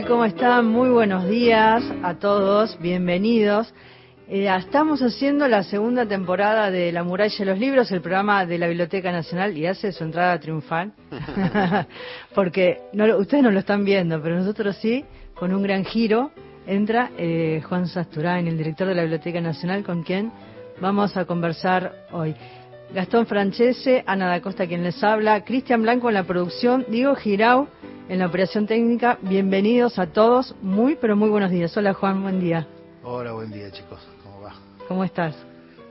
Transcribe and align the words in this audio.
tal? 0.00 0.06
¿Cómo 0.06 0.24
están? 0.24 0.66
Muy 0.66 0.90
buenos 0.90 1.28
días 1.28 1.82
a 2.02 2.14
todos, 2.14 2.78
bienvenidos. 2.80 3.72
Eh, 4.28 4.48
estamos 4.48 5.00
haciendo 5.00 5.48
la 5.48 5.62
segunda 5.62 6.06
temporada 6.06 6.70
de 6.70 6.92
La 6.92 7.02
Muralla 7.02 7.34
de 7.36 7.44
los 7.44 7.58
Libros, 7.58 7.90
el 7.90 8.00
programa 8.00 8.44
de 8.44 8.58
la 8.58 8.68
Biblioteca 8.68 9.10
Nacional, 9.10 9.56
y 9.56 9.66
hace 9.66 9.92
su 9.92 10.04
entrada 10.04 10.38
triunfal, 10.38 10.92
porque 12.34 12.80
no, 12.92 13.16
ustedes 13.16 13.42
no 13.42 13.50
lo 13.50 13.60
están 13.60 13.84
viendo, 13.84 14.20
pero 14.22 14.36
nosotros 14.36 14.76
sí, 14.76 15.04
con 15.34 15.54
un 15.54 15.62
gran 15.62 15.84
giro, 15.84 16.30
entra 16.66 17.10
eh, 17.16 17.62
Juan 17.68 17.86
Sasturain, 17.86 18.46
el 18.46 18.58
director 18.58 18.86
de 18.88 18.94
la 18.94 19.02
Biblioteca 19.02 19.40
Nacional, 19.40 19.84
con 19.84 20.02
quien 20.02 20.30
vamos 20.80 21.16
a 21.16 21.24
conversar 21.24 22.06
hoy. 22.12 22.34
Gastón 22.94 23.26
Francese, 23.26 24.04
Ana 24.06 24.28
da 24.28 24.40
Costa 24.40 24.66
quien 24.66 24.82
les 24.82 25.02
habla, 25.02 25.44
Cristian 25.44 25.82
Blanco 25.82 26.08
en 26.08 26.14
la 26.14 26.24
producción, 26.24 26.86
Diego 26.88 27.14
Girau 27.16 27.68
en 28.08 28.18
la 28.18 28.26
operación 28.26 28.66
técnica. 28.66 29.18
Bienvenidos 29.22 29.98
a 29.98 30.06
todos, 30.06 30.54
muy 30.62 30.96
pero 30.96 31.16
muy 31.16 31.28
buenos 31.28 31.50
días. 31.50 31.76
Hola 31.76 31.92
Juan, 31.92 32.22
buen 32.22 32.40
día. 32.40 32.66
Hola, 33.02 33.32
buen 33.32 33.50
día 33.50 33.70
chicos, 33.70 34.00
¿cómo 34.22 34.40
va? 34.40 34.54
¿Cómo 34.88 35.04
estás? 35.04 35.36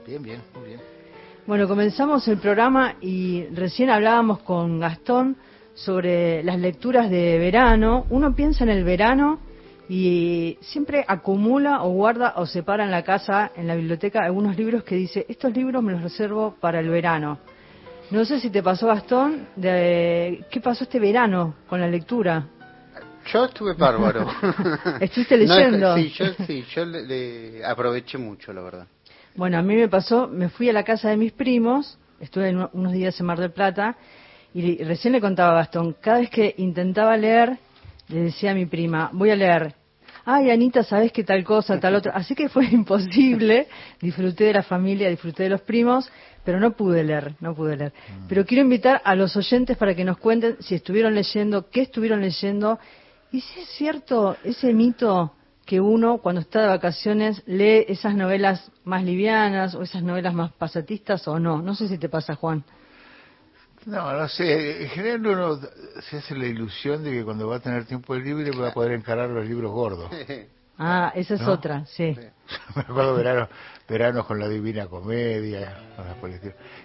Bien, 0.06 0.22
bien, 0.22 0.40
muy 0.54 0.68
bien. 0.68 0.80
Bueno, 1.46 1.68
comenzamos 1.68 2.26
el 2.28 2.38
programa 2.38 2.96
y 3.00 3.44
recién 3.54 3.88
hablábamos 3.90 4.40
con 4.40 4.80
Gastón 4.80 5.36
sobre 5.74 6.42
las 6.42 6.58
lecturas 6.58 7.08
de 7.08 7.38
verano. 7.38 8.06
Uno 8.10 8.34
piensa 8.34 8.64
en 8.64 8.70
el 8.70 8.84
verano 8.84 9.38
y 9.88 10.58
siempre 10.60 11.04
acumula 11.06 11.82
o 11.84 11.90
guarda 11.90 12.34
o 12.36 12.46
separa 12.46 12.84
en 12.84 12.90
la 12.90 13.04
casa, 13.04 13.52
en 13.56 13.66
la 13.66 13.76
biblioteca, 13.76 14.24
algunos 14.24 14.58
libros 14.58 14.82
que 14.82 14.96
dice, 14.96 15.24
estos 15.28 15.54
libros 15.54 15.82
me 15.82 15.92
los 15.92 16.02
reservo 16.02 16.56
para 16.60 16.80
el 16.80 16.88
verano. 16.88 17.38
No 18.10 18.24
sé 18.24 18.40
si 18.40 18.48
te 18.48 18.62
pasó, 18.62 18.86
Gastón, 18.86 19.48
de, 19.54 20.44
¿qué 20.50 20.60
pasó 20.60 20.84
este 20.84 20.98
verano 20.98 21.56
con 21.68 21.78
la 21.78 21.88
lectura? 21.88 22.46
Yo 23.30 23.44
estuve 23.44 23.74
bárbaro. 23.74 24.26
¿Estuviste 25.00 25.36
leyendo? 25.36 25.94
sí, 25.94 26.08
yo, 26.16 26.24
sí, 26.46 26.64
yo 26.74 26.86
le, 26.86 27.62
aproveché 27.66 28.16
mucho, 28.16 28.50
la 28.54 28.62
verdad. 28.62 28.86
Bueno, 29.34 29.58
a 29.58 29.62
mí 29.62 29.76
me 29.76 29.88
pasó, 29.88 30.26
me 30.26 30.48
fui 30.48 30.70
a 30.70 30.72
la 30.72 30.84
casa 30.84 31.10
de 31.10 31.18
mis 31.18 31.32
primos, 31.32 31.98
estuve 32.18 32.50
unos 32.72 32.92
días 32.92 33.20
en 33.20 33.26
Mar 33.26 33.38
del 33.38 33.52
Plata, 33.52 33.96
y 34.54 34.82
recién 34.82 35.12
le 35.12 35.20
contaba 35.20 35.50
a 35.50 35.56
Gastón, 35.56 35.94
cada 36.00 36.20
vez 36.20 36.30
que 36.30 36.54
intentaba 36.56 37.14
leer, 37.18 37.58
le 38.08 38.22
decía 38.22 38.52
a 38.52 38.54
mi 38.54 38.64
prima, 38.64 39.10
voy 39.12 39.30
a 39.30 39.36
leer 39.36 39.74
ay 40.30 40.50
Anita, 40.50 40.82
¿sabes 40.82 41.10
qué 41.10 41.24
tal 41.24 41.42
cosa, 41.42 41.80
tal 41.80 41.94
otra? 41.94 42.12
Así 42.12 42.34
que 42.34 42.50
fue 42.50 42.66
imposible, 42.70 43.66
disfruté 43.98 44.44
de 44.44 44.52
la 44.52 44.62
familia, 44.62 45.08
disfruté 45.08 45.44
de 45.44 45.48
los 45.48 45.62
primos, 45.62 46.10
pero 46.48 46.60
no 46.60 46.70
pude 46.70 47.04
leer, 47.04 47.34
no 47.40 47.54
pude 47.54 47.76
leer. 47.76 47.92
Mm. 47.92 48.26
Pero 48.26 48.46
quiero 48.46 48.62
invitar 48.62 49.02
a 49.04 49.14
los 49.14 49.36
oyentes 49.36 49.76
para 49.76 49.94
que 49.94 50.02
nos 50.02 50.16
cuenten 50.16 50.56
si 50.60 50.76
estuvieron 50.76 51.14
leyendo, 51.14 51.68
qué 51.68 51.82
estuvieron 51.82 52.22
leyendo, 52.22 52.78
y 53.30 53.42
si 53.42 53.60
es 53.60 53.68
cierto 53.68 54.34
ese 54.42 54.72
mito 54.72 55.34
que 55.66 55.78
uno 55.78 56.22
cuando 56.22 56.40
está 56.40 56.62
de 56.62 56.68
vacaciones 56.68 57.42
lee 57.44 57.84
esas 57.88 58.14
novelas 58.14 58.72
más 58.84 59.04
livianas 59.04 59.74
o 59.74 59.82
esas 59.82 60.02
novelas 60.02 60.32
más 60.32 60.50
pasatistas 60.52 61.28
o 61.28 61.38
no. 61.38 61.60
No 61.60 61.74
sé 61.74 61.86
si 61.86 61.98
te 61.98 62.08
pasa, 62.08 62.34
Juan. 62.34 62.64
No, 63.84 64.10
no 64.14 64.26
sé. 64.26 64.84
En 64.84 64.88
general 64.88 65.26
uno 65.26 65.60
se 66.00 66.16
hace 66.16 66.34
la 66.34 66.46
ilusión 66.46 67.04
de 67.04 67.10
que 67.10 67.24
cuando 67.24 67.46
va 67.46 67.56
a 67.56 67.60
tener 67.60 67.84
tiempo 67.84 68.14
libre 68.14 68.52
va 68.52 68.68
a 68.68 68.72
poder 68.72 68.92
encarar 68.92 69.28
los 69.28 69.46
libros 69.46 69.70
gordos. 69.70 70.10
Ah, 70.78 71.12
esa 71.16 71.34
es 71.34 71.42
otra, 71.42 71.84
sí. 71.86 72.16
Me 72.76 72.82
acuerdo 72.82 73.14
veranos, 73.14 73.48
veranos 73.88 74.26
con 74.26 74.38
la 74.38 74.48
Divina 74.48 74.86
Comedia, 74.86 75.76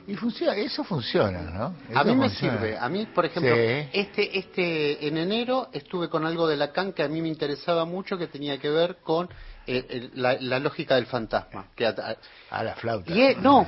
Y 0.08 0.16
funciona, 0.16 0.56
eso 0.56 0.84
funciona, 0.84 1.42
¿no? 1.42 1.76
a 1.94 2.04
mí 2.04 2.16
me 2.16 2.30
sirve. 2.30 2.78
A 2.78 2.90
mí, 2.90 3.06
por 3.06 3.26
ejemplo, 3.26 3.54
este, 3.56 4.38
este, 4.38 5.08
en 5.08 5.18
enero 5.18 5.70
estuve 5.72 6.10
con 6.10 6.26
algo 6.26 6.48
de 6.48 6.58
Lacan 6.58 6.94
que 6.94 7.04
a 7.04 7.08
mí 7.08 7.22
me 7.22 7.28
interesaba 7.28 7.86
mucho, 7.86 8.18
que 8.18 8.28
tenía 8.28 8.58
que 8.58 8.70
ver 8.70 8.98
con 9.04 9.30
eh, 9.68 10.10
la, 10.16 10.60
lógica 10.60 10.96
del 10.96 11.06
fantasma. 11.06 11.68
Que 11.76 11.86
a, 11.86 12.18
a 12.50 12.64
la 12.64 12.76
flauta. 12.76 13.14
Y, 13.14 13.36
no, 13.36 13.68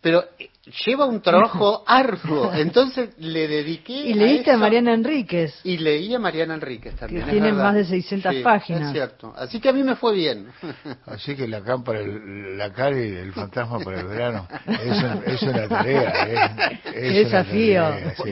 pero 0.00 0.24
eh, 0.38 0.50
lleva 0.84 1.06
un 1.06 1.20
trabajo 1.20 1.82
arduo, 1.86 2.52
entonces 2.54 3.10
le 3.18 3.48
dediqué 3.48 3.92
y 3.92 4.14
leíste 4.14 4.50
a, 4.50 4.56
Mariana 4.56 4.94
Enríquez. 4.94 5.60
Y 5.64 5.78
leí 5.78 6.14
a 6.14 6.18
Mariana 6.18 6.54
Enríquez 6.54 6.96
también 6.96 7.24
que 7.24 7.30
tiene 7.30 7.52
más 7.52 7.74
de 7.74 7.84
600 7.84 8.34
páginas. 8.36 8.82
es 8.82 8.92
cierto. 8.92 9.32
Así 9.36 9.60
que 9.60 9.68
a 9.68 9.72
mí 9.72 9.82
me 9.82 9.96
fue 9.96 10.14
bien. 10.14 10.48
Así 11.06 11.34
que 11.36 11.46
la 11.46 11.62
para 11.84 12.00
el 12.00 12.56
la 12.56 12.68
y 12.90 13.16
el 13.16 13.32
fantasma 13.32 13.78
para 13.80 14.00
el 14.00 14.06
verano 14.06 14.48
es, 14.66 15.42
una 15.42 15.68
tarea 15.68 16.26
¿eh? 16.26 16.80
es 16.94 17.14
desafío. 17.14 17.84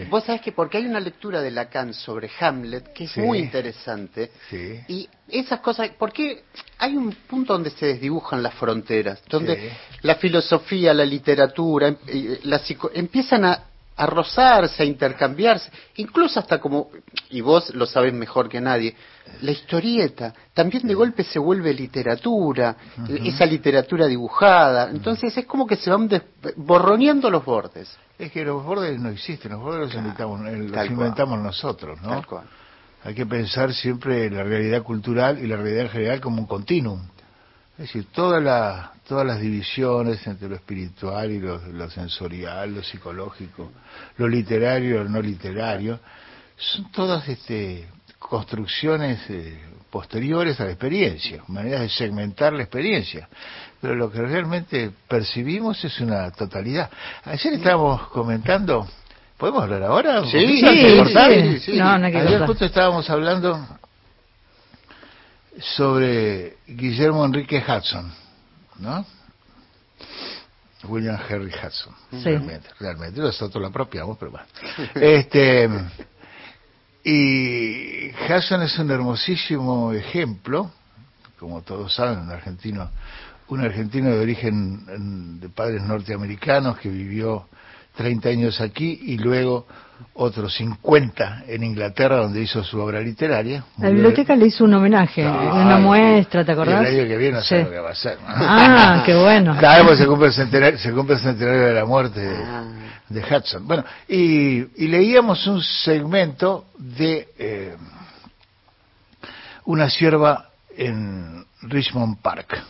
vos 0.09 0.25
sabés 0.25 0.41
que 0.41 0.53
porque 0.53 0.79
hay 0.79 0.87
una 0.87 1.01
lectura 1.01 1.43
de 1.43 1.51
Lacan 1.51 1.93
sobre 1.93 2.31
Hamlet 2.41 2.93
que 2.93 3.05
es 3.05 3.17
muy 3.17 3.39
interesante 3.39 4.31
y 4.89 5.09
esas 5.29 5.61
cosas 5.61 5.91
porque 5.99 6.45
hay 6.79 6.97
un 6.97 7.13
punto 7.27 7.53
donde 7.53 7.71
se 7.71 7.87
desdibujan 7.87 8.43
las 8.43 8.55
fronteras 8.55 9.23
donde 9.29 9.73
la 10.03 10.15
filosofía 10.17 10.95
la 10.95 11.05
literatura 11.05 11.97
la 12.45 12.61
empiezan 12.95 13.45
a, 13.45 13.63
rozarse, 14.07 14.83
a 14.83 14.87
intercambiarse, 14.87 15.71
incluso 15.97 16.39
hasta 16.39 16.61
como, 16.61 16.91
y 17.31 17.41
vos 17.41 17.75
lo 17.75 17.87
sabés 17.87 18.13
mejor 18.13 18.47
que 18.49 18.61
nadie, 18.61 18.95
la 19.41 19.51
historieta 19.51 20.35
también 20.53 20.87
de 20.87 20.93
golpe 20.93 21.25
se 21.25 21.39
vuelve 21.39 21.73
literatura, 21.73 22.77
esa 23.25 23.47
literatura 23.47 24.07
dibujada, 24.07 24.91
entonces 24.91 25.37
es 25.37 25.47
como 25.47 25.67
que 25.67 25.77
se 25.77 25.91
van 25.91 26.11
borroneando 26.57 27.31
los 27.31 27.45
bordes. 27.45 27.97
Es 28.19 28.31
que 28.33 28.45
los 28.45 28.63
bordes 28.63 28.99
no 28.99 29.09
existen, 29.09 29.53
los 29.53 29.63
bordes 29.63 29.81
los, 29.81 29.95
inventamos, 29.95 30.47
eh, 30.47 30.57
los 30.57 30.87
inventamos 30.87 31.39
nosotros, 31.39 32.01
¿no? 32.03 32.23
Hay 33.05 33.15
que 33.15 33.25
pensar 33.25 33.73
siempre 33.73 34.27
en 34.27 34.35
la 34.35 34.43
realidad 34.43 34.83
cultural 34.83 35.39
y 35.39 35.47
la 35.47 35.57
realidad 35.57 35.91
general 35.91 36.21
como 36.21 36.41
un 36.41 36.47
continuum. 36.47 37.01
Es 37.79 37.89
decir, 37.89 38.07
toda 38.11 38.41
la, 38.41 38.93
todas 39.07 39.27
las 39.27 39.39
divisiones 39.39 40.27
entre 40.27 40.49
lo 40.49 40.55
espiritual 40.55 41.31
y 41.31 41.39
lo, 41.39 41.91
sensorial, 41.91 42.75
lo 42.75 42.83
psicológico, 42.83 43.71
lo 44.17 44.27
literario 44.27 44.97
y 44.97 45.05
lo 45.05 45.09
no 45.11 45.21
literario, 45.21 46.01
son 46.57 46.91
todas 46.91 47.29
este, 47.29 47.87
construcciones 48.19 49.21
eh, 49.29 49.61
posteriores 49.91 50.59
a 50.59 50.65
la 50.65 50.71
experiencia, 50.71 51.43
maneras 51.49 51.83
de 51.83 51.89
segmentar 51.91 52.55
la 52.55 52.63
experiencia. 52.63 53.29
Pero 53.79 53.95
lo 53.95 54.11
que 54.11 54.23
realmente 54.23 54.91
percibimos 55.07 55.85
es 55.85 56.01
una 56.01 56.31
totalidad. 56.31 56.91
Ayer 57.25 57.53
estábamos 57.53 58.09
comentando, 58.09 58.89
¿podemos 59.37 59.63
hablar 59.63 59.83
ahora? 59.83 60.25
Sí, 60.25 60.61
sí, 60.61 61.61
sí, 61.61 61.77
No, 61.77 61.99
no 61.99 62.07
Ayer 62.07 62.47
justo 62.47 62.65
estábamos 62.65 63.11
hablando 63.11 63.59
sobre 65.61 66.59
Guillermo 66.67 67.25
Enrique 67.25 67.63
Hudson, 67.67 68.13
¿no? 68.79 69.05
William 70.85 71.19
Henry 71.29 71.51
Hudson, 71.51 71.95
realmente, 72.23 72.69
realmente, 72.79 73.21
nosotros 73.21 73.61
lo 73.61 73.69
apropiamos, 73.69 74.17
pero 74.19 74.33
bueno. 74.33 74.47
Este, 74.95 75.69
y 77.03 78.11
Hudson 78.11 78.63
es 78.63 78.79
un 78.79 78.91
hermosísimo 78.91 79.93
ejemplo, 79.93 80.71
como 81.39 81.63
todos 81.63 81.95
saben, 81.95 82.21
un 82.21 82.31
argentino, 82.31 82.91
un 83.49 83.61
argentino 83.61 84.11
de 84.11 84.19
origen 84.19 85.41
de 85.41 85.49
padres 85.49 85.83
norteamericanos 85.83 86.79
que 86.79 86.89
vivió 86.89 87.49
30 87.97 88.29
años 88.29 88.61
aquí 88.61 89.01
y 89.03 89.19
luego 89.19 89.67
otros 90.15 90.55
50 90.57 91.45
en 91.47 91.63
Inglaterra 91.63 92.17
donde 92.17 92.43
hizo 92.43 92.63
su 92.63 92.79
obra 92.79 93.01
literaria. 93.01 93.65
La 93.79 93.91
biblioteca 93.91 94.37
le 94.37 94.47
hizo 94.47 94.65
un 94.65 94.75
homenaje, 94.75 95.27
una 95.27 95.79
muestra, 95.79 96.45
¿te 96.45 96.53
acordás? 96.53 96.87
el 96.87 97.01
año 97.01 97.09
que 97.09 97.17
viene 97.17 97.37
no 97.39 97.43
sé 97.43 97.65
lo 97.65 97.71
que 97.71 97.79
va 97.79 97.89
a 97.89 97.93
hacer. 97.93 98.19
Ah, 98.27 99.03
qué 99.05 99.15
bueno. 99.15 99.57
Vez 99.87 99.99
se 99.99 100.07
cumple 100.07 100.29
el 100.29 100.33
centenario, 100.33 100.79
se 100.79 100.93
cumple 100.93 101.15
el 101.15 101.21
centenario 101.21 101.67
de 101.67 101.75
la 101.75 101.85
muerte 101.85 102.21
de, 103.09 103.21
Hudson. 103.21 103.67
Bueno, 103.67 103.85
y, 104.09 104.87
leíamos 104.89 105.47
un 105.47 105.63
segmento 105.63 106.67
de 106.79 107.29
eh, 107.39 107.77
una 109.65 109.89
sierva 109.89 110.51
en 110.77 111.45
Richmond 111.63 112.21
Park. 112.21 112.63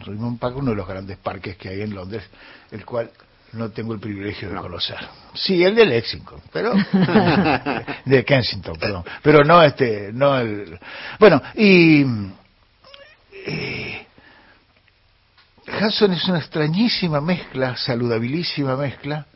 Richmond 0.00 0.38
Park, 0.38 0.56
uno 0.56 0.70
de 0.70 0.76
los 0.76 0.88
grandes 0.88 1.18
parques 1.18 1.56
que 1.56 1.68
hay 1.68 1.82
en 1.82 1.94
Londres, 1.94 2.24
el 2.70 2.84
cual 2.84 3.10
no 3.52 3.70
tengo 3.70 3.94
el 3.94 4.00
privilegio 4.00 4.48
de 4.48 4.56
conocer. 4.56 4.98
Sí, 5.34 5.62
el 5.62 5.74
de 5.74 5.86
Lexington, 5.86 6.40
pero 6.52 6.72
de 8.04 8.24
Kensington, 8.24 8.76
perdón, 8.78 9.04
pero 9.22 9.44
no 9.44 9.62
este, 9.62 10.10
no 10.12 10.38
el. 10.38 10.78
Bueno, 11.18 11.42
y 11.54 12.04
eh, 13.46 14.06
Hudson 15.66 16.12
es 16.12 16.24
una 16.28 16.38
extrañísima 16.38 17.20
mezcla, 17.20 17.76
saludabilísima 17.76 18.76
mezcla 18.76 19.26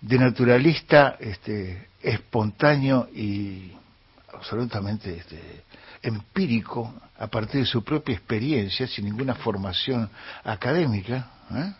de 0.00 0.18
naturalista, 0.18 1.16
este, 1.18 1.88
espontáneo 2.02 3.08
y 3.14 3.72
absolutamente 4.34 5.16
este, 5.16 5.64
empírico 6.02 6.94
a 7.18 7.26
partir 7.28 7.60
de 7.60 7.66
su 7.66 7.82
propia 7.82 8.14
experiencia, 8.14 8.86
sin 8.86 9.06
ninguna 9.06 9.34
formación 9.34 10.10
académica. 10.44 11.30
¿eh? 11.54 11.72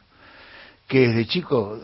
Que 0.86 1.08
desde 1.08 1.26
chico, 1.26 1.80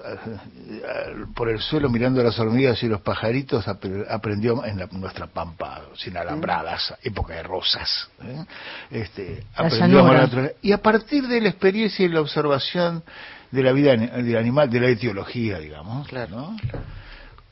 por 1.35 1.49
el 1.49 1.61
suelo 1.61 1.89
mirando 1.89 2.23
las 2.23 2.39
hormigas 2.39 2.83
y 2.83 2.89
los 2.89 3.01
pajaritos, 3.01 3.67
aprendió 3.67 4.65
en 4.65 4.79
nuestra 5.01 5.27
pampa 5.27 5.83
sin 5.97 6.17
alambradas, 6.17 6.95
época 7.03 7.35
de 7.35 7.43
rosas. 7.43 8.09
¿eh? 8.23 8.45
Este, 8.91 9.45
aprendió 9.55 10.07
a 10.07 10.29
y 10.61 10.73
a 10.73 10.79
partir 10.79 11.27
de 11.27 11.41
la 11.41 11.49
experiencia 11.49 12.05
y 12.05 12.09
la 12.09 12.21
observación 12.21 13.03
de 13.51 13.63
la 13.63 13.73
vida 13.73 13.97
del 13.97 14.37
animal, 14.37 14.71
de 14.71 14.81
la 14.81 14.89
etiología, 14.89 15.59
digamos, 15.59 16.07
claro. 16.07 16.55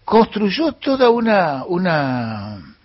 construyó 0.04 0.72
toda 0.72 1.10
una, 1.10 1.64
una 1.64 2.76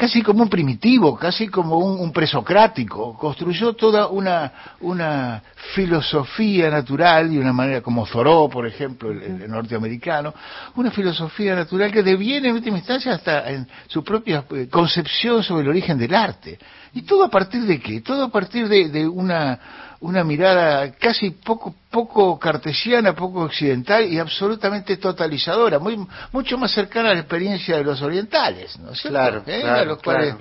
casi 0.00 0.22
como 0.22 0.42
un 0.42 0.48
primitivo, 0.48 1.14
casi 1.14 1.48
como 1.48 1.76
un, 1.76 2.10
presocrático, 2.10 3.14
construyó 3.18 3.74
toda 3.74 4.08
una, 4.08 4.50
una 4.80 5.42
filosofía 5.74 6.70
natural 6.70 7.30
y 7.30 7.36
una 7.36 7.52
manera 7.52 7.82
como 7.82 8.06
Thoreau, 8.06 8.48
por 8.48 8.66
ejemplo, 8.66 9.10
el, 9.10 9.46
norteamericano, 9.46 10.32
una 10.76 10.90
filosofía 10.90 11.54
natural 11.54 11.92
que 11.92 12.02
deviene 12.02 12.48
en 12.48 12.54
última 12.54 12.78
instancia 12.78 13.12
hasta 13.12 13.50
en 13.50 13.68
su 13.88 14.02
propia 14.02 14.42
eh, 14.52 14.68
concepción 14.70 15.42
sobre 15.42 15.64
el 15.64 15.68
origen 15.68 15.98
del 15.98 16.14
arte. 16.14 16.58
¿Y 16.94 17.02
todo 17.02 17.24
a 17.24 17.28
partir 17.28 17.60
de 17.64 17.78
qué? 17.78 18.00
Todo 18.00 18.24
a 18.24 18.30
partir 18.30 18.68
de 18.68 19.06
una 19.06 19.60
una 20.00 20.24
mirada 20.24 20.92
casi 20.92 21.30
poco 21.30 21.74
poco 21.90 22.38
cartesiana, 22.38 23.14
poco 23.14 23.40
occidental 23.42 24.04
y 24.10 24.18
absolutamente 24.18 24.96
totalizadora, 24.96 25.78
muy 25.78 25.98
mucho 26.32 26.56
más 26.56 26.72
cercana 26.72 27.10
a 27.10 27.14
la 27.14 27.20
experiencia 27.20 27.76
de 27.76 27.84
los 27.84 28.00
orientales, 28.00 28.78
¿no 28.78 28.92
es 28.92 29.02
Claro, 29.02 29.42
¿Eh? 29.46 29.60
claro, 29.60 29.80
a 29.80 29.84
los 29.84 30.02
cuales 30.02 30.34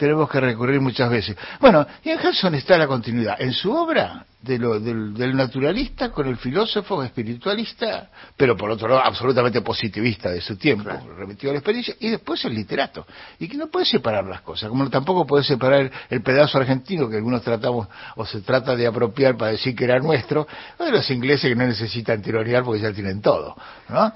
tenemos 0.00 0.30
que 0.30 0.40
recurrir 0.40 0.80
muchas 0.80 1.10
veces. 1.10 1.36
Bueno, 1.60 1.86
y 2.02 2.08
en 2.08 2.18
Hanson 2.18 2.54
está 2.54 2.78
la 2.78 2.86
continuidad. 2.86 3.38
En 3.38 3.52
su 3.52 3.70
obra, 3.70 4.24
de 4.40 4.58
lo, 4.58 4.80
del, 4.80 5.36
naturalista 5.36 6.10
con 6.10 6.26
el 6.26 6.38
filósofo 6.38 7.02
espiritualista, 7.02 8.08
pero 8.34 8.56
por 8.56 8.70
otro 8.70 8.88
lado 8.88 9.02
absolutamente 9.04 9.60
positivista 9.60 10.30
de 10.30 10.40
su 10.40 10.56
tiempo, 10.56 10.88
remitido 11.18 11.50
a 11.50 11.52
la 11.52 11.58
experiencia, 11.58 11.94
y 12.00 12.08
después 12.08 12.42
el 12.46 12.54
literato. 12.54 13.06
Y 13.38 13.46
que 13.46 13.58
no 13.58 13.66
puede 13.66 13.84
separar 13.84 14.24
las 14.24 14.40
cosas, 14.40 14.70
como 14.70 14.88
tampoco 14.88 15.26
puede 15.26 15.44
separar 15.44 15.90
el, 16.08 16.22
pedazo 16.22 16.56
argentino 16.56 17.06
que 17.10 17.16
algunos 17.16 17.42
tratamos 17.42 17.86
o 18.16 18.24
se 18.24 18.40
trata 18.40 18.74
de 18.74 18.86
apropiar 18.86 19.36
para 19.36 19.50
decir 19.52 19.76
que 19.76 19.84
era 19.84 19.98
nuestro, 19.98 20.46
o 20.78 20.84
de 20.84 20.92
los 20.92 21.10
ingleses 21.10 21.50
que 21.50 21.56
no 21.56 21.66
necesitan 21.66 22.22
tironear 22.22 22.64
porque 22.64 22.80
ya 22.80 22.92
tienen 22.92 23.20
todo. 23.20 23.54
¿no? 23.90 24.14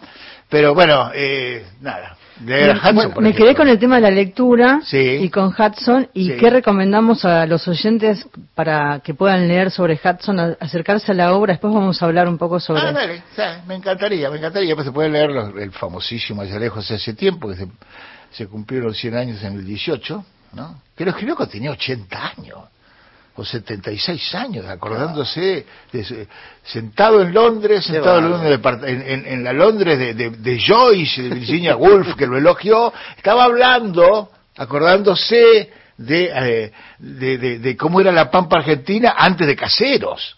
Pero 0.49 0.73
bueno, 0.73 1.11
eh, 1.15 1.67
nada, 1.83 2.17
me 2.41 3.35
quedé 3.35 3.55
con 3.55 3.69
el 3.69 3.79
tema 3.79 3.97
de 3.97 4.01
la 4.03 4.11
lectura 4.11 4.81
y 4.93 5.29
con 5.31 5.55
Hudson 5.57 6.09
y 6.13 6.33
qué 6.37 6.51
recomendamos 6.51 7.25
a 7.25 7.47
los 7.47 7.67
oyentes 7.69 8.27
para 8.55 9.01
que 9.01 9.15
puedan 9.15 9.47
leer 9.47 9.71
sobre 9.71 9.95
Hudson, 10.03 10.57
acercarse 10.61 11.13
a 11.13 11.15
la 11.15 11.35
obra. 11.35 11.53
Después 11.53 11.73
vamos 11.73 12.03
a 12.03 12.07
hablar 12.07 12.29
un 12.29 12.39
poco 12.39 12.59
sobre. 12.59 12.83
Ah, 12.83 12.93
dale, 12.93 13.23
me 13.67 13.77
encantaría, 13.77 14.31
me 14.31 14.39
encantaría. 14.39 14.75
Pues 14.75 14.87
se 14.87 14.93
puede 14.93 15.11
leer 15.11 15.31
el 15.59 15.71
famosísimo 15.73 16.43
Allá 16.43 16.59
lejos 16.59 16.91
hace 16.91 17.15
tiempo, 17.15 17.49
que 17.49 17.57
se, 17.57 17.69
se 18.33 18.47
cumplieron 18.47 18.93
100 18.95 19.17
años 19.17 19.43
en 19.45 19.55
el 19.55 19.65
18, 19.65 20.25
¿no? 20.55 20.83
Que 20.97 21.05
lo 21.05 21.11
escribió 21.11 21.37
cuando 21.37 21.53
tenía 21.53 21.71
80 21.71 22.33
años 22.37 22.59
o 23.37 23.45
76 23.45 24.35
años, 24.37 24.67
acordándose, 24.67 25.67
de, 25.93 26.29
sentado 26.63 27.21
en 27.21 27.35
Londres, 27.35 27.85
sentado 27.85 28.19
en, 28.19 29.45
la 29.45 29.53
Londres 29.53 29.99
de, 29.99 30.61
Joyce, 30.65 31.23
de 31.23 31.35
Virginia 31.35 31.77
Woolf, 31.77 32.15
que 32.15 32.27
lo 32.27 32.39
elogió, 32.39 32.93
estaba 33.17 33.45
hablando, 33.45 34.31
acordándose 34.57 35.71
de, 35.97 36.31
eh, 36.33 36.73
de, 36.99 37.77
cómo 37.77 38.01
era 38.01 38.13
la 38.13 38.31
pampa 38.31 38.59
argentina 38.59 39.15
antes 39.17 39.47
de 39.47 39.57
caseros. 39.57 40.37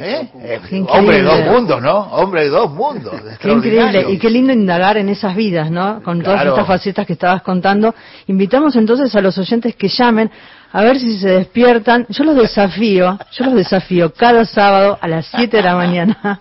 ¿Eh? 0.00 0.28
eh 0.40 0.84
hombre 0.88 1.16
de 1.18 1.22
dos 1.22 1.40
mundos, 1.46 1.82
¿no? 1.82 1.98
Hombre 2.12 2.44
de 2.44 2.48
dos 2.50 2.70
mundos. 2.70 3.14
Qué 3.40 3.50
increíble 3.50 4.06
y 4.10 4.18
qué 4.18 4.30
lindo 4.30 4.52
indagar 4.52 4.96
en 4.96 5.08
esas 5.08 5.34
vidas, 5.34 5.70
¿no? 5.70 6.02
Con 6.02 6.22
todas 6.22 6.46
estas 6.46 6.66
facetas 6.66 7.06
que 7.06 7.14
estabas 7.14 7.42
contando. 7.42 7.94
Invitamos 8.26 8.76
entonces 8.76 9.14
a 9.14 9.20
los 9.20 9.36
oyentes 9.38 9.74
que 9.76 9.88
llamen 9.88 10.30
a 10.72 10.82
ver 10.82 10.98
si 10.98 11.18
se 11.18 11.28
despiertan. 11.28 12.06
Yo 12.08 12.24
los 12.24 12.36
desafío, 12.36 13.18
yo 13.32 13.44
los 13.46 13.54
desafío 13.54 14.12
cada 14.12 14.44
sábado 14.44 14.98
a 15.00 15.08
las 15.08 15.26
7 15.26 15.56
de 15.56 15.62
la 15.62 15.74
mañana. 15.74 16.40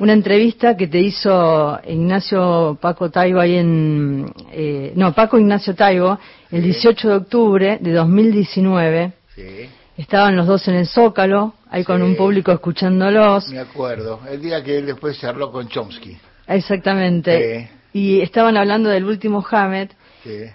Una 0.00 0.12
entrevista 0.12 0.76
que 0.76 0.86
te 0.88 0.98
hizo 1.00 1.78
Ignacio 1.86 2.78
Paco 2.80 3.10
Taibo 3.10 3.40
ahí 3.40 3.56
en, 3.56 4.32
eh, 4.52 4.92
no, 4.96 5.12
Paco 5.14 5.38
Ignacio 5.38 5.74
Taibo, 5.74 6.18
el 6.50 6.62
18 6.62 7.08
de 7.08 7.14
octubre 7.14 7.78
de 7.80 7.92
2019. 7.92 9.12
Sí. 9.34 9.68
Estaban 9.96 10.36
los 10.36 10.46
dos 10.46 10.66
en 10.68 10.76
el 10.76 10.86
Zócalo, 10.86 11.54
ahí 11.70 11.84
con 11.84 12.02
un 12.02 12.16
público 12.16 12.52
escuchándolos. 12.52 13.48
Me 13.48 13.58
acuerdo, 13.58 14.20
el 14.30 14.40
día 14.40 14.62
que 14.62 14.78
él 14.78 14.86
después 14.86 15.16
se 15.16 15.26
habló 15.26 15.50
con 15.50 15.68
Chomsky. 15.68 16.16
Exactamente. 16.46 17.70
Y 17.92 18.20
estaban 18.20 18.56
hablando 18.56 18.88
del 18.90 19.04
último 19.04 19.44
Hammett 19.50 19.92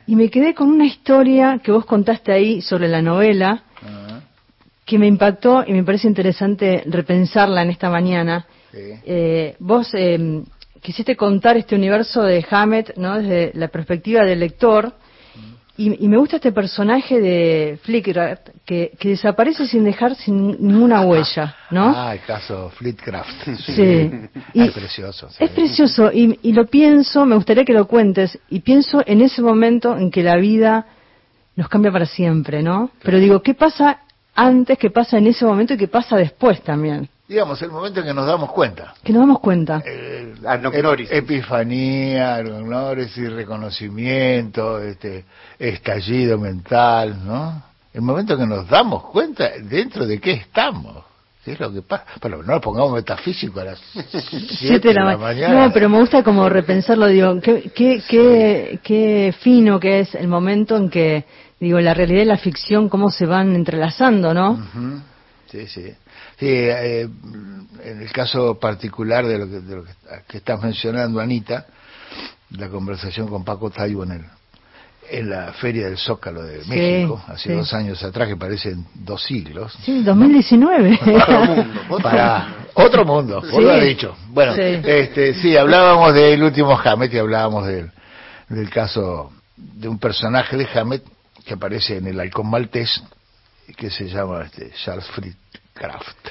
y 0.05 0.15
me 0.15 0.29
quedé 0.29 0.53
con 0.53 0.69
una 0.69 0.85
historia 0.85 1.59
que 1.63 1.71
vos 1.71 1.85
contaste 1.85 2.31
ahí 2.31 2.61
sobre 2.61 2.87
la 2.87 3.01
novela, 3.01 3.63
que 4.85 4.99
me 4.99 5.07
impactó 5.07 5.63
y 5.65 5.73
me 5.73 5.83
parece 5.83 6.07
interesante 6.07 6.83
repensarla 6.85 7.63
en 7.63 7.69
esta 7.69 7.89
mañana. 7.89 8.45
Eh, 8.73 9.55
vos 9.59 9.89
eh, 9.93 10.43
quisiste 10.81 11.15
contar 11.15 11.57
este 11.57 11.75
universo 11.75 12.23
de 12.23 12.45
Hammett, 12.49 12.97
¿no? 12.97 13.17
Desde 13.19 13.51
la 13.53 13.67
perspectiva 13.67 14.23
del 14.23 14.39
lector, 14.39 14.93
y, 15.75 16.07
me 16.07 16.17
gusta 16.17 16.35
este 16.35 16.51
personaje 16.51 17.19
de 17.19 17.79
Flickcraft 17.81 18.49
que, 18.63 18.91
desaparece 19.01 19.65
sin 19.65 19.83
dejar 19.83 20.13
sin 20.13 20.51
ninguna 20.59 21.01
huella, 21.01 21.55
¿no? 21.71 21.91
Ah, 21.95 22.13
el 22.13 22.21
caso 22.21 22.69
Flickcraft. 22.77 23.47
Sí. 23.57 24.11
es 24.53 24.71
precioso. 24.71 25.29
Es 25.39 25.49
precioso 25.49 26.11
y, 26.13 26.37
y, 26.43 26.53
lo 26.53 26.67
pienso, 26.67 27.25
me 27.25 27.35
gustaría 27.35 27.65
que 27.65 27.73
lo 27.73 27.87
cuentes, 27.87 28.37
y 28.49 28.59
pienso 28.59 29.01
en 29.05 29.21
ese 29.21 29.41
momento 29.41 29.97
en 29.97 30.11
que 30.11 30.21
la 30.21 30.35
vida 30.35 30.85
nos 31.55 31.67
cambia 31.69 31.91
para 31.91 32.05
siempre, 32.05 32.61
¿no? 32.61 32.91
Pero 33.01 33.17
digo, 33.17 33.41
¿qué 33.41 33.55
pasa 33.55 34.01
antes, 34.35 34.77
qué 34.77 34.91
pasa 34.91 35.17
en 35.17 35.27
ese 35.27 35.43
momento 35.43 35.73
y 35.73 35.77
qué 35.77 35.87
pasa 35.87 36.17
después 36.17 36.61
también? 36.61 37.09
Digamos, 37.27 37.61
el 37.61 37.71
momento 37.71 38.01
en 38.01 38.07
que 38.07 38.13
nos 38.13 38.27
damos 38.27 38.51
cuenta. 38.51 38.93
Que 39.03 39.13
nos 39.13 39.21
damos 39.21 39.39
cuenta. 39.39 39.81
Eh, 39.85 40.33
epifanía, 41.09 42.37
honores 42.37 43.17
y 43.17 43.27
reconocimiento, 43.27 44.79
este, 44.79 45.25
estallido 45.57 46.37
mental, 46.37 47.25
¿no? 47.25 47.63
El 47.93 48.01
momento 48.01 48.33
en 48.33 48.39
que 48.39 48.45
nos 48.45 48.67
damos 48.67 49.03
cuenta 49.03 49.51
dentro 49.61 50.05
de 50.05 50.19
qué 50.19 50.31
estamos. 50.33 51.03
es 51.45 51.59
lo 51.59 51.71
que 51.71 51.81
pasa? 51.81 52.05
Bueno, 52.21 52.43
no 52.43 52.53
lo 52.55 52.61
pongamos 52.61 52.93
metafísico 52.93 53.59
a 53.59 53.65
las 53.65 53.79
7 54.59 54.87
de 54.87 54.93
la, 54.93 55.17
mañana. 55.17 55.67
No, 55.67 55.73
pero 55.73 55.89
me 55.89 55.99
gusta 55.99 56.23
como 56.23 56.49
repensarlo, 56.49 57.07
digo, 57.07 57.39
qué, 57.39 57.71
qué, 57.73 58.01
qué, 58.07 58.79
qué 58.83 59.33
fino 59.39 59.79
que 59.79 60.01
es 60.01 60.15
el 60.15 60.27
momento 60.27 60.75
en 60.75 60.89
que, 60.89 61.25
digo, 61.59 61.79
la 61.79 61.93
realidad 61.93 62.23
y 62.23 62.25
la 62.25 62.37
ficción, 62.37 62.89
cómo 62.89 63.11
se 63.11 63.25
van 63.25 63.55
entrelazando, 63.55 64.33
¿no? 64.33 64.59
Sí, 65.49 65.67
sí. 65.67 65.93
Sí, 66.39 66.47
eh, 66.49 67.07
en 67.83 68.01
el 68.01 68.11
caso 68.11 68.59
particular 68.59 69.25
de 69.25 69.37
lo 69.37 69.45
que, 69.45 69.59
de 69.59 69.75
lo 69.75 69.83
que, 70.27 70.37
estás 70.37 70.61
mencionando, 70.61 71.19
Anita, 71.19 71.65
la 72.51 72.69
conversación 72.69 73.27
con 73.27 73.43
Paco 73.43 73.69
Taibo 73.69 74.03
en, 74.03 74.25
en 75.09 75.29
la 75.29 75.53
Feria 75.53 75.87
del 75.87 75.97
Zócalo 75.97 76.43
de 76.43 76.63
México, 76.65 77.21
hace 77.27 77.53
dos 77.53 77.73
años 77.73 78.01
atrás, 78.03 78.27
que 78.27 78.37
parecen 78.37 78.85
dos 78.93 79.23
siglos. 79.23 79.77
Sí, 79.83 80.03
2019. 80.03 80.99
Para, 81.03 81.55
mundo, 81.89 81.97
para 82.01 82.55
otro 82.73 83.05
mundo, 83.05 83.41
vos 83.41 83.63
lo 83.63 83.71
has 83.71 83.83
dicho. 83.83 84.15
Bueno, 84.29 84.53
este, 84.53 85.33
sí, 85.35 85.55
hablábamos 85.55 86.13
del 86.13 86.41
último 86.41 86.77
Hammett 86.77 87.13
y 87.13 87.17
hablábamos 87.17 87.67
del, 87.67 87.91
del 88.49 88.69
caso 88.69 89.31
de 89.55 89.87
un 89.87 89.99
personaje 89.99 90.57
de 90.57 90.67
Hammett 90.73 91.03
que 91.45 91.55
aparece 91.55 91.97
en 91.97 92.07
el 92.07 92.19
halcón 92.19 92.49
maltés, 92.49 93.03
que 93.75 93.89
se 93.89 94.07
llama 94.07 94.43
este, 94.43 94.71
Charles 94.83 95.05
Fried 95.07 95.35
Kraft, 95.73 96.29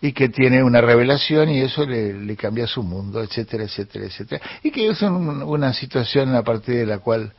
y 0.00 0.12
que 0.12 0.28
tiene 0.28 0.62
una 0.62 0.80
revelación 0.80 1.50
y 1.50 1.60
eso 1.60 1.84
le, 1.84 2.36
cambia 2.36 2.66
su 2.66 2.82
mundo, 2.82 3.22
etcétera, 3.22 3.64
etcétera, 3.64 4.06
etcétera. 4.06 4.42
Y 4.62 4.70
que 4.70 4.88
es 4.88 5.02
una 5.02 5.72
situación 5.72 6.34
a 6.34 6.42
partir 6.42 6.76
de 6.76 6.86
la 6.86 6.98
cual 6.98 7.32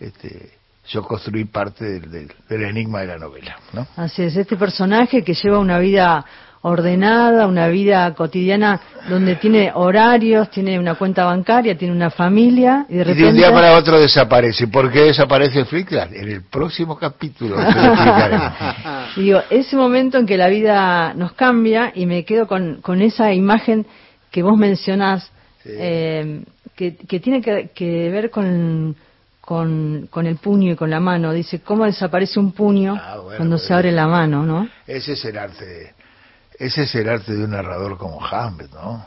este, 0.00 0.52
yo 0.88 1.02
construí 1.02 1.44
parte 1.44 2.00
del, 2.00 2.30
del, 2.48 2.62
enigma 2.62 3.00
de 3.00 3.06
la 3.06 3.18
novela. 3.18 3.58
¿no? 3.72 3.86
Así 3.96 4.22
es, 4.22 4.36
este 4.36 4.56
personaje 4.56 5.22
que 5.22 5.34
lleva 5.34 5.58
una 5.58 5.78
vida 5.78 6.24
ordenada, 6.62 7.46
una 7.46 7.68
vida 7.68 8.12
cotidiana 8.14 8.80
donde 9.08 9.36
tiene 9.36 9.70
horarios, 9.74 10.50
tiene 10.50 10.78
una 10.78 10.94
cuenta 10.94 11.24
bancaria, 11.24 11.76
tiene 11.76 11.94
una 11.94 12.10
familia 12.10 12.86
y 12.88 12.96
de 12.96 13.04
repente... 13.04 13.20
Y 13.20 13.24
de 13.24 13.30
un 13.30 13.36
día 13.36 13.52
para 13.52 13.76
otro 13.76 14.00
desaparece. 14.00 14.66
¿Por 14.68 14.90
qué 14.90 15.02
desaparece 15.02 15.64
Flickr? 15.64 16.08
En 16.12 16.28
el 16.28 16.42
próximo 16.42 16.96
capítulo 16.96 17.56
Digo, 19.16 19.42
ese 19.50 19.76
momento 19.76 20.18
en 20.18 20.26
que 20.26 20.36
la 20.36 20.48
vida 20.48 21.14
nos 21.14 21.32
cambia 21.32 21.92
y 21.94 22.06
me 22.06 22.24
quedo 22.24 22.46
con, 22.46 22.80
con 22.82 23.00
esa 23.00 23.32
imagen 23.32 23.86
que 24.30 24.42
vos 24.42 24.56
mencionás, 24.56 25.30
eh, 25.64 26.42
que, 26.74 26.96
que, 26.96 27.20
tiene 27.20 27.40
que, 27.40 27.70
que 27.74 28.10
ver 28.10 28.30
con 28.30 28.96
con, 29.46 30.08
con 30.10 30.26
el 30.26 30.36
puño 30.36 30.72
y 30.72 30.76
con 30.76 30.90
la 30.90 30.98
mano. 30.98 31.32
Dice, 31.32 31.60
¿cómo 31.60 31.84
desaparece 31.84 32.40
un 32.40 32.50
puño 32.50 32.96
ah, 33.00 33.18
cuando 33.36 33.56
se 33.56 33.72
abre 33.72 33.92
la 33.92 34.08
mano, 34.08 34.44
no? 34.44 34.68
Ese 34.86 35.12
es 35.12 35.24
el 35.24 35.38
arte, 35.38 35.94
ese 36.58 36.82
es 36.82 36.94
el 36.94 37.08
arte 37.08 37.34
de 37.34 37.44
un 37.44 37.50
narrador 37.50 37.98
como 37.98 38.24
Hamlet, 38.24 38.70
¿no? 38.72 39.04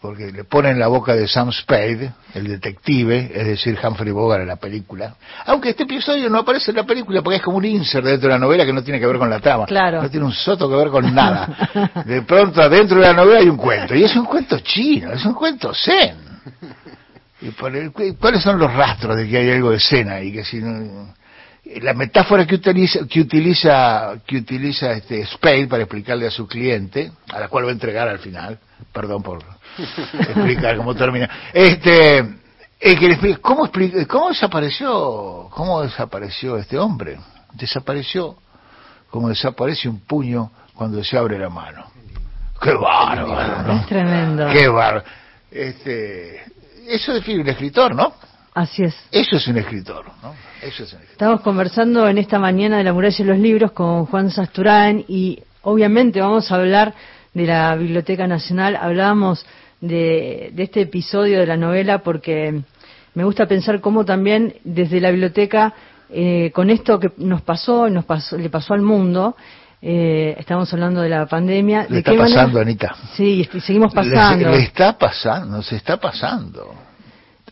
Porque 0.00 0.30
le 0.30 0.44
pone 0.44 0.70
en 0.70 0.78
la 0.78 0.88
boca 0.88 1.14
de 1.14 1.26
Sam 1.26 1.50
Spade, 1.50 2.12
el 2.34 2.46
detective, 2.46 3.32
es 3.34 3.46
decir, 3.46 3.78
Humphrey 3.82 4.12
Bogart 4.12 4.42
en 4.42 4.48
la 4.48 4.56
película. 4.56 5.16
Aunque 5.46 5.70
este 5.70 5.84
episodio 5.84 6.28
no 6.28 6.40
aparece 6.40 6.70
en 6.70 6.76
la 6.76 6.84
película 6.84 7.22
porque 7.22 7.36
es 7.36 7.42
como 7.42 7.56
un 7.56 7.64
insert 7.64 8.04
dentro 8.04 8.28
de 8.28 8.34
la 8.34 8.38
novela 8.38 8.66
que 8.66 8.74
no 8.74 8.84
tiene 8.84 9.00
que 9.00 9.06
ver 9.06 9.18
con 9.18 9.30
la 9.30 9.40
trama. 9.40 9.64
Claro. 9.64 10.02
No 10.02 10.10
tiene 10.10 10.26
un 10.26 10.32
soto 10.32 10.68
que 10.68 10.76
ver 10.76 10.90
con 10.90 11.12
nada. 11.14 12.04
De 12.04 12.22
pronto, 12.22 12.60
adentro 12.60 13.00
de 13.00 13.06
la 13.06 13.14
novela 13.14 13.40
hay 13.40 13.48
un 13.48 13.56
cuento. 13.56 13.94
Y 13.94 14.04
es 14.04 14.14
un 14.14 14.26
cuento 14.26 14.58
chino, 14.60 15.12
es 15.12 15.24
un 15.24 15.34
cuento 15.34 15.72
zen. 15.74 16.16
¿Cuáles 18.20 18.42
son 18.42 18.58
los 18.58 18.72
rastros 18.72 19.16
de 19.16 19.28
que 19.28 19.38
hay 19.38 19.50
algo 19.50 19.70
de 19.70 19.76
escena 19.78 20.20
y 20.20 20.32
que 20.32 20.44
si 20.44 20.60
la 21.80 21.94
metáfora 21.94 22.46
que 22.46 22.54
utiliza 22.54 23.06
que 23.08 23.20
utiliza 23.20 24.14
que 24.26 24.36
utiliza 24.38 24.92
este 24.92 25.26
Spade 25.26 25.66
para 25.66 25.82
explicarle 25.82 26.26
a 26.26 26.30
su 26.30 26.46
cliente, 26.46 27.10
a 27.32 27.40
la 27.40 27.48
cual 27.48 27.64
va 27.64 27.70
a 27.70 27.72
entregar 27.72 28.08
al 28.08 28.18
final, 28.20 28.58
perdón 28.92 29.22
por 29.22 29.42
explicar 30.18 30.76
cómo 30.76 30.94
termina, 30.94 31.28
este 31.52 32.18
es 32.78 32.98
que 32.98 33.36
cómo 33.40 33.70
cómo 34.08 34.28
desapareció 34.28 35.48
cómo 35.50 35.82
desapareció 35.82 36.56
este 36.56 36.78
hombre, 36.78 37.18
desapareció 37.54 38.36
como 39.10 39.28
desaparece 39.28 39.88
un 39.88 40.00
puño 40.00 40.50
cuando 40.74 41.02
se 41.02 41.16
abre 41.16 41.38
la 41.38 41.48
mano. 41.48 41.86
Qué 42.60 42.72
bárbaro, 42.72 43.62
¿no? 43.62 43.80
Es 43.80 43.86
tremendo. 43.86 44.46
Qué 44.50 44.68
bárbaro. 44.68 45.04
Este, 45.50 46.42
eso 46.88 47.12
define 47.12 47.42
un 47.42 47.48
escritor, 47.48 47.94
¿no? 47.94 48.14
Así 48.56 48.84
es. 48.84 48.94
Eso 49.12 49.36
es 49.36 49.46
un 49.48 49.58
escritor, 49.58 50.06
¿no? 50.22 50.34
Eso 50.62 50.84
es 50.84 50.92
un 50.94 51.00
escritor. 51.00 51.12
Estamos 51.12 51.40
conversando 51.42 52.08
en 52.08 52.16
esta 52.16 52.38
mañana 52.38 52.78
de 52.78 52.84
la 52.84 52.94
muralla 52.94 53.14
de 53.18 53.24
los 53.24 53.38
libros 53.38 53.72
con 53.72 54.06
Juan 54.06 54.30
Sasturán 54.30 55.04
y 55.06 55.40
obviamente 55.60 56.22
vamos 56.22 56.50
a 56.50 56.54
hablar 56.54 56.94
de 57.34 57.44
la 57.44 57.76
Biblioteca 57.76 58.26
Nacional. 58.26 58.78
Hablábamos 58.80 59.44
de, 59.82 60.54
este 60.56 60.80
episodio 60.80 61.38
de 61.38 61.44
la 61.44 61.58
novela 61.58 61.98
porque 61.98 62.62
me 63.12 63.24
gusta 63.24 63.44
pensar 63.44 63.82
cómo 63.82 64.06
también 64.06 64.54
desde 64.64 65.02
la 65.02 65.10
biblioteca, 65.10 65.74
eh, 66.08 66.50
con 66.54 66.70
esto 66.70 66.98
que 66.98 67.12
nos 67.18 67.42
pasó, 67.42 67.90
nos 67.90 68.06
pasó, 68.06 68.38
le 68.38 68.48
pasó 68.48 68.72
al 68.72 68.80
mundo, 68.80 69.36
eh, 69.82 70.34
estamos 70.38 70.72
hablando 70.72 71.02
de 71.02 71.10
la 71.10 71.26
pandemia. 71.26 71.88
Le 71.90 71.98
está 71.98 72.16
pasando, 72.16 72.58
Anita. 72.58 72.96
Sí, 73.16 73.46
seguimos 73.60 73.92
pasando. 73.92 74.48
Le, 74.48 74.62
está 74.62 74.96
pasando, 74.96 75.60
se 75.60 75.76
está 75.76 75.98
pasando. 75.98 76.85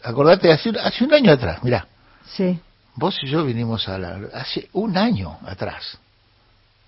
Acordate, 0.04 0.52
hace, 0.52 0.70
hace 0.78 1.04
un 1.04 1.14
año 1.14 1.32
atrás, 1.32 1.58
mira. 1.62 1.86
Sí. 2.26 2.58
Vos 2.94 3.18
y 3.22 3.26
yo 3.26 3.44
vinimos 3.44 3.88
a 3.88 3.98
la... 3.98 4.20
Hace 4.34 4.68
un 4.72 4.96
año 4.96 5.38
atrás 5.46 5.98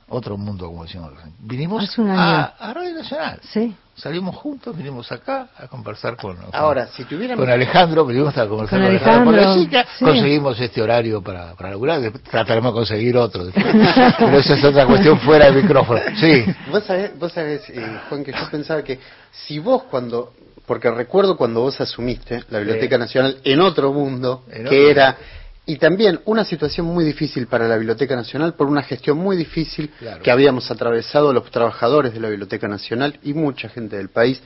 otro 0.08 0.37
mundo, 0.37 0.66
como 0.66 0.85
decimos. 0.85 1.12
Vinimos 1.40 1.99
a, 1.99 2.54
a, 2.58 2.75
Radio 2.75 2.94
Nacional. 2.94 3.40
Sí. 3.52 3.75
Salimos 3.96 4.37
juntos, 4.37 4.76
vinimos 4.76 5.11
acá 5.11 5.49
a 5.56 5.66
conversar 5.68 6.16
con, 6.16 6.37
Ahora, 6.52 6.87
si 6.88 7.04
con 7.04 7.49
Alejandro, 7.49 8.04
vinimos 8.04 8.37
a 8.37 8.46
conversar 8.46 8.78
con, 8.78 8.88
Alejandro, 8.88 9.66
conseguimos 9.99 10.61
este 10.61 10.82
horario 10.82 11.23
para, 11.23 11.54
para 11.54 11.70
laburar, 11.70 12.12
trataremos 12.30 12.73
de 12.73 12.76
conseguir 12.76 13.16
otro. 13.16 13.46
Pero 13.54 14.38
esa 14.38 14.54
es 14.54 14.64
otra 14.64 14.87
cuestión 14.87 15.18
fuera 15.20 15.46
del 15.46 15.62
micrófono. 15.62 16.00
Sí. 16.20 16.44
Vos 16.70 16.85
sabés, 16.85 17.18
vos 17.18 17.32
sabés 17.32 17.68
eh, 17.70 18.00
Juan, 18.08 18.23
que 18.23 18.32
yo 18.32 18.50
pensaba 18.50 18.85
que 18.85 19.00
si 19.32 19.58
vos 19.58 19.85
cuando 19.85 20.35
porque 20.66 20.90
recuerdo 20.90 21.37
cuando 21.37 21.61
vos 21.61 21.80
asumiste 21.80 22.44
la 22.50 22.58
Biblioteca 22.58 22.99
Nacional 22.99 23.38
en 23.44 23.61
otro 23.61 23.92
mundo, 23.92 24.44
que 24.68 24.90
era 24.90 25.16
y 25.68 25.78
también 25.78 26.20
una 26.26 26.44
situación 26.44 26.87
muy 26.87 27.04
difícil 27.04 27.49
para 27.49 27.66
la 27.66 27.76
Biblioteca 27.76 28.14
Nacional 28.14 28.54
por 28.54 28.68
una 28.68 28.82
gestión 28.82 29.18
muy 29.18 29.37
difícil 29.37 29.90
que 30.23 30.30
habíamos 30.30 30.70
atravesado 30.70 31.32
los 31.32 31.50
trabajadores 31.50 32.14
de 32.14 32.20
la 32.20 32.28
Biblioteca 32.28 32.68
Nacional 32.68 33.18
y 33.25 33.35
mucha 33.35 33.68
gente 33.68 33.96
del 33.96 34.08
país. 34.08 34.40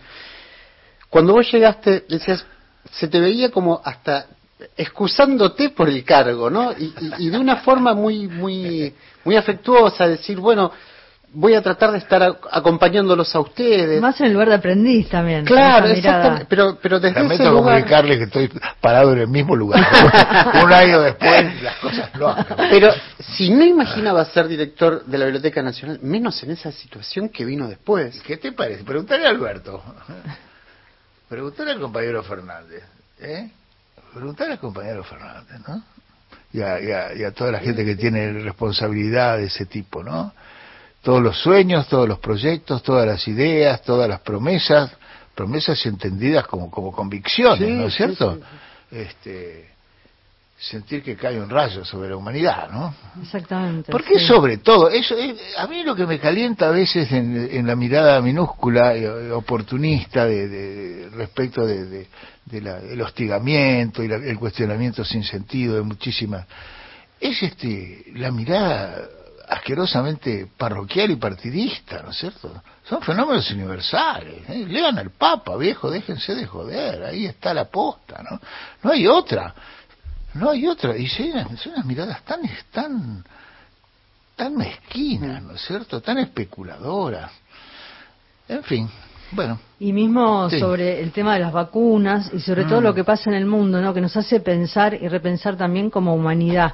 Cuando 1.11 1.35
vos 1.35 1.51
llegaste, 1.53 2.05
decías, 2.09 2.45
se 2.91 3.09
te 3.09 3.21
veía 3.21 3.51
como 3.51 3.83
hasta 3.85 4.29
excusándote 4.77 5.71
por 5.71 5.89
el 5.89 6.05
cargo, 6.05 6.49
¿no? 6.49 6.73
Y, 6.73 6.95
y 7.19 7.29
de 7.31 7.39
una 7.39 7.57
forma 7.57 7.95
muy, 7.95 8.27
muy, 8.27 8.95
muy 9.25 9.37
afectuosa, 9.37 10.09
decir, 10.09 10.39
bueno, 10.39 10.73
voy 11.33 11.55
a 11.55 11.63
tratar 11.63 11.93
de 11.93 11.99
estar 11.99 12.39
acompañándolos 12.51 13.35
a 13.35 13.41
ustedes. 13.41 14.01
Más 14.01 14.21
en 14.21 14.27
el 14.27 14.33
lugar 14.33 14.49
de 14.49 14.55
aprendiz 14.57 15.09
también. 15.09 15.45
Claro, 15.45 15.87
exactamente. 15.87 16.47
Pero, 16.49 16.79
pero 16.81 16.99
desde 16.99 17.21
ese 17.27 17.45
lugar... 17.45 17.75
comunicarles 17.81 18.19
que 18.19 18.25
estoy 18.25 18.51
parado 18.81 19.13
en 19.13 19.21
el 19.21 19.29
mismo 19.29 19.55
lugar. 19.55 19.81
Un 20.65 20.73
año 20.73 21.01
después 21.01 21.63
las 21.63 21.77
cosas 21.77 22.11
no 22.17 22.35
Pero 22.71 22.93
si 23.19 23.51
no 23.51 23.65
imaginaba 23.65 24.25
ser 24.25 24.49
director 24.49 25.05
de 25.05 25.19
la 25.19 25.25
Biblioteca 25.27 25.63
Nacional, 25.63 26.01
menos 26.03 26.43
en 26.43 26.51
esa 26.51 26.73
situación 26.73 27.29
que 27.29 27.45
vino 27.45 27.69
después. 27.69 28.21
¿Qué 28.23 28.37
te 28.37 28.53
parece? 28.53 28.85
Preguntale 28.85 29.27
a 29.27 29.31
Alberto. 29.31 29.83
Preguntale 31.29 31.73
al 31.73 31.81
compañero 31.81 32.23
Fernández. 32.25 32.83
¿eh? 33.21 33.51
Preguntale 34.13 34.53
al 34.53 34.59
compañero 34.59 35.05
Fernández, 35.05 35.61
¿no? 35.69 35.83
Y 36.53 36.63
a, 36.63 37.15
y 37.15 37.23
a 37.23 37.31
toda 37.31 37.53
la 37.53 37.61
gente 37.61 37.85
que 37.85 37.95
tiene 37.95 38.33
responsabilidad 38.33 39.37
de 39.37 39.45
ese 39.45 39.67
tipo, 39.67 40.03
¿no? 40.03 40.33
Todos 41.03 41.23
los 41.23 41.39
sueños, 41.39 41.89
todos 41.89 42.09
los 42.09 42.19
proyectos, 42.19 42.83
todas 42.83 43.07
las 43.07 43.27
ideas, 43.27 43.83
todas 43.83 44.09
las 44.09 44.21
promesas, 44.21 44.91
promesas 45.35 45.85
entendidas 45.87 46.47
como, 46.47 46.71
como 46.71 46.93
convicciones, 46.93 47.69
¿no 47.71 47.87
es 47.87 47.95
cierto? 47.95 48.39
Este, 48.91 49.71
sentir 50.59 51.03
que 51.03 51.17
cae 51.17 51.41
un 51.41 51.49
rayo 51.49 51.87
sobre 51.87 52.11
la 52.11 52.17
humanidad, 52.17 52.71
¿no? 52.71 52.95
Exactamente. 53.23 53.91
Porque 53.91 54.19
sobre 54.19 54.59
todo, 54.59 54.91
eso 54.91 55.15
a 55.57 55.67
mí 55.67 55.83
lo 55.85 55.97
que 55.97 56.07
me 56.07 56.19
calienta 56.19 56.69
a 56.69 56.71
veces 56.71 57.11
en, 57.13 57.67
la 57.67 57.75
mirada 57.75 58.21
minúscula, 58.21 58.95
eh, 58.95 59.31
oportunista, 59.33 60.27
de, 60.27 61.09
respecto 61.15 61.65
de, 61.65 62.07
el 62.53 63.01
hostigamiento 63.01 64.05
y 64.05 64.13
el 64.13 64.39
cuestionamiento 64.39 65.03
sin 65.03 65.25
sentido 65.25 65.77
de 65.77 65.83
muchísimas, 65.83 66.47
es 67.19 67.43
este 67.43 68.05
la 68.15 68.31
mirada 68.31 69.09
asquerosamente 69.51 70.49
parroquial 70.57 71.11
y 71.11 71.17
partidista, 71.17 72.03
¿no 72.03 72.11
es 72.11 72.19
cierto? 72.19 72.63
Son 72.89 73.03
fenómenos 73.03 73.51
universales. 73.51 74.49
¿eh? 74.49 74.65
Lean 74.69 74.97
al 74.97 75.11
Papa, 75.11 75.57
viejo, 75.57 75.91
déjense 75.91 76.37
de 76.37 76.47
joder, 76.47 77.03
ahí 77.03 77.27
está 77.27 77.53
la 77.53 77.65
posta, 77.65 78.23
¿no? 78.23 78.41
No 78.85 78.93
hay 78.93 79.09
otra, 79.09 79.53
no 80.35 80.51
hay 80.51 80.69
otra. 80.69 80.97
Y 80.97 81.09
son 81.09 81.73
unas 81.73 81.85
miradas 81.85 82.23
tan, 82.25 82.43
tan, 82.71 83.25
tan 84.37 84.57
mezquinas, 84.57 85.43
¿no 85.43 85.55
es 85.55 85.63
cierto? 85.63 86.01
Tan 86.01 86.19
especuladoras. 86.19 87.33
En 88.47 88.63
fin, 88.63 88.89
bueno. 89.33 89.59
Y 89.81 89.93
mismo 89.93 90.49
sobre 90.49 91.01
el 91.01 91.11
tema 91.11 91.35
de 91.35 91.41
las 91.41 91.53
vacunas 91.53 92.33
y 92.33 92.39
sobre 92.39 92.67
todo 92.67 92.81
mm. 92.81 92.85
lo 92.85 92.95
que 92.95 93.03
pasa 93.03 93.31
en 93.31 93.35
el 93.35 93.47
mundo, 93.47 93.81
¿no? 93.81 93.93
Que 93.93 94.01
nos 94.01 94.17
hace 94.17 94.39
pensar 94.39 94.95
y 94.95 95.09
repensar 95.09 95.57
también 95.57 95.91
como 95.91 96.15
humanidad. 96.15 96.73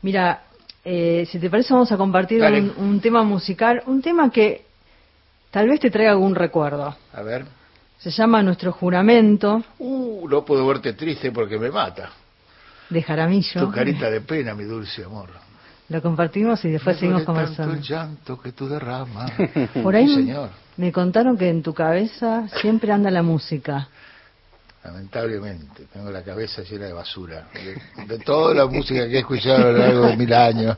Mira, 0.00 0.44
eh, 0.84 1.26
si 1.30 1.38
te 1.38 1.48
parece, 1.48 1.72
vamos 1.72 1.90
a 1.92 1.96
compartir 1.96 2.42
un, 2.76 3.00
tema 3.00 3.22
musical, 3.22 3.82
un 3.86 4.02
tema 4.02 4.30
que 4.30 4.66
tal 5.50 5.68
vez 5.68 5.80
te 5.80 5.90
traiga 5.90 6.12
algún 6.12 6.34
recuerdo. 6.34 6.94
A 7.12 7.22
ver. 7.22 7.46
Se 7.98 8.10
llama 8.10 8.42
Nuestro 8.42 8.72
Juramento. 8.72 9.62
Uh, 9.78 10.28
no 10.28 10.44
puedo 10.44 10.66
verte 10.66 10.92
triste 10.92 11.32
porque 11.32 11.58
me 11.58 11.70
mata. 11.70 12.10
De 12.90 13.02
Jaramillo. 13.02 13.60
Tu 13.60 13.70
carita 13.70 14.10
de 14.10 14.20
pena, 14.20 14.54
mi 14.54 14.64
dulce 14.64 15.04
amor. 15.04 15.30
Lo 15.88 16.02
compartimos 16.02 16.62
y 16.64 16.70
después 16.70 16.98
seguimos 16.98 17.24
conversando. 17.24 17.74
el 17.74 17.82
llanto 17.82 18.40
que 18.40 18.52
tú 18.52 18.68
derramas. 18.68 19.32
Por 19.82 19.94
ahí 19.96 20.08
señor. 20.14 20.50
me 20.76 20.92
contaron 20.92 21.36
que 21.36 21.48
en 21.48 21.62
tu 21.62 21.72
cabeza 21.72 22.48
siempre 22.60 22.92
anda 22.92 23.10
la 23.10 23.22
música. 23.22 23.88
Lamentablemente. 24.84 25.86
Tengo 25.92 26.10
la 26.10 26.22
cabeza 26.22 26.62
llena 26.62 26.86
de 26.86 26.92
basura. 26.92 27.48
De, 28.06 28.18
toda 28.18 28.54
la 28.54 28.66
música 28.66 29.08
que 29.08 29.16
he 29.16 29.18
escuchado 29.20 29.68
a 29.68 29.72
lo 29.72 29.78
largo 29.78 30.06
de 30.06 30.16
mil 30.16 30.32
años, 30.32 30.76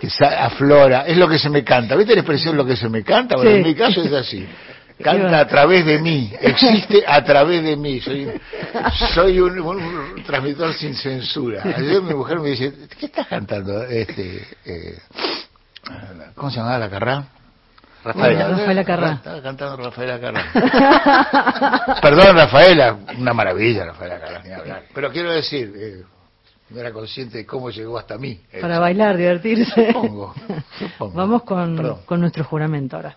que 0.00 0.08
aflora, 0.24 1.02
es 1.06 1.16
lo 1.16 1.28
que 1.28 1.38
se 1.38 1.50
me 1.50 1.62
canta. 1.62 1.94
¿Viste 1.94 2.14
la 2.14 2.20
expresión 2.20 2.56
lo 2.56 2.64
que 2.64 2.76
se 2.76 2.88
me 2.88 3.02
canta? 3.04 3.36
Bueno, 3.36 3.50
en 3.50 3.62
mi 3.62 3.74
caso 3.74 4.02
es 4.02 4.12
así. 4.12 4.46
Canta 5.02 5.40
a 5.40 5.48
través 5.48 5.84
de 5.84 5.98
mí, 5.98 6.32
existe 6.40 7.02
a 7.06 7.24
través 7.24 7.62
de 7.64 7.76
mí. 7.76 8.00
Soy, 8.00 8.30
soy 9.14 9.40
un, 9.40 10.22
transmisor 10.24 10.72
sin 10.74 10.94
censura. 10.94 11.62
Ayer 11.64 12.00
mi 12.02 12.14
mujer 12.14 12.38
me 12.38 12.50
dice, 12.50 12.72
¿qué 12.98 13.06
estás 13.06 13.26
cantando? 13.26 13.82
Este, 13.84 14.46
eh, 14.64 14.98
¿Cómo 16.36 16.50
se 16.50 16.58
llamaba 16.58 16.78
la 16.78 16.90
carrera? 16.90 17.26
Rafaela. 18.04 18.48
Rafaela 18.48 18.84
Carrá. 18.84 19.12
Estaba 19.12 19.42
cantando 19.42 19.76
Rafaela 19.76 20.20
Carrá. 20.20 21.98
Perdón, 22.02 22.36
Rafaela, 22.36 22.98
una 23.18 23.32
maravilla 23.32 23.86
Rafaela 23.86 24.18
Carrá, 24.18 24.42
ni 24.42 24.52
hablar. 24.52 24.84
Pero 24.94 25.10
quiero 25.10 25.32
decir, 25.32 25.72
eh, 25.76 26.02
no 26.70 26.80
era 26.80 26.92
consciente 26.92 27.38
de 27.38 27.46
cómo 27.46 27.70
llegó 27.70 27.98
hasta 27.98 28.18
mí. 28.18 28.40
Para 28.60 28.78
bailar, 28.78 29.16
divertirse. 29.16 29.92
Supongo. 29.92 30.34
Vamos 31.14 31.42
con, 31.42 32.00
con 32.04 32.20
nuestro 32.20 32.44
juramento 32.44 32.96
ahora. 32.96 33.16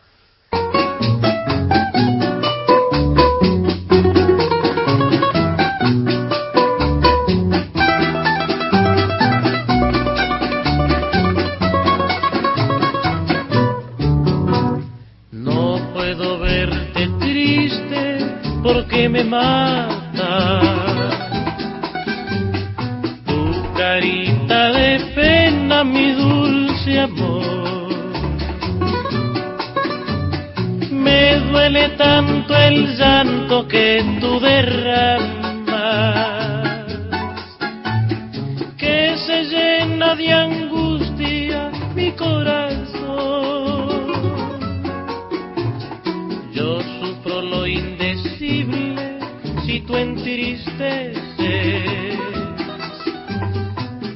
Duele 31.69 31.89
tanto 31.97 32.55
el 32.55 32.95
llanto 32.95 33.67
que 33.67 34.03
tú 34.19 34.39
derramas, 34.39 35.65
que 38.77 39.17
se 39.17 39.45
llena 39.45 40.13
de 40.15 40.31
angustia 40.31 41.71
mi 41.95 42.11
corazón. 42.11 42.99
Yo 46.53 46.81
sufro 46.99 47.41
lo 47.41 47.65
indecible 47.65 49.17
si 49.65 49.79
tú 49.81 49.97
entristeces. 49.97 51.25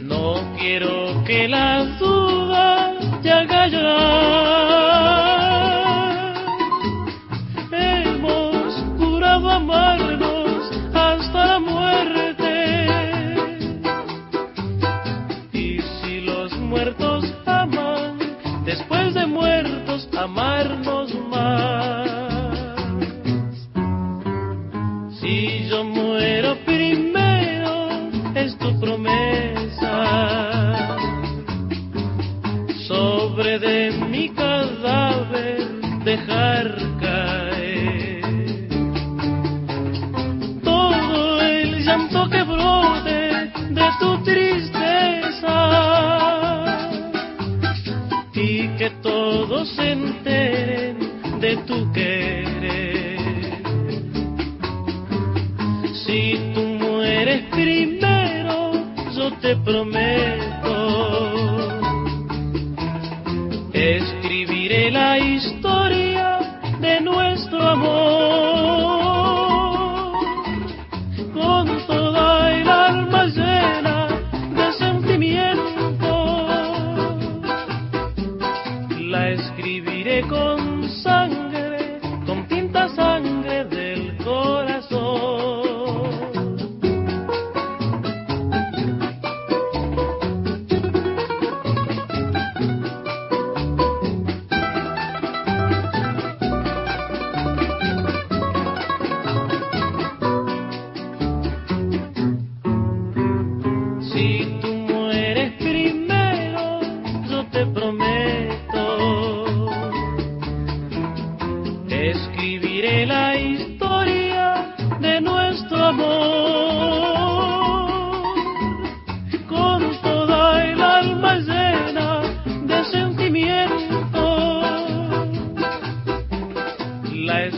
No 0.01 0.53
quiero 0.59 1.23
que 1.25 1.47
la 1.47 1.83
duda 1.99 2.93
te 3.23 3.31
haga 3.31 3.67
llorar. 3.67 4.18
Muertos 16.69 17.25
aman, 17.47 18.19
después 18.63 19.15
de 19.15 19.25
muertos 19.25 20.07
amarnos 20.15 20.98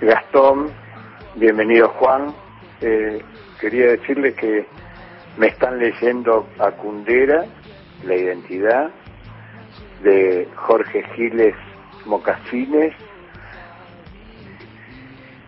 Gastón, 0.00 0.72
bienvenido 1.34 1.90
Juan. 1.90 2.34
Eh, 2.80 3.22
quería 3.60 3.88
decirles 3.88 4.34
que 4.34 4.66
me 5.36 5.48
están 5.48 5.78
leyendo 5.78 6.48
a 6.58 6.70
Cundera, 6.70 7.44
La 8.04 8.14
Identidad, 8.14 8.88
de 10.02 10.48
Jorge 10.56 11.04
Giles 11.14 11.54
Mocasines, 12.06 12.94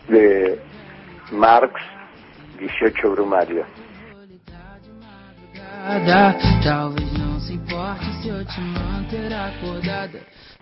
de 0.09 0.61
Marx, 1.31 1.73
18 2.59 3.11
Brumario. 3.11 3.65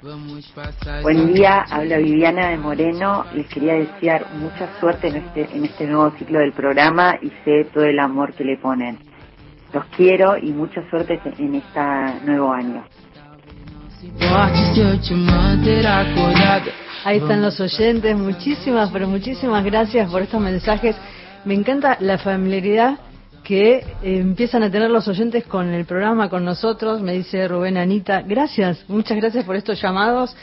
Buen 0.02 1.34
día, 1.34 1.66
habla 1.70 1.98
Viviana 1.98 2.48
de 2.48 2.56
Moreno. 2.56 3.26
Les 3.34 3.46
quería 3.48 3.74
desear 3.74 4.26
mucha 4.34 4.66
suerte 4.80 5.08
en 5.08 5.16
este, 5.16 5.48
en 5.54 5.64
este 5.66 5.86
nuevo 5.86 6.10
ciclo 6.16 6.38
del 6.38 6.52
programa 6.52 7.18
y 7.20 7.28
sé 7.44 7.66
todo 7.74 7.84
el 7.84 7.98
amor 7.98 8.32
que 8.32 8.44
le 8.44 8.56
ponen. 8.56 8.98
Los 9.74 9.84
quiero 9.96 10.38
y 10.38 10.52
mucha 10.52 10.88
suerte 10.88 11.20
en 11.38 11.54
este 11.54 11.80
nuevo 12.24 12.50
año. 12.50 12.82
Ahí 17.04 17.18
están 17.18 17.42
los 17.42 17.60
oyentes, 17.60 18.16
muchísimas, 18.16 18.90
pero 18.90 19.06
muchísimas 19.06 19.62
gracias 19.62 20.10
por 20.10 20.22
estos 20.22 20.40
mensajes 20.40 20.96
Me 21.44 21.52
encanta 21.52 21.98
la 22.00 22.16
familiaridad 22.16 22.98
que 23.44 23.76
eh, 23.76 23.84
empiezan 24.02 24.62
a 24.62 24.70
tener 24.70 24.90
los 24.90 25.08
oyentes 25.08 25.44
con 25.44 25.68
el 25.68 25.84
programa, 25.84 26.28
con 26.28 26.44
nosotros, 26.44 27.00
me 27.00 27.12
dice 27.12 27.48
Rubén 27.48 27.76
Anita. 27.76 28.22
Gracias, 28.22 28.84
muchas 28.88 29.16
gracias 29.16 29.44
por 29.44 29.56
estos 29.56 29.80
llamados 29.80 30.36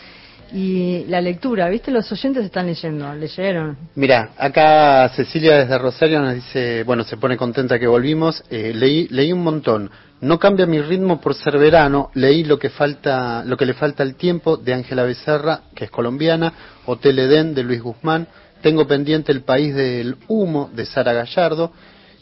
y 0.53 1.05
la 1.07 1.19
lectura, 1.21 1.67
¿viste? 1.69 1.91
Los 1.91 2.11
oyentes 2.11 2.45
están 2.45 2.67
leyendo, 2.67 3.13
leyeron. 3.13 3.77
Mira, 3.95 4.31
acá 4.37 5.09
Cecilia 5.09 5.57
desde 5.57 5.77
Rosario 5.77 6.21
nos 6.21 6.35
dice, 6.35 6.83
bueno, 6.83 7.03
se 7.03 7.17
pone 7.17 7.37
contenta 7.37 7.79
que 7.79 7.87
volvimos. 7.87 8.43
Eh, 8.49 8.71
leí, 8.73 9.07
leí 9.09 9.33
un 9.33 9.43
montón. 9.43 9.91
No 10.21 10.39
cambia 10.39 10.65
mi 10.65 10.81
ritmo 10.81 11.19
por 11.21 11.35
ser 11.35 11.57
verano. 11.57 12.11
Leí 12.13 12.43
lo 12.43 12.57
que 12.57 12.69
falta, 12.69 13.43
lo 13.45 13.57
que 13.57 13.65
le 13.65 13.73
falta 13.73 14.03
al 14.03 14.15
tiempo 14.15 14.57
de 14.57 14.73
Ángela 14.73 15.03
Becerra, 15.03 15.61
que 15.75 15.85
es 15.85 15.91
colombiana, 15.91 16.53
Hotel 16.85 17.19
Edén 17.19 17.53
de 17.53 17.63
Luis 17.63 17.81
Guzmán. 17.81 18.27
Tengo 18.61 18.87
pendiente 18.87 19.31
El 19.31 19.41
país 19.41 19.75
del 19.75 20.15
humo 20.27 20.69
de 20.73 20.85
Sara 20.85 21.13
Gallardo. 21.13 21.71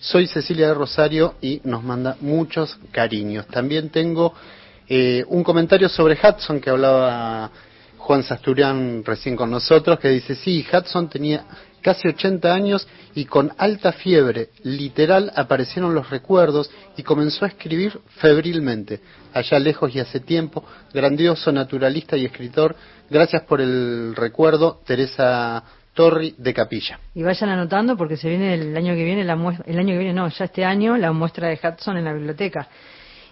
Soy 0.05 0.27
Cecilia 0.27 0.67
de 0.67 0.75
Rosario 0.75 1.33
y 1.41 1.61
nos 1.63 1.83
manda 1.83 2.15
muchos 2.21 2.77
cariños. 2.91 3.47
También 3.47 3.89
tengo 3.89 4.35
eh, 4.87 5.25
un 5.29 5.43
comentario 5.43 5.89
sobre 5.89 6.13
Hudson 6.13 6.61
que 6.61 6.69
hablaba 6.69 7.49
Juan 7.97 8.21
Sasturian 8.21 9.03
recién 9.03 9.35
con 9.35 9.49
nosotros, 9.49 9.97
que 9.97 10.09
dice, 10.09 10.35
sí, 10.35 10.63
Hudson 10.71 11.09
tenía 11.09 11.43
casi 11.81 12.07
80 12.07 12.53
años 12.53 12.87
y 13.15 13.25
con 13.25 13.51
alta 13.57 13.93
fiebre, 13.93 14.49
literal, 14.61 15.31
aparecieron 15.35 15.95
los 15.95 16.07
recuerdos 16.11 16.69
y 16.95 17.01
comenzó 17.01 17.45
a 17.45 17.47
escribir 17.47 17.99
febrilmente, 18.17 19.01
allá 19.33 19.57
lejos 19.57 19.95
y 19.95 19.99
hace 19.99 20.19
tiempo, 20.19 20.63
grandioso 20.93 21.51
naturalista 21.51 22.15
y 22.15 22.25
escritor. 22.25 22.75
Gracias 23.09 23.41
por 23.41 23.59
el 23.59 24.15
recuerdo, 24.15 24.81
Teresa 24.85 25.63
Torri 25.95 26.36
de 26.38 26.53
Capilla. 26.53 26.99
Y 27.15 27.23
vayan 27.23 27.49
anotando 27.49 27.97
porque 27.97 28.17
se 28.17 28.29
viene 28.29 28.53
el 28.53 28.77
año 28.77 28.93
que 28.93 29.03
viene, 29.03 29.23
la 29.23 29.34
el 29.65 29.79
año 29.79 29.93
que 29.93 29.97
viene 29.97 30.13
no, 30.13 30.27
ya 30.27 30.45
este 30.45 30.63
año, 30.63 30.95
la 30.97 31.12
muestra 31.12 31.47
de 31.47 31.60
Hudson 31.63 31.97
en 31.97 32.05
la 32.05 32.13
biblioteca 32.13 32.69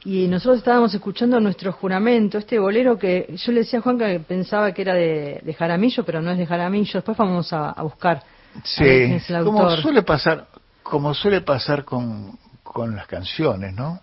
y 0.06 0.28
nosotros 0.28 0.58
estábamos 0.58 0.94
escuchando 0.94 1.40
nuestro 1.40 1.72
juramento, 1.72 2.38
este 2.38 2.60
bolero 2.60 2.98
que 2.98 3.34
yo 3.38 3.52
le 3.54 3.62
decía 3.62 3.80
a 3.80 3.82
Juan 3.82 3.98
que 3.98 4.20
pensaba 4.20 4.74
que 4.74 4.82
era 4.82 4.94
de, 4.94 5.56
Jaramillo, 5.58 6.04
pero 6.04 6.22
no 6.22 6.32
es 6.32 6.38
de 6.38 6.46
Jaramillo. 6.46 6.94
Después 6.94 7.18
vamos 7.18 7.54
a, 7.54 7.82
buscar. 7.84 8.22
Sí, 8.64 9.18
como 9.44 9.70
suele 9.78 10.04
pasar, 10.04 10.48
como 10.84 11.14
suele 11.14 11.42
pasar 11.42 11.86
con, 11.86 12.38
con 12.64 12.96
las 12.96 13.08
canciones, 13.08 13.74
¿no? 13.74 14.02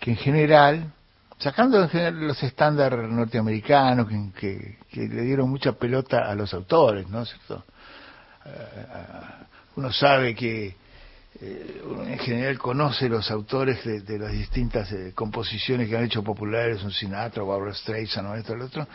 Que 0.00 0.10
en 0.10 0.16
general, 0.16 0.92
sacando 1.38 1.80
en 1.80 1.88
general 1.88 2.26
los 2.26 2.42
estándares 2.42 3.08
norteamericanos 3.08 4.08
que, 4.08 4.78
que, 4.90 5.00
le 5.00 5.22
dieron 5.22 5.48
mucha 5.48 5.72
pelota 5.72 6.28
a 6.28 6.34
los 6.34 6.52
autores, 6.52 7.08
¿no? 7.08 7.24
¿Cierto? 7.24 7.64
Eh, 8.44 8.48
eh, 8.48 9.44
uno 9.76 9.92
sabe 9.92 10.34
que 10.34 10.74
eh, 11.42 11.82
en 12.08 12.18
general 12.18 12.58
conoce 12.58 13.08
los 13.08 13.30
autores 13.30 13.84
de, 13.84 14.18
las 14.18 14.32
distintas 14.32 14.92
composiciones 15.14 15.88
que 15.88 15.96
han 15.96 16.04
hecho 16.04 16.24
populares, 16.24 16.82
un 16.82 16.90
Sinatra, 16.90 17.42
Barbara 17.42 17.72
Streisand 17.72 18.28
o 18.28 18.34
esto, 18.34 18.54
lo 18.56 18.64
otro, 18.64 18.86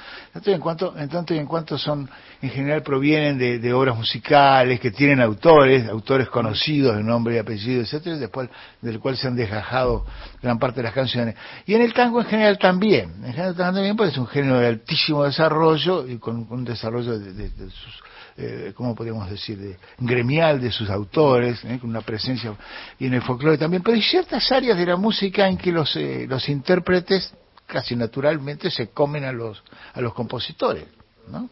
en, 0.45 0.59
cuanto, 0.59 0.97
en 0.97 1.07
tanto 1.09 1.33
y 1.33 1.37
en 1.37 1.45
cuanto 1.45 1.77
son, 1.77 2.09
en 2.41 2.49
general 2.49 2.83
provienen 2.83 3.37
de, 3.37 3.73
obras 3.73 3.95
musicales 3.95 4.79
que 4.79 4.91
tienen 4.91 5.21
autores, 5.21 5.87
autores 5.87 6.27
conocidos 6.27 6.97
de 6.97 7.03
nombre 7.03 7.35
y 7.35 7.37
apellido, 7.37 7.81
etcétera, 7.81 8.17
después 8.17 8.49
del 8.81 8.99
cual 8.99 9.15
se 9.15 9.27
han 9.27 9.35
desgajado 9.35 10.05
gran 10.41 10.59
parte 10.59 10.77
de 10.77 10.83
las 10.83 10.93
canciones. 10.93 11.35
Y 11.65 11.73
en 11.73 11.81
el 11.81 11.93
tango 11.93 12.19
en 12.19 12.27
general 12.27 12.57
también, 12.57 13.23
en 13.23 13.31
general 13.31 13.55
también 13.55 13.95
porque 13.95 14.11
es 14.11 14.17
un 14.17 14.27
género 14.27 14.59
de 14.59 14.67
altísimo 14.67 15.23
desarrollo 15.23 16.05
y 16.05 16.17
con, 16.17 16.47
un 16.49 16.65
desarrollo 16.65 17.17
de 17.17 17.69
sus 17.69 18.04
eh, 18.37 18.73
¿cómo 18.75 18.93
podríamos 18.95 19.29
decir?, 19.29 19.57
de, 19.57 19.77
gremial 19.99 20.59
de 20.59 20.71
sus 20.71 20.89
autores, 20.89 21.63
¿eh? 21.63 21.77
con 21.79 21.89
una 21.89 22.01
presencia, 22.01 22.53
y 22.99 23.07
en 23.07 23.13
el 23.13 23.21
folclore 23.21 23.57
también, 23.57 23.81
pero 23.81 23.95
hay 23.95 24.01
ciertas 24.01 24.51
áreas 24.51 24.77
de 24.77 24.85
la 24.85 24.97
música 24.97 25.47
en 25.47 25.57
que 25.57 25.71
los, 25.71 25.95
eh, 25.95 26.25
los 26.27 26.47
intérpretes 26.49 27.33
casi 27.65 27.95
naturalmente 27.95 28.69
se 28.69 28.89
comen 28.89 29.23
a 29.23 29.31
los, 29.31 29.63
a 29.93 30.01
los 30.01 30.13
compositores, 30.13 30.85
¿no? 31.29 31.49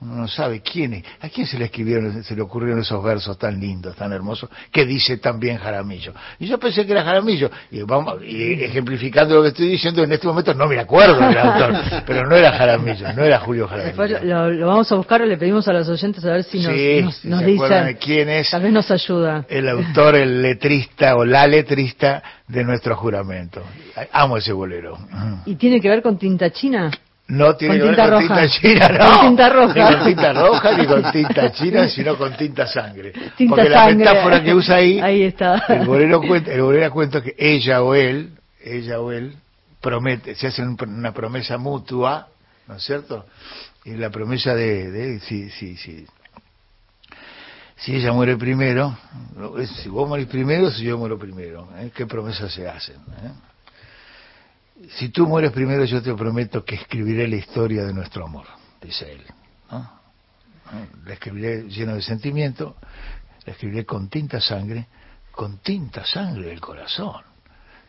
Uno 0.00 0.14
no 0.14 0.28
sabe 0.28 0.60
quién 0.60 0.94
es, 0.94 1.04
a 1.20 1.28
quién 1.28 1.46
se 1.46 1.58
le 1.58 1.64
escribieron, 1.64 2.22
se 2.22 2.36
le 2.36 2.42
ocurrieron 2.42 2.80
esos 2.80 3.02
versos 3.02 3.36
tan 3.36 3.58
lindos, 3.58 3.96
tan 3.96 4.12
hermosos, 4.12 4.48
que 4.70 4.84
dice 4.84 5.16
también 5.16 5.58
Jaramillo. 5.58 6.12
Y 6.38 6.46
yo 6.46 6.58
pensé 6.58 6.86
que 6.86 6.92
era 6.92 7.02
Jaramillo, 7.02 7.50
y, 7.70 7.82
vamos, 7.82 8.22
y 8.22 8.62
ejemplificando 8.62 9.34
lo 9.34 9.42
que 9.42 9.48
estoy 9.48 9.68
diciendo, 9.68 10.04
en 10.04 10.12
este 10.12 10.28
momento 10.28 10.54
no 10.54 10.66
me 10.68 10.78
acuerdo 10.78 11.18
del 11.18 11.36
autor, 11.36 11.74
pero 12.06 12.28
no 12.28 12.36
era 12.36 12.52
Jaramillo, 12.52 13.12
no 13.12 13.24
era 13.24 13.40
Julio 13.40 13.66
Jaramillo. 13.66 14.02
Después 14.02 14.22
lo, 14.22 14.66
vamos 14.68 14.92
a 14.92 14.94
buscar, 14.94 15.20
le 15.20 15.36
pedimos 15.36 15.66
a 15.66 15.72
los 15.72 15.88
oyentes 15.88 16.24
a 16.24 16.32
ver 16.32 16.44
si 16.44 16.58
nos, 16.58 17.24
nos, 17.24 17.44
dicen, 17.44 17.98
quién 18.00 18.28
es, 18.28 18.50
tal 18.50 18.62
vez 18.62 18.72
nos 18.72 18.90
ayuda. 18.90 19.46
El 19.48 19.68
autor, 19.68 20.14
el 20.14 20.42
letrista 20.42 21.16
o 21.16 21.24
la 21.24 21.46
letrista 21.46 22.22
de 22.46 22.62
nuestro 22.62 22.94
juramento. 22.96 23.62
Amo 24.12 24.36
ese 24.36 24.52
bolero. 24.52 24.96
¿Y 25.44 25.56
tiene 25.56 25.80
que 25.80 25.88
ver 25.88 26.02
con 26.02 26.18
tinta 26.18 26.50
china? 26.50 26.90
No 27.28 27.56
tiene 27.56 27.78
que 27.78 27.84
ver 27.84 28.10
con 28.10 28.18
tinta 28.20 28.48
china, 28.48 28.88
no. 28.88 29.06
Con 29.06 29.20
tinta 29.28 29.48
roja. 29.50 29.74
Ni 29.74 29.96
con 29.96 30.04
tinta 30.06 30.32
roja, 30.32 30.78
ni 30.78 30.86
con 30.86 31.12
tinta 31.12 31.52
china, 31.52 31.88
sino 31.88 32.16
con 32.16 32.36
tinta 32.36 32.66
sangre. 32.66 33.12
Porque 33.48 33.68
la 33.68 33.86
metáfora 33.88 34.42
que 34.42 34.54
usa 34.54 34.76
ahí, 34.76 34.98
ahí 34.98 35.22
está. 35.24 35.62
el 35.68 35.86
bolero 35.86 36.22
cuenta, 36.22 36.52
el 36.52 36.62
bolero 36.62 36.90
cuenta 36.90 37.22
que 37.22 37.34
ella 37.38 37.82
o 37.82 37.94
él, 37.94 38.32
ella 38.64 39.00
o 39.00 39.12
él, 39.12 39.36
promete, 39.80 40.34
se 40.34 40.46
hacen 40.46 40.76
una 40.80 41.12
promesa 41.12 41.58
mutua, 41.58 42.28
¿no 42.66 42.76
es 42.76 42.82
cierto? 42.82 43.26
Y 43.84 43.92
la 43.92 44.08
promesa 44.08 44.54
de, 44.54 44.90
de 44.90 45.20
sí, 45.20 45.50
sí, 45.50 45.76
sí. 45.76 46.06
Si 47.76 47.94
ella 47.94 48.12
muere 48.12 48.36
primero, 48.36 48.96
si 49.82 49.88
vos 49.90 50.08
morís 50.08 50.26
primero, 50.26 50.70
si 50.70 50.82
yo 50.82 50.96
muero 50.98 51.18
primero, 51.18 51.68
¿eh? 51.78 51.90
¿qué 51.94 52.06
promesas 52.06 52.52
se 52.52 52.66
hacen? 52.68 52.96
¿eh? 52.96 53.30
Si 54.90 55.08
tú 55.08 55.26
mueres 55.26 55.52
primero 55.52 55.84
yo 55.84 56.02
te 56.02 56.14
prometo 56.14 56.64
que 56.64 56.76
escribiré 56.76 57.26
la 57.28 57.36
historia 57.36 57.84
de 57.84 57.92
nuestro 57.92 58.24
amor, 58.24 58.46
dice 58.80 59.12
él. 59.12 59.22
La 61.06 61.14
escribiré 61.14 61.62
lleno 61.62 61.94
de 61.94 62.02
sentimiento, 62.02 62.76
la 63.46 63.52
escribiré 63.52 63.84
con 63.84 64.08
tinta 64.08 64.40
sangre, 64.40 64.86
con 65.32 65.58
tinta 65.58 66.04
sangre 66.04 66.48
del 66.48 66.60
corazón. 66.60 67.22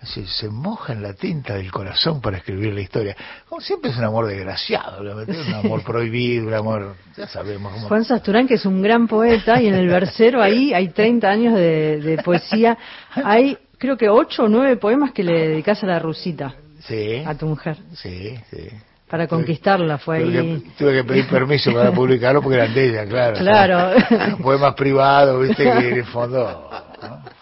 Es 0.02 0.16
decir, 0.16 0.28
se 0.30 0.50
moja 0.50 0.94
en 0.94 1.04
la 1.04 1.14
tinta 1.14 1.56
del 1.56 1.70
corazón 1.72 2.22
para 2.22 2.38
escribir 2.38 2.74
la 2.74 2.80
historia. 2.80 3.18
Como 3.50 3.60
siempre 3.60 3.92
es 3.92 3.98
un 3.98 4.06
amor 4.06 4.28
desgraciado, 4.28 5.02
un 5.02 5.54
amor 5.54 5.84
prohibido, 5.86 6.48
un 6.48 6.54
amor, 6.54 6.96
ya 7.18 7.28
sabemos. 7.28 7.74
Cómo... 7.74 7.88
Juan 7.90 8.06
Sasturán, 8.06 8.48
que 8.48 8.54
es 8.54 8.66
un 8.66 8.82
gran 8.82 9.10
poeta, 9.10 9.62
y 9.62 9.68
en 9.68 9.74
el 9.74 9.90
versero 9.90 10.42
ahí 10.42 10.74
hay 10.74 10.88
30 10.88 11.28
años 11.28 11.54
de, 11.54 12.00
de 12.00 12.18
poesía. 12.24 12.78
Hay, 13.12 13.58
creo 13.78 13.98
que 13.98 14.08
8 14.08 14.44
o 14.44 14.48
9 14.48 14.78
poemas 14.78 15.12
que 15.12 15.24
le 15.24 15.50
dedicas 15.50 15.84
a 15.84 15.88
la 15.88 16.00
rusita. 16.00 16.56
Sí. 16.80 17.24
A 17.26 17.36
tu 17.36 17.48
mujer. 17.48 17.78
Sí, 17.94 18.40
sí. 18.50 18.70
Para 19.10 19.28
conquistarla 19.28 19.98
fue 19.98 20.22
tuve 20.22 20.40
ahí. 20.40 20.62
Que, 20.62 20.70
tuve 20.78 20.94
que 20.94 21.04
pedir 21.04 21.28
permiso 21.28 21.74
para 21.74 21.92
publicarlo 21.92 22.42
porque 22.44 22.58
eran 22.58 22.74
de 22.74 22.90
ella, 22.90 23.06
claro. 23.06 23.38
Claro. 23.38 24.38
Fue 24.44 24.58
más 24.60 24.76
privado, 24.76 25.40
viste, 25.40 25.64
que 25.64 25.70
en 25.70 25.98
el 25.98 26.06
fondo. 26.06 26.70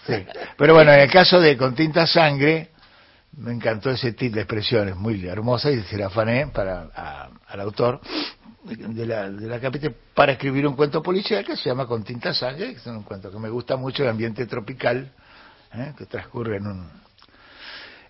Sí. 0.05 0.13
Pero 0.57 0.73
bueno, 0.75 0.93
en 0.93 1.01
el 1.01 1.11
caso 1.11 1.41
de 1.41 1.57
Con 1.57 1.75
Tinta 1.75 2.07
Sangre, 2.07 2.69
me 3.37 3.51
encantó 3.51 3.89
ese 3.89 4.13
tipo 4.13 4.35
de 4.35 4.41
expresiones 4.41 4.95
muy 4.95 5.27
hermosa 5.27 5.69
y 5.69 5.81
se 5.81 5.97
la 5.97 6.07
afané 6.07 6.47
para, 6.47 6.87
al 7.47 7.59
autor 7.59 7.99
de 8.63 9.05
la, 9.05 9.29
de 9.29 9.47
la 9.47 9.59
capital 9.59 9.93
para 10.13 10.33
escribir 10.33 10.65
un 10.67 10.75
cuento 10.75 11.03
policial 11.03 11.43
que 11.45 11.57
se 11.57 11.69
llama 11.69 11.85
Con 11.85 12.03
Tinta 12.03 12.33
Sangre, 12.33 12.71
que 12.71 12.79
es 12.79 12.87
un 12.87 13.03
cuento 13.03 13.29
que 13.29 13.39
me 13.39 13.49
gusta 13.49 13.75
mucho, 13.75 14.03
el 14.03 14.09
ambiente 14.09 14.45
tropical, 14.45 15.11
¿eh? 15.73 15.93
que 15.97 16.05
transcurre 16.05 16.57
en 16.57 16.67
un 16.67 17.06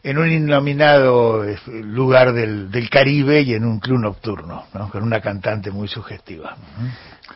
en 0.04 0.18
un 0.18 0.32
innominado 0.32 1.44
eh, 1.44 1.58
lugar 1.68 2.34
del, 2.34 2.70
del, 2.72 2.90
Caribe 2.90 3.42
y 3.42 3.54
en 3.54 3.66
un 3.66 3.80
club 3.80 4.00
nocturno, 4.00 4.66
con 4.92 5.04
una 5.04 5.20
cantante 5.20 5.72
muy 5.72 5.88
sugestiva. 5.88 6.56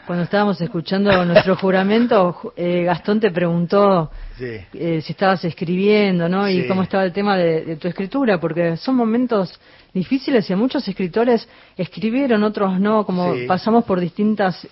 Cuando 0.06 0.24
estábamos 0.24 0.62
escuchando 0.62 1.26
nuestro 1.26 1.56
juramento, 1.56 2.54
eh, 2.56 2.84
Gastón 2.84 3.20
te 3.20 3.32
preguntó 3.32 4.12
eh, 4.40 5.02
si 5.04 5.12
estabas 5.12 5.44
escribiendo, 5.44 6.30
¿no? 6.30 6.50
Y 6.50 6.68
cómo 6.68 6.84
estaba 6.84 7.04
el 7.04 7.12
tema 7.12 7.38
de, 7.38 7.76
tu 7.76 7.88
escritura, 7.88 8.40
porque 8.40 8.78
son 8.78 8.96
momentos 8.96 9.60
difíciles 9.94 10.50
y 10.50 10.56
muchos 10.56 10.88
escritores 10.88 11.48
escribieron, 11.76 12.44
otros 12.44 12.80
no, 12.80 13.06
como 13.06 13.34
pasamos 13.48 13.84
por 13.84 14.00
distintos 14.00 14.68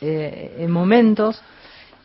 momentos 0.68 1.42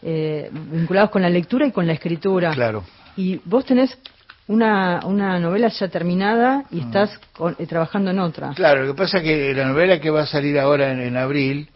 vinculados 0.02 1.10
con 1.10 1.22
la 1.22 1.30
lectura 1.30 1.66
y 1.66 1.72
con 1.72 1.86
la 1.86 1.92
escritura. 1.92 2.52
Claro. 2.52 2.84
Y 3.16 3.40
vos 3.44 3.64
tenés 3.64 3.96
una, 4.46 5.00
una 5.06 5.38
novela 5.38 5.68
ya 5.68 5.88
terminada 5.88 6.64
y 6.70 6.76
mm. 6.76 6.86
estás 6.86 7.18
eh, 7.58 7.66
trabajando 7.66 8.10
en 8.10 8.18
otra. 8.18 8.52
Claro, 8.54 8.84
lo 8.84 8.94
que 8.94 8.98
pasa 8.98 9.18
es 9.18 9.24
que 9.24 9.54
la 9.54 9.66
novela 9.66 10.00
que 10.00 10.10
va 10.10 10.22
a 10.22 10.26
salir 10.26 10.58
ahora 10.58 10.92
en, 10.92 11.16
abril, 11.16 11.70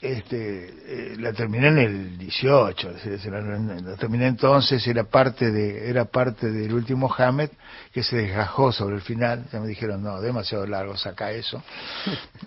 este, 0.00 0.68
eh, 0.86 1.16
la 1.18 1.32
terminé 1.32 1.68
en 1.68 1.78
el 1.78 2.18
18, 2.18 2.92
la, 3.30 3.96
terminé 3.96 4.26
entonces, 4.28 4.86
era 4.86 5.04
parte 5.04 5.50
de 5.50 5.88
era 5.88 6.04
parte 6.04 6.50
del 6.50 6.72
último 6.72 7.12
Hammett 7.12 7.52
que 7.92 8.02
se 8.02 8.16
desgajó 8.16 8.70
sobre 8.70 8.96
el 8.96 9.02
final, 9.02 9.44
ya 9.52 9.60
me 9.60 9.66
dijeron, 9.66 10.02
no, 10.02 10.20
demasiado 10.20 10.66
largo, 10.66 10.96
saca 10.96 11.32
eso. 11.32 11.62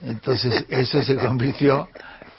Entonces 0.03 0.65
eso 0.69 1.01
se 1.01 1.15
convirtió 1.17 1.89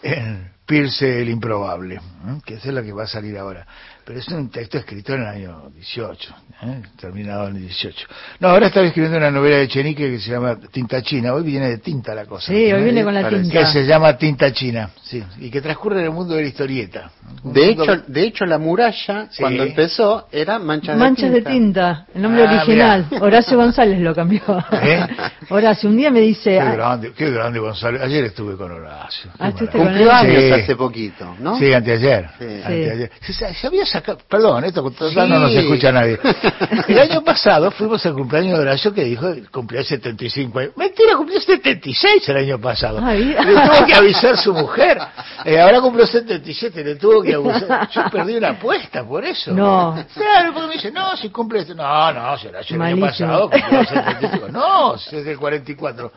en 0.03 0.53
Pirce 0.65 1.23
el 1.23 1.31
improbable, 1.31 2.01
que 2.45 2.55
es 2.55 2.65
la 2.67 2.83
que 2.83 2.93
va 2.93 3.05
a 3.05 3.09
salir 3.09 3.37
ahora 3.39 3.67
pero 4.09 4.21
es 4.21 4.29
un 4.29 4.49
texto 4.49 4.79
escrito 4.79 5.13
en 5.13 5.21
el 5.21 5.27
año 5.27 5.71
18, 5.75 6.35
¿eh? 6.63 6.83
terminado 6.99 7.49
en 7.49 7.57
el 7.57 7.63
18. 7.65 8.07
No, 8.41 8.49
ahora 8.49 8.69
estaba 8.69 8.87
escribiendo 8.87 9.19
una 9.19 9.31
novela 9.31 9.59
de 9.59 9.69
Chenique 9.69 10.11
que 10.11 10.19
se 10.19 10.31
llama 10.31 10.59
Tinta 10.73 11.03
China, 11.03 11.35
hoy 11.35 11.43
viene 11.43 11.69
de 11.69 11.77
tinta 11.77 12.15
la 12.15 12.25
cosa. 12.25 12.47
Sí, 12.47 12.73
hoy 12.73 12.85
viene 12.85 13.05
con 13.05 13.13
la 13.13 13.29
tinta. 13.29 13.53
Que 13.53 13.67
se 13.67 13.85
llama 13.85 14.17
Tinta 14.17 14.51
China, 14.51 14.89
sí, 15.03 15.23
y 15.41 15.51
que 15.51 15.61
transcurre 15.61 15.99
en 15.99 16.07
el 16.07 16.11
mundo 16.11 16.33
de 16.37 16.41
la 16.41 16.49
historieta. 16.49 17.11
De 17.45 17.69
hecho, 17.69 17.97
de 18.07 18.23
hecho 18.23 18.47
la 18.47 18.57
muralla 18.57 19.29
cuando 19.39 19.65
empezó 19.65 20.27
era 20.33 20.59
manchas, 20.59 20.97
manchas 20.97 21.31
de, 21.31 21.43
tinta. 21.43 22.07
el 22.15 22.23
nombre 22.23 22.47
ah, 22.47 22.55
original. 22.55 23.07
Horacio 23.21 23.59
González 23.59 24.01
lo 24.01 24.15
cambió. 24.15 24.41
¿Eh? 24.73 25.07
Horacio, 25.51 25.91
un 25.91 25.99
día 25.99 26.11
me 26.11 26.21
dice... 26.21 26.53
Qué 26.53 26.61
ah, 26.61 26.73
grande, 26.73 27.13
qué 27.15 27.31
grande 27.31 27.59
González. 27.59 28.01
Ayer 28.01 28.25
estuve 28.25 28.57
con 28.57 28.73
Horacio. 28.73 29.31
Ah, 29.39 29.53
Cumplió 29.53 30.11
años 30.11 30.53
hace 30.53 30.77
poquito, 30.77 31.37
¿no? 31.41 31.59
Sí, 31.59 31.75
anteayer. 31.75 32.31
Sí. 32.39 32.61
Anteayer. 32.65 33.11
Se, 33.21 33.69
había 33.99 34.17
perdón, 34.29 34.65
esto 34.65 34.83
no 35.15 35.39
nos 35.39 35.53
escucha 35.53 35.93
nadie. 35.93 36.19
El 36.89 36.99
año 36.99 37.23
pasado 37.23 37.71
fuimos 37.71 38.05
al 38.07 38.15
cumpleaños 38.15 38.59
de 38.59 38.63
Horacio 38.65 38.93
que 38.93 39.05
dijo 39.05 39.33
cumplió 39.51 39.83
75 39.83 40.59
años. 40.59 40.73
Mentira, 40.77 41.17
cumplió 41.17 41.41
76 41.41 42.29
el 42.29 42.37
año 42.37 42.61
pasado. 42.61 43.01
Le 43.01 43.35
tuvo 43.35 43.87
que 43.87 43.95
avisar 43.95 44.37
su 44.37 44.53
mujer. 44.55 44.99
Eh, 45.45 45.61
ahora 45.61 45.81
cumplió 45.81 46.07
77, 46.07 46.85
le 46.85 46.97
tuvo 46.97 47.23
que 47.23 47.35
avisar. 47.35 47.89
Yo 47.91 48.03
perdí 48.11 48.37
una 48.37 48.51
apuesta 48.51 49.05
por 49.05 49.25
eso. 49.25 49.53
No. 49.53 49.95
Claro, 50.15 50.53
porque 50.53 50.69
me 50.69 50.75
dice, 50.75 50.91
no, 50.91 51.17
si 51.17 51.31
cumple 51.31 51.61
este. 51.61 51.75
No, 51.75 52.13
no, 52.13 52.39
si 52.39 52.49
Horacio 52.49 52.77
el 52.77 52.83
año 52.83 53.01
pasado 53.01 53.51
cumplió 53.51 53.85
75. 53.85 54.49
No, 54.59 54.95
es 54.95 55.13
el 55.13 55.39
44. 55.39 56.13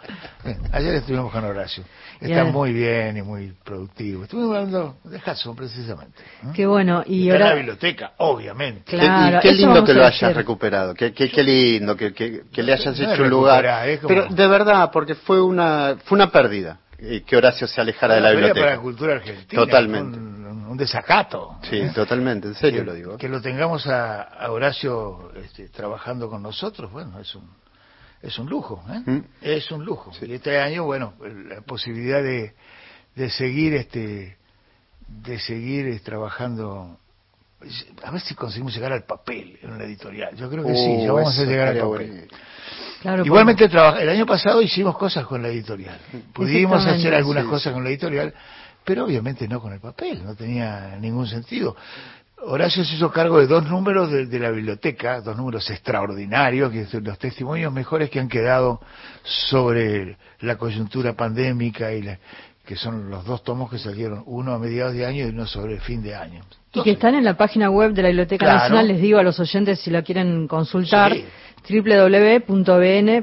ayer 0.72 0.96
estuvimos 0.96 1.32
con 1.32 1.44
Horacio. 1.44 1.84
Está 2.22 2.44
muy 2.46 2.72
bien 2.72 3.18
y 3.18 3.22
muy 3.24 3.52
productivo. 3.64 4.24
Estuvimos 4.24 4.56
hablando 4.56 4.98
de 5.04 5.18
Hudson, 5.18 5.56
precisamente. 5.56 6.22
Qué 6.54 6.68
bueno. 6.68 7.04
Y 7.06 7.32
ahora... 7.32 7.50
la 7.50 7.56
biblioteca, 7.56 8.14
obviamente. 8.18 8.84
Claro, 8.84 9.40
qué, 9.42 9.52
lindo 9.52 9.84
que 9.84 9.94
lo 9.94 10.06
hayas 10.06 10.36
recuperado. 10.36 10.94
Qué, 10.94 11.14
qué, 11.14 11.44
lindo 11.44 11.96
que, 11.96 12.14
que, 12.14 12.64
le 12.64 12.74
hayas 12.74 13.00
hecho 13.00 13.24
un 13.24 13.30
lugar. 13.30 13.66
Pero 14.08 14.28
de 14.28 14.48
verdad, 14.48 14.92
porque 14.92 15.16
fue 15.16 15.42
una, 15.42 15.98
fue 16.06 16.16
una 16.16 16.32
pérdida 16.32 16.80
eh, 17.00 17.24
que 17.26 17.36
Horacio 17.36 17.66
se 17.66 17.82
alejara 17.82 18.16
de 18.16 18.22
la 18.22 18.32
biblioteca. 18.32 18.60
para 18.62 18.76
la 18.76 18.82
cultura 18.82 19.14
argentina. 19.16 19.62
Totalmente. 19.64 20.20
Un, 20.20 20.78
desacato. 20.78 21.58
Sí, 21.64 21.78
¿eh? 21.78 21.92
totalmente, 21.94 22.48
en 22.48 22.56
serio 22.56 22.84
lo 22.86 22.94
digo. 22.94 23.18
Que 23.18 23.28
lo 23.28 23.42
tengamos 23.42 23.88
a, 23.88 24.22
a 24.22 24.52
Horacio 24.52 25.32
este, 25.36 25.68
trabajando 25.68 26.30
con 26.30 26.42
nosotros, 26.42 26.90
bueno, 26.92 27.20
es 27.20 27.36
un 27.36 27.44
es 28.22 28.38
un 28.38 28.48
lujo, 28.48 28.84
¿eh? 28.90 29.02
Mm. 29.06 29.24
es 29.42 29.72
un 29.72 29.84
lujo. 29.84 30.12
Y 30.22 30.34
este 30.34 30.60
año, 30.60 30.84
bueno, 30.84 31.14
la 31.22 31.62
posibilidad 31.62 32.22
de, 32.22 32.54
de 33.16 33.30
seguir, 33.30 33.74
este, 33.74 34.38
de 35.08 35.40
seguir 35.40 35.88
eh, 35.88 36.00
trabajando, 36.00 36.98
a 38.04 38.12
ver 38.12 38.22
si 38.22 38.36
conseguimos 38.36 38.74
llegar 38.74 38.92
al 38.92 39.04
papel 39.04 39.58
en 39.62 39.72
una 39.72 39.84
editorial. 39.86 40.36
Yo 40.36 40.50
creo 40.50 40.64
que 40.66 40.76
sí, 40.76 41.04
ya 41.04 41.12
oh, 41.12 41.16
vamos 41.16 41.38
a 41.38 41.46
llegar 41.46 41.70
al 41.70 41.80
papel. 41.80 42.28
Igualmente, 43.26 43.66
el 43.66 44.10
año 44.10 44.26
pasado 44.26 44.62
hicimos 44.62 44.96
cosas 44.98 45.26
con 45.26 45.42
la 45.42 45.50
editorial. 45.50 45.98
Pudimos 46.34 46.86
hacer 46.86 47.14
algunas 47.14 47.46
cosas 47.46 47.74
con 47.74 47.84
la 47.84 47.90
editorial, 47.90 48.34
pero 48.84 49.06
obviamente 49.06 49.48
no 49.48 49.60
con 49.60 49.74
el 49.74 49.80
papel, 49.80 50.24
no 50.24 50.36
tenía 50.36 50.96
ningún 51.00 51.28
sentido. 51.28 51.76
Horacio 52.44 52.84
se 52.84 52.96
hizo 52.96 53.12
cargo 53.12 53.40
de 53.40 53.48
dos 53.48 53.70
números 53.70 54.12
de, 54.12 54.40
la 54.40 54.50
biblioteca, 54.50 55.22
dos 55.22 55.38
números 55.38 55.70
extraordinarios, 55.70 56.72
que 56.72 56.86
son 56.86 57.04
los 57.04 57.20
testimonios 57.20 57.72
mejores 57.72 58.10
que 58.10 58.20
han 58.20 58.28
quedado 58.28 58.80
sobre 59.24 60.18
la 60.40 60.58
coyuntura 60.58 61.14
pandémica 61.14 61.94
y 61.94 62.04
que 62.66 62.76
son 62.76 63.10
los 63.10 63.26
dos 63.26 63.44
tomos 63.44 63.70
que 63.70 63.78
salieron, 63.78 64.24
uno 64.26 64.54
a 64.54 64.60
mediados 64.60 64.94
de 64.94 65.06
año 65.06 65.26
y 65.26 65.30
uno 65.30 65.46
sobre 65.46 65.74
el 65.74 65.82
fin 65.82 66.02
de 66.02 66.16
año. 66.16 66.42
y 66.74 66.82
que 66.82 66.92
están 66.92 67.16
en 67.16 67.24
la 67.24 67.36
página 67.36 67.70
web 67.70 67.94
de 67.94 68.02
la 68.02 68.08
Biblioteca 68.10 68.46
Nacional, 68.46 68.88
les 68.88 69.02
digo 69.02 69.20
a 69.20 69.24
los 69.24 69.40
oyentes 69.40 69.80
si 69.80 69.92
la 69.92 70.02
quieren 70.02 70.48
consultar, 70.48 71.14
www.bn.gov.ar, 71.68 73.22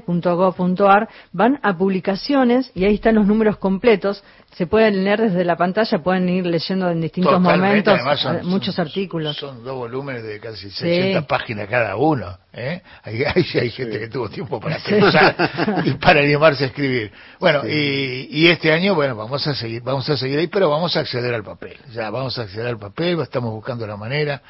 van 1.32 1.58
a 1.62 1.76
publicaciones 1.76 2.70
y 2.74 2.84
ahí 2.84 2.94
están 2.94 3.16
los 3.16 3.26
números 3.26 3.56
completos. 3.58 4.22
Se 4.54 4.66
pueden 4.66 5.04
leer 5.04 5.20
desde 5.20 5.44
la 5.44 5.56
pantalla, 5.56 5.98
pueden 6.02 6.28
ir 6.28 6.46
leyendo 6.46 6.90
en 6.90 7.00
distintos 7.00 7.40
momentos 7.40 7.98
eh, 7.98 8.40
muchos 8.44 8.78
artículos. 8.78 9.36
Son 9.36 9.62
dos 9.62 9.76
volúmenes 9.76 10.22
de 10.22 10.40
casi 10.40 10.70
60 10.70 11.26
páginas 11.26 11.68
cada 11.68 11.96
uno. 11.96 12.38
¿eh? 12.52 12.82
Hay, 13.02 13.22
hay, 13.34 13.70
gente 13.70 13.98
que 13.98 14.08
tuvo 14.08 14.28
tiempo 14.28 14.58
para 14.58 14.78
pensar 14.78 15.36
y 15.84 15.92
para 15.92 16.20
animarse 16.20 16.64
a 16.64 16.66
escribir. 16.68 17.12
Bueno, 17.38 17.62
y, 17.66 18.28
y, 18.30 18.48
este 18.48 18.72
año, 18.72 18.94
bueno, 18.94 19.14
vamos 19.14 19.46
a 19.46 19.54
seguir, 19.54 19.82
vamos 19.82 20.08
a 20.08 20.16
seguir 20.16 20.38
ahí, 20.38 20.46
pero 20.48 20.70
vamos 20.70 20.96
a 20.96 21.00
acceder 21.00 21.34
al 21.34 21.44
papel. 21.44 21.76
Ya 21.92 22.10
vamos 22.10 22.38
a 22.38 22.42
acceder 22.42 22.66
al 22.66 22.78
papel, 22.78 23.20
estamos 23.20 23.52
buscando 23.52 23.86
la 23.86 23.96
manera. 23.96 24.42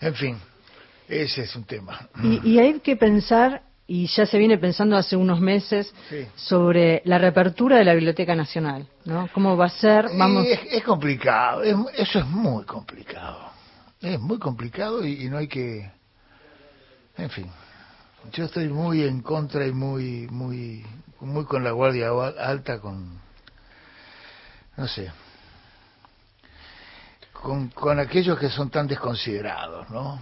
En 0.00 0.14
fin, 0.14 0.38
ese 1.08 1.42
es 1.42 1.54
un 1.56 1.64
tema. 1.64 2.08
Y, 2.22 2.58
hay 2.58 2.80
que 2.80 2.96
pensar, 2.96 3.62
y 3.86 4.06
ya 4.06 4.26
se 4.26 4.38
viene 4.38 4.58
pensando 4.58 4.96
hace 4.96 5.16
unos 5.16 5.40
meses, 5.40 5.92
sobre 6.34 7.02
la 7.04 7.18
reapertura 7.18 7.78
de 7.78 7.84
la 7.84 7.94
Biblioteca 7.94 8.34
Nacional, 8.34 8.88
¿no? 9.04 9.28
¿Cómo 9.32 9.56
va 9.56 9.66
a 9.66 9.70
ser? 9.70 10.08
Vamos... 10.16 10.46
Es, 10.70 10.82
complicado, 10.82 11.62
eso 11.62 12.18
es 12.18 12.26
muy 12.26 12.64
complicado. 12.64 13.50
Es 14.00 14.20
muy 14.20 14.38
complicado 14.38 15.04
y, 15.04 15.28
no 15.28 15.38
hay 15.38 15.48
que... 15.48 15.90
En 17.16 17.30
fin, 17.30 17.46
yo 18.32 18.44
estoy 18.44 18.68
muy 18.68 19.02
en 19.02 19.22
contra 19.22 19.66
y 19.66 19.72
muy, 19.72 20.26
muy, 20.30 20.84
muy 21.20 21.44
con 21.44 21.62
la 21.62 21.70
guardia 21.70 22.08
alta, 22.38 22.80
con... 22.80 23.22
No 24.76 24.88
sé, 24.88 25.12
con, 27.32 27.68
con 27.68 28.00
aquellos 28.00 28.36
que 28.38 28.48
son 28.48 28.70
tan 28.70 28.88
desconsiderados, 28.88 29.88
¿no? 29.90 30.20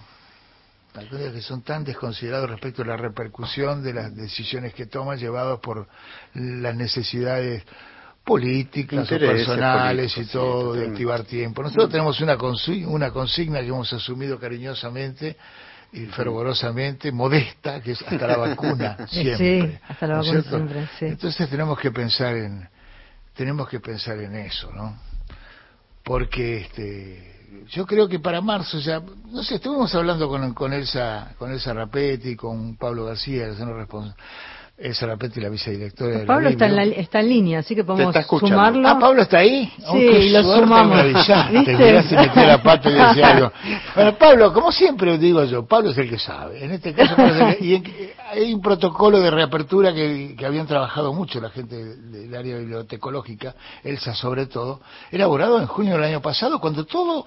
Que 0.93 1.41
son 1.41 1.63
tan 1.63 1.83
desconsiderados 1.83 2.49
respecto 2.49 2.83
a 2.83 2.85
la 2.85 2.97
repercusión 2.97 3.83
de 3.83 3.93
las 3.93 4.15
decisiones 4.15 4.73
que 4.73 4.85
toman 4.85 5.17
llevados 5.17 5.59
por 5.59 5.87
las 6.35 6.75
necesidades 6.75 7.63
políticas 8.23 9.11
o 9.11 9.17
personales 9.17 10.15
y 10.17 10.25
todo, 10.25 10.73
de 10.73 10.87
activar 10.87 11.23
tiempo. 11.23 11.63
Nosotros 11.63 11.89
tenemos 11.89 12.21
una 12.21 12.37
consigna, 12.37 12.87
una 12.87 13.11
consigna 13.11 13.59
que 13.59 13.67
hemos 13.67 13.91
asumido 13.91 14.39
cariñosamente 14.39 15.35
y 15.91 16.05
fervorosamente, 16.05 17.11
modesta, 17.11 17.81
que 17.81 17.91
es 17.91 18.01
hasta 18.01 18.27
la 18.27 18.37
vacuna 18.37 18.97
siempre. 19.07 19.37
Sí, 19.37 19.77
hasta 19.87 20.07
la 20.07 20.17
vacuna 20.17 20.41
siempre, 20.43 20.87
Entonces 21.01 21.49
tenemos 21.49 21.79
que 21.79 21.91
pensar 21.91 22.35
en, 22.35 22.67
tenemos 23.35 23.67
que 23.67 23.79
pensar 23.79 24.17
en 24.19 24.35
eso, 24.35 24.71
¿no? 24.71 24.97
Porque 26.03 26.57
este 26.57 27.32
yo 27.69 27.85
creo 27.85 28.07
que 28.07 28.19
para 28.19 28.41
marzo 28.41 28.79
ya, 28.79 29.01
no 29.31 29.43
sé, 29.43 29.55
estuvimos 29.55 29.93
hablando 29.95 30.27
con, 30.27 30.53
con 30.53 30.73
Elsa, 30.73 31.33
con 31.37 31.51
Elsa 31.51 31.73
Rapetti, 31.73 32.35
con 32.35 32.77
Pablo 32.77 33.05
García, 33.05 33.47
que 33.49 33.55
son 33.55 33.75
responsables. 33.75 34.17
Elsa 34.75 35.05
Rapetti, 35.05 35.39
la 35.39 35.49
vicedirectora 35.49 36.19
de 36.19 36.25
Pablo 36.25 36.49
está 36.49 36.65
en, 36.65 36.75
la, 36.75 36.83
está 36.83 37.19
en 37.19 37.29
línea, 37.29 37.59
así 37.59 37.75
que 37.75 37.83
podemos 37.83 38.15
sumarlo. 38.27 38.87
Ah, 38.87 38.97
Pablo 38.99 39.21
está 39.21 39.37
ahí. 39.37 39.71
Sí, 39.91 40.29
lo 40.29 40.43
sumamos. 40.43 41.03
¿Viste? 41.51 41.93
la 42.35 42.61
pata 42.61 42.89
y 42.89 42.93
decía 42.93 43.37
algo. 43.37 43.51
Bueno, 43.95 44.17
Pablo, 44.17 44.51
como 44.51 44.71
siempre 44.71 45.17
digo 45.19 45.43
yo, 45.45 45.65
Pablo 45.67 45.91
es 45.91 45.97
el 45.99 46.09
que 46.09 46.17
sabe. 46.17 46.65
En 46.65 46.71
este 46.71 46.93
caso, 46.93 47.15
y 47.59 47.83
hay 48.41 48.53
un 48.53 48.61
protocolo 48.61 49.19
de 49.19 49.31
reapertura 49.31 49.93
que, 49.93 50.35
que 50.37 50.45
habían 50.45 50.67
trabajado 50.67 51.13
mucho 51.13 51.39
la 51.39 51.49
gente 51.49 51.75
del 51.75 52.35
área 52.35 52.57
bibliotecológica, 52.57 53.55
Elsa 53.83 54.13
sobre 54.15 54.47
todo, 54.47 54.81
elaborado 55.11 55.59
en 55.59 55.67
junio 55.67 55.93
del 55.93 56.03
año 56.03 56.21
pasado, 56.21 56.59
cuando 56.59 56.85
todo 56.85 57.25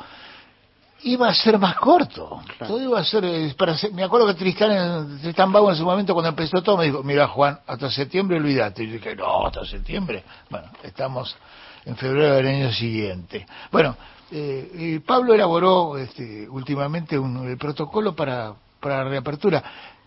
iba 1.03 1.29
a 1.29 1.35
ser 1.35 1.59
más 1.59 1.77
corto. 1.77 2.41
Todo 2.59 2.81
iba 2.81 2.99
a 2.99 3.05
ser, 3.05 3.25
eh, 3.25 3.55
para 3.57 3.77
me 3.93 4.03
acuerdo 4.03 4.27
que 4.27 4.35
Tristán, 4.35 5.19
Tristán 5.21 5.53
Bau 5.53 5.69
en 5.71 5.77
su 5.77 5.85
momento 5.85 6.15
cuando 6.15 6.31
empezó 6.31 6.63
todo 6.63 6.77
me 6.79 6.87
dijo, 6.87 7.03
mira 7.03 7.29
Juan, 7.29 7.59
hasta 7.67 7.91
septiembre 7.91 8.37
olvídate. 8.37 8.85
Y 8.85 8.89
yo 8.89 8.93
dije, 8.95 9.15
no, 9.15 9.47
hasta 9.47 9.65
septiembre. 9.65 10.25
Bueno, 10.51 10.69
estamos 10.83 11.37
en 11.85 11.97
febrero 11.97 12.35
del 12.35 12.47
año 12.47 12.73
siguiente. 12.73 13.47
Bueno, 13.71 13.97
eh, 14.31 15.01
Pablo 15.07 15.35
elaboró 15.35 15.97
este, 15.97 16.49
últimamente 16.49 17.19
un, 17.19 17.49
el 17.49 17.57
protocolo 17.57 18.15
para, 18.15 18.55
para 18.81 19.05
la 19.05 19.11
reapertura. 19.11 19.63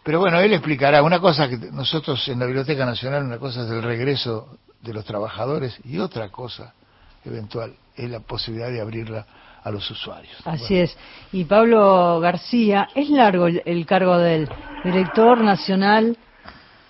Pero 0.09 0.21
bueno, 0.21 0.39
él 0.39 0.51
explicará 0.53 1.03
una 1.03 1.19
cosa 1.19 1.47
que 1.47 1.55
nosotros 1.71 2.27
en 2.29 2.39
la 2.39 2.47
Biblioteca 2.47 2.83
Nacional, 2.83 3.25
una 3.25 3.37
cosa 3.37 3.61
es 3.61 3.69
el 3.69 3.83
regreso 3.83 4.57
de 4.81 4.91
los 4.91 5.05
trabajadores 5.05 5.79
y 5.85 5.99
otra 5.99 6.29
cosa 6.29 6.73
eventual 7.23 7.75
es 7.95 8.09
la 8.09 8.19
posibilidad 8.19 8.71
de 8.71 8.81
abrirla 8.81 9.23
a 9.63 9.69
los 9.69 9.87
usuarios. 9.91 10.35
Así 10.45 10.79
es. 10.79 10.97
Y 11.31 11.43
Pablo 11.43 12.19
García, 12.21 12.87
es 12.95 13.07
largo 13.11 13.45
el, 13.45 13.85
cargo 13.85 14.17
del 14.17 14.49
director 14.83 15.41
nacional. 15.41 16.17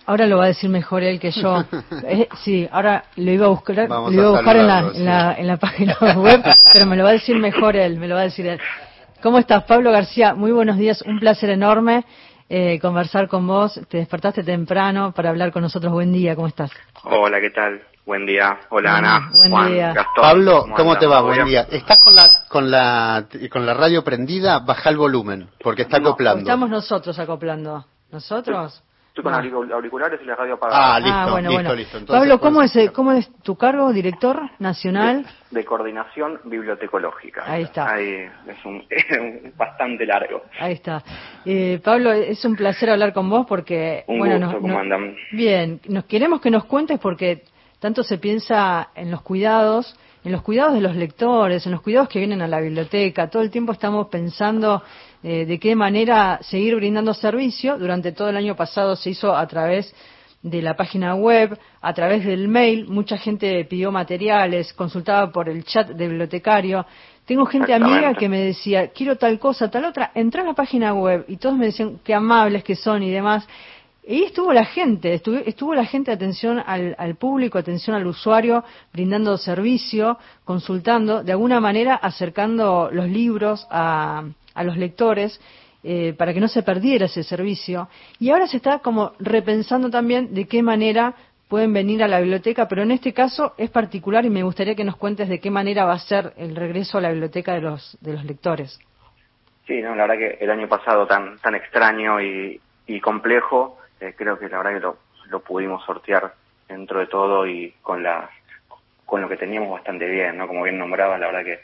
Ahora 0.06 0.26
lo 0.26 0.38
va 0.38 0.46
a 0.46 0.48
decir 0.48 0.70
mejor 0.70 1.04
él 1.04 1.20
que 1.20 1.32
yo. 1.32 1.66
Eh, 2.08 2.30
sí, 2.46 2.70
ahora 2.72 3.04
lo 3.18 3.32
iba 3.34 3.48
a 3.48 3.50
buscar, 3.50 3.76
lo 3.90 4.14
iba 4.14 4.28
a 4.28 4.32
buscar 4.32 4.56
en, 4.56 4.68
la, 5.06 5.36
en, 5.38 5.46
la, 5.46 5.58
página 5.58 5.98
web, 6.16 6.42
pero 6.72 6.86
me 6.86 6.96
lo 6.96 7.04
va 7.04 7.10
a 7.10 7.14
decir 7.14 7.36
mejor 7.36 7.76
él, 7.76 8.00
me 8.00 8.08
lo 8.08 8.16
va 8.16 8.22
a 8.22 8.24
decir 8.24 8.48
él. 8.48 8.62
¿Cómo 9.22 9.40
estás, 9.40 9.66
Pablo 9.66 9.92
García? 9.92 10.34
Muy 10.34 10.54
buenos 10.54 10.78
días, 10.78 11.02
un 11.02 11.20
placer 11.20 11.50
enorme 11.50 12.06
eh, 12.50 12.80
conversar 12.82 13.28
con 13.28 13.48
vos. 13.48 13.80
Te 13.88 13.98
despertaste 13.98 14.44
temprano 14.44 15.12
para 15.14 15.30
hablar 15.30 15.52
con 15.52 15.62
nosotros. 15.62 15.94
Buen 15.94 16.12
día, 16.12 16.36
¿cómo 16.36 16.48
estás? 16.48 16.72
Hola, 17.04 17.40
¿qué 17.40 17.52
tal? 17.52 17.82
Buen 18.06 18.26
día. 18.26 18.62
Hola 18.70 18.98
Ana. 18.98 19.30
Buen 19.36 19.52
Juan, 19.52 19.72
día. 19.72 19.94
Pablo, 20.16 20.66
¿cómo, 20.76 20.98
te 20.98 21.06
va? 21.06 21.22
Buen 21.22 21.46
día. 21.46 21.68
¿Estás 21.70 22.00
con 22.00 22.16
la 22.16 22.28
con 22.50 22.72
la 22.72 23.26
con 23.52 23.66
la 23.68 23.76
radio 23.76 24.04
prendida? 24.04 24.60
Baja 24.60 24.90
el 24.90 24.98
volumen 24.98 25.48
porque 25.62 25.84
está 25.84 25.98
acoplando. 25.98 26.40
Estamos 26.40 26.72
nosotros 26.72 27.20
acoplando. 27.20 27.86
¿Nosotros? 28.12 28.82
Estoy 29.20 29.52
con 29.52 29.72
auriculares 29.72 30.20
y 30.24 30.26
la 30.26 30.36
radio 30.36 30.54
apagada. 30.56 30.96
Ah, 30.96 31.00
listo, 31.00 31.18
ah, 31.18 31.32
bueno, 31.32 31.50
listo, 31.50 31.76
listo. 31.76 32.06
Pablo, 32.06 32.40
¿cómo 32.40 32.62
es, 32.62 32.92
¿cómo 32.92 33.12
es 33.12 33.30
tu 33.44 33.56
cargo, 33.56 33.92
director 33.92 34.42
nacional? 34.60 35.26
De, 35.52 35.66
coordinación 35.66 36.40
bibliotecológica. 36.46 37.44
Ahí 37.46 37.64
está. 37.64 37.92
Ahí 37.92 38.28
es 38.48 38.66
un, 38.66 38.84
bastante 39.58 40.06
largo. 40.06 40.44
Ahí 40.60 40.74
está. 40.74 41.04
Eh, 41.46 41.80
Pablo, 41.84 42.12
es 42.12 42.44
un 42.46 42.56
placer 42.56 42.90
hablar 42.90 43.14
con 43.14 43.30
vos 43.30 43.46
porque... 43.48 44.04
Un 44.08 44.20
bueno, 44.20 44.46
gusto, 44.48 44.62
¿cómo 44.62 44.80
andan? 44.80 45.16
Bien, 45.32 45.80
nos 45.88 46.06
queremos 46.06 46.42
que 46.42 46.50
nos 46.50 46.66
cuentes 46.66 47.00
porque 47.00 47.44
tanto 47.80 48.04
se 48.04 48.18
piensa 48.18 48.90
en 48.96 49.12
los 49.12 49.22
cuidados, 49.22 49.98
en 50.24 50.32
los 50.32 50.42
cuidados 50.42 50.74
de 50.74 50.82
los 50.82 50.96
lectores, 50.96 51.66
en 51.66 51.72
los 51.72 51.82
cuidados 51.82 52.10
que 52.10 52.20
vienen 52.20 52.42
a 52.42 52.48
la 52.48 52.60
biblioteca. 52.60 53.30
Todo 53.30 53.42
el 53.42 53.50
tiempo 53.50 53.72
estamos 53.72 54.08
pensando 54.08 54.84
eh, 55.22 55.46
de 55.46 55.60
qué 55.60 55.76
manera 55.76 56.40
seguir 56.42 56.76
brindando 56.76 57.14
servicio. 57.14 57.78
Durante 57.78 58.12
todo 58.12 58.30
el 58.30 58.38
año 58.38 58.56
pasado 58.56 58.96
se 58.96 59.10
hizo 59.10 59.36
a 59.36 59.46
través 59.48 59.94
de 60.42 60.62
la 60.62 60.76
página 60.76 61.16
web, 61.16 61.58
a 61.82 61.94
través 61.94 62.26
del 62.26 62.48
mail. 62.48 62.88
Mucha 62.88 63.18
gente 63.18 63.66
pidió 63.66 63.92
materiales, 63.92 64.74
consultaba 64.74 65.32
por 65.32 65.50
el 65.50 65.64
chat 65.66 65.90
de 65.90 66.08
bibliotecario. 66.08 66.86
Tengo 67.26 67.46
gente 67.46 67.74
amiga 67.74 68.14
que 68.14 68.30
me 68.30 68.40
decía, 68.40 68.88
quiero 68.88 69.18
tal 69.18 69.38
cosa, 69.40 69.70
tal 69.70 69.86
otra. 69.86 70.12
Entra 70.16 70.42
a 70.42 70.46
la 70.46 70.54
página 70.54 70.94
web 70.94 71.26
y 71.28 71.38
todos 71.38 71.58
me 71.58 71.68
decían 71.68 72.00
qué 72.04 72.14
amables 72.14 72.64
que 72.64 72.76
son 72.76 73.04
y 73.04 73.12
demás. 73.12 73.48
Y 74.08 74.24
estuvo 74.24 74.52
la 74.54 74.66
gente, 74.66 75.14
estuvo, 75.14 75.36
estuvo 75.36 75.76
la 75.76 75.86
gente 75.86 76.12
atención 76.12 76.64
al, 76.66 76.96
al, 76.98 77.16
público, 77.16 77.60
atención 77.60 77.96
al 77.96 78.08
usuario, 78.08 78.64
brindando 78.92 79.38
servicio, 79.38 80.18
consultando, 80.46 81.24
de 81.24 81.34
alguna 81.34 81.60
manera 81.60 81.94
acercando 81.94 82.90
los 82.92 83.08
libros 83.08 83.68
a, 83.70 84.24
a 84.60 84.64
los 84.64 84.76
lectores 84.76 85.40
eh, 85.84 86.14
para 86.18 86.34
que 86.34 86.42
no 86.42 86.50
se 86.50 86.64
perdiera 86.64 87.06
ese 87.06 87.24
servicio. 87.24 87.88
Y 88.20 88.30
ahora 88.30 88.48
se 88.48 88.58
está 88.58 88.80
como 88.80 89.14
repensando 89.20 89.90
también 89.90 90.34
de 90.34 90.46
qué 90.46 90.62
manera 90.62 91.16
pueden 91.48 91.72
venir 91.72 92.04
a 92.04 92.08
la 92.08 92.20
biblioteca, 92.20 92.68
pero 92.68 92.84
en 92.84 92.92
este 92.92 93.14
caso 93.14 93.54
es 93.58 93.70
particular 93.70 94.26
y 94.26 94.30
me 94.30 94.44
gustaría 94.44 94.76
que 94.76 94.84
nos 94.84 94.98
cuentes 94.98 95.30
de 95.30 95.40
qué 95.40 95.50
manera 95.50 95.86
va 95.86 95.94
a 95.94 96.00
ser 96.00 96.34
el 96.36 96.56
regreso 96.56 96.98
a 96.98 97.02
la 97.02 97.12
biblioteca 97.12 97.54
de 97.54 97.62
los, 97.62 97.98
de 98.02 98.14
los 98.14 98.26
lectores. 98.26 98.78
Sí, 99.66 99.82
no, 99.82 99.96
la 99.96 100.06
verdad 100.06 100.18
que 100.18 100.44
el 100.44 100.50
año 100.50 100.68
pasado 100.68 101.08
tan, 101.08 101.38
tan 101.40 101.56
extraño 101.56 102.22
y, 102.22 102.60
y 102.86 103.00
complejo, 103.00 103.78
eh, 104.02 104.14
creo 104.18 104.38
que 104.38 104.50
la 104.50 104.58
verdad 104.58 104.74
que 104.74 104.80
lo, 104.82 104.98
lo 105.30 105.40
pudimos 105.40 105.84
sortear 105.86 106.34
dentro 106.68 107.00
de 107.00 107.08
todo 107.08 107.48
y 107.48 107.74
con 107.82 108.04
la 108.04 108.30
con 109.06 109.22
lo 109.22 109.30
que 109.30 109.38
teníamos 109.38 109.72
bastante 109.72 110.08
bien, 110.08 110.38
¿no? 110.38 110.48
Como 110.48 110.62
bien 110.62 110.78
nombrabas, 110.78 111.20
la 111.20 111.32
verdad 111.32 111.44
que 111.44 111.60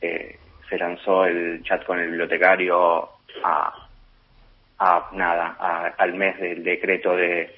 eh, 0.00 0.38
se 0.68 0.78
lanzó 0.78 1.26
el 1.26 1.62
chat 1.62 1.84
con 1.84 1.98
el 1.98 2.08
bibliotecario 2.08 3.08
a, 3.42 3.88
a 4.78 5.10
nada, 5.12 5.94
al 5.96 6.14
mes 6.14 6.38
del 6.38 6.62
decreto 6.64 7.16
de, 7.16 7.54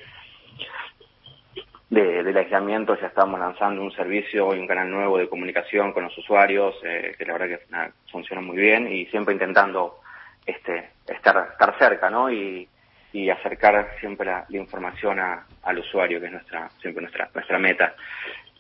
de, 1.90 2.22
del 2.22 2.36
aislamiento 2.36 2.98
ya 3.00 3.06
estamos 3.06 3.38
lanzando 3.38 3.82
un 3.82 3.92
servicio 3.92 4.54
y 4.54 4.58
un 4.58 4.66
canal 4.66 4.90
nuevo 4.90 5.18
de 5.18 5.28
comunicación 5.28 5.92
con 5.92 6.04
los 6.04 6.18
usuarios, 6.18 6.74
eh, 6.82 7.14
que 7.16 7.24
la 7.24 7.34
verdad 7.34 7.58
que 7.58 7.92
funciona 8.10 8.42
muy 8.42 8.56
bien 8.56 8.92
y 8.92 9.06
siempre 9.06 9.34
intentando 9.34 10.00
este 10.44 10.90
estar, 11.06 11.48
estar 11.52 11.78
cerca, 11.78 12.10
¿no? 12.10 12.30
Y, 12.30 12.68
y 13.12 13.30
acercar 13.30 13.96
siempre 14.00 14.26
la, 14.26 14.44
información 14.50 15.18
al 15.20 15.78
usuario, 15.78 16.20
que 16.20 16.26
es 16.26 16.32
nuestra 16.32 16.68
siempre 16.80 17.02
nuestra 17.02 17.30
nuestra 17.34 17.58
meta. 17.58 17.94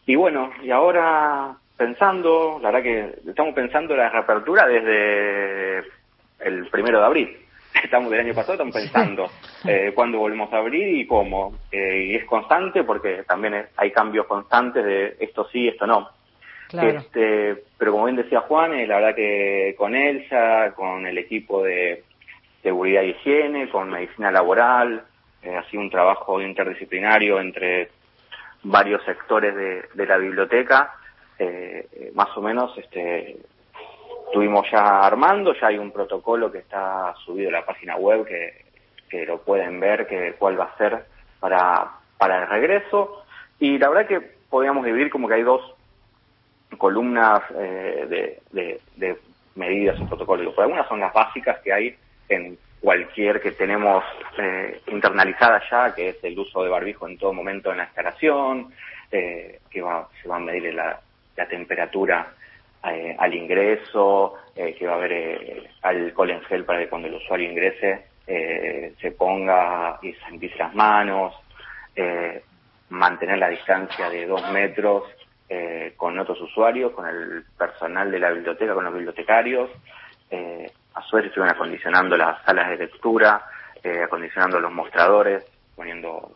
Y 0.06 0.14
bueno, 0.14 0.52
y 0.62 0.70
ahora 0.70 1.56
pensando, 1.76 2.58
la 2.62 2.70
verdad 2.70 2.82
que 2.82 3.30
estamos 3.30 3.54
pensando 3.54 3.94
en 3.94 4.00
la 4.00 4.08
reapertura 4.08 4.66
desde 4.66 5.78
el 6.40 6.66
primero 6.70 7.00
de 7.00 7.04
abril. 7.04 7.36
Estamos 7.82 8.10
del 8.10 8.20
año 8.20 8.34
pasado, 8.34 8.54
estamos 8.54 8.74
pensando 8.74 9.30
eh, 9.64 9.92
cuándo 9.94 10.18
volvemos 10.18 10.50
a 10.52 10.58
abrir 10.58 10.96
y 10.96 11.06
cómo. 11.06 11.58
Eh, 11.70 12.06
y 12.10 12.14
es 12.14 12.24
constante 12.24 12.84
porque 12.84 13.22
también 13.24 13.66
hay 13.76 13.90
cambios 13.90 14.26
constantes 14.26 14.82
de 14.82 15.16
esto 15.20 15.46
sí, 15.52 15.68
esto 15.68 15.86
no. 15.86 16.08
Este, 16.72 17.64
pero 17.78 17.92
como 17.92 18.06
bien 18.06 18.16
decía 18.16 18.40
Juan, 18.40 18.72
eh, 18.72 18.86
la 18.86 18.96
verdad 18.96 19.14
que 19.14 19.74
con 19.76 19.94
Elsa, 19.94 20.72
con 20.74 21.06
el 21.06 21.18
equipo 21.18 21.62
de 21.62 22.02
seguridad 22.62 23.02
y 23.02 23.10
higiene, 23.10 23.68
con 23.68 23.90
medicina 23.90 24.30
laboral, 24.30 25.04
eh, 25.42 25.54
ha 25.54 25.62
sido 25.70 25.82
un 25.82 25.90
trabajo 25.90 26.40
interdisciplinario 26.40 27.38
entre 27.40 27.90
varios 28.64 29.04
sectores 29.04 29.54
de, 29.54 29.84
de 29.94 30.06
la 30.06 30.16
biblioteca 30.16 30.94
eh, 31.38 32.10
más 32.14 32.34
o 32.36 32.40
menos 32.40 32.76
este, 32.78 33.36
estuvimos 34.26 34.66
ya 34.70 35.00
armando, 35.00 35.54
ya 35.54 35.68
hay 35.68 35.78
un 35.78 35.90
protocolo 35.90 36.50
que 36.50 36.58
está 36.58 37.14
subido 37.24 37.48
a 37.48 37.52
la 37.52 37.66
página 37.66 37.96
web 37.96 38.26
que, 38.26 38.64
lo 39.26 39.40
pueden 39.40 39.80
ver, 39.80 40.06
que 40.06 40.34
cuál 40.38 40.60
va 40.60 40.64
a 40.64 40.76
ser 40.76 41.06
para, 41.40 41.90
para 42.18 42.42
el 42.42 42.48
regreso. 42.48 43.22
Y 43.58 43.78
la 43.78 43.88
verdad 43.88 44.06
que 44.06 44.20
podríamos 44.50 44.84
dividir 44.84 45.08
como 45.08 45.26
que 45.26 45.34
hay 45.34 45.42
dos 45.42 45.62
columnas 46.76 47.42
eh, 47.54 48.40
de, 48.52 48.80
de, 48.96 49.18
medidas 49.54 49.98
o 50.00 50.06
protocolos. 50.06 50.54
Por 50.54 50.64
algunas 50.64 50.86
son 50.86 51.00
las 51.00 51.14
básicas 51.14 51.58
que 51.60 51.72
hay 51.72 51.96
en 52.28 52.58
cualquier 52.80 53.40
que 53.40 53.52
tenemos 53.52 54.04
eh, 54.36 54.82
internalizada 54.88 55.62
ya, 55.70 55.94
que 55.94 56.10
es 56.10 56.22
el 56.22 56.38
uso 56.38 56.62
de 56.62 56.68
barbijo 56.68 57.08
en 57.08 57.16
todo 57.16 57.32
momento 57.32 57.70
en 57.70 57.78
la 57.78 57.84
instalación, 57.84 58.70
eh, 59.10 59.60
que 59.70 59.80
va, 59.80 60.08
se 60.20 60.28
va 60.28 60.36
a 60.36 60.40
medir 60.40 60.74
la, 60.74 61.00
la 61.36 61.46
temperatura 61.46 62.34
eh, 62.88 63.16
al 63.18 63.34
ingreso, 63.34 64.34
eh, 64.54 64.74
que 64.78 64.86
va 64.86 64.92
a 64.92 64.96
haber 64.96 65.12
eh, 65.12 65.70
alcohol 65.82 66.30
en 66.30 66.42
gel 66.42 66.64
para 66.64 66.78
que 66.78 66.88
cuando 66.88 67.08
el 67.08 67.14
usuario 67.14 67.50
ingrese 67.50 68.06
se 68.26 69.12
ponga 69.12 70.00
y 70.02 70.12
empiece 70.28 70.58
las 70.58 70.74
manos, 70.74 71.32
mantener 72.88 73.38
la 73.38 73.48
distancia 73.48 74.10
de 74.10 74.26
dos 74.26 74.50
metros 74.50 75.04
con 75.96 76.18
otros 76.18 76.40
usuarios, 76.40 76.90
con 76.90 77.06
el 77.06 77.44
personal 77.56 78.10
de 78.10 78.18
la 78.18 78.32
biblioteca, 78.32 78.74
con 78.74 78.82
los 78.82 78.94
bibliotecarios. 78.94 79.70
a 80.94 81.02
su 81.02 81.16
vez 81.16 81.26
estuvieron 81.26 81.54
acondicionando 81.54 82.16
las 82.16 82.42
salas 82.42 82.70
de 82.70 82.78
lectura, 82.78 83.46
acondicionando 84.02 84.58
los 84.58 84.72
mostradores, 84.72 85.44
poniendo 85.76 86.32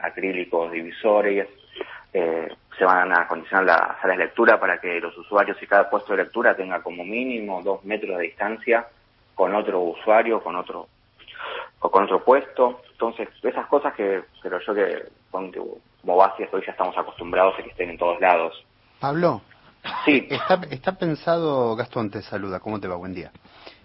acrílicos 0.00 0.70
divisores, 0.70 1.48
eh, 2.12 2.48
se 2.76 2.84
van 2.84 3.12
a 3.12 3.22
acondicionar 3.22 3.64
las 3.64 4.00
salas 4.00 4.18
de 4.18 4.24
lectura 4.24 4.58
para 4.58 4.78
que 4.78 5.00
los 5.00 5.16
usuarios 5.16 5.60
y 5.62 5.66
cada 5.66 5.88
puesto 5.88 6.12
de 6.12 6.24
lectura 6.24 6.54
tenga 6.54 6.82
como 6.82 7.04
mínimo 7.04 7.62
dos 7.62 7.84
metros 7.84 8.18
de 8.18 8.24
distancia 8.24 8.86
con 9.34 9.54
otro 9.54 9.80
usuario, 9.80 10.42
con 10.42 10.56
otro 10.56 10.88
o 11.80 11.90
con 11.90 12.04
otro 12.04 12.24
puesto. 12.24 12.82
Entonces, 12.92 13.28
esas 13.42 13.66
cosas 13.66 13.94
que 13.94 14.22
pero 14.42 14.60
yo 14.60 14.74
que 14.74 15.04
como 15.30 16.16
base 16.16 16.48
hoy 16.52 16.62
ya 16.66 16.72
estamos 16.72 16.96
acostumbrados 16.96 17.54
a 17.58 17.62
que 17.62 17.70
estén 17.70 17.90
en 17.90 17.98
todos 17.98 18.20
lados. 18.20 18.64
Pablo, 19.00 19.40
sí. 20.04 20.28
Está, 20.30 20.60
está 20.70 20.92
pensado, 20.92 21.74
Gastón 21.74 22.10
te 22.10 22.22
saluda, 22.22 22.60
¿cómo 22.60 22.78
te 22.80 22.88
va? 22.88 22.96
Buen 22.96 23.14
día. 23.14 23.32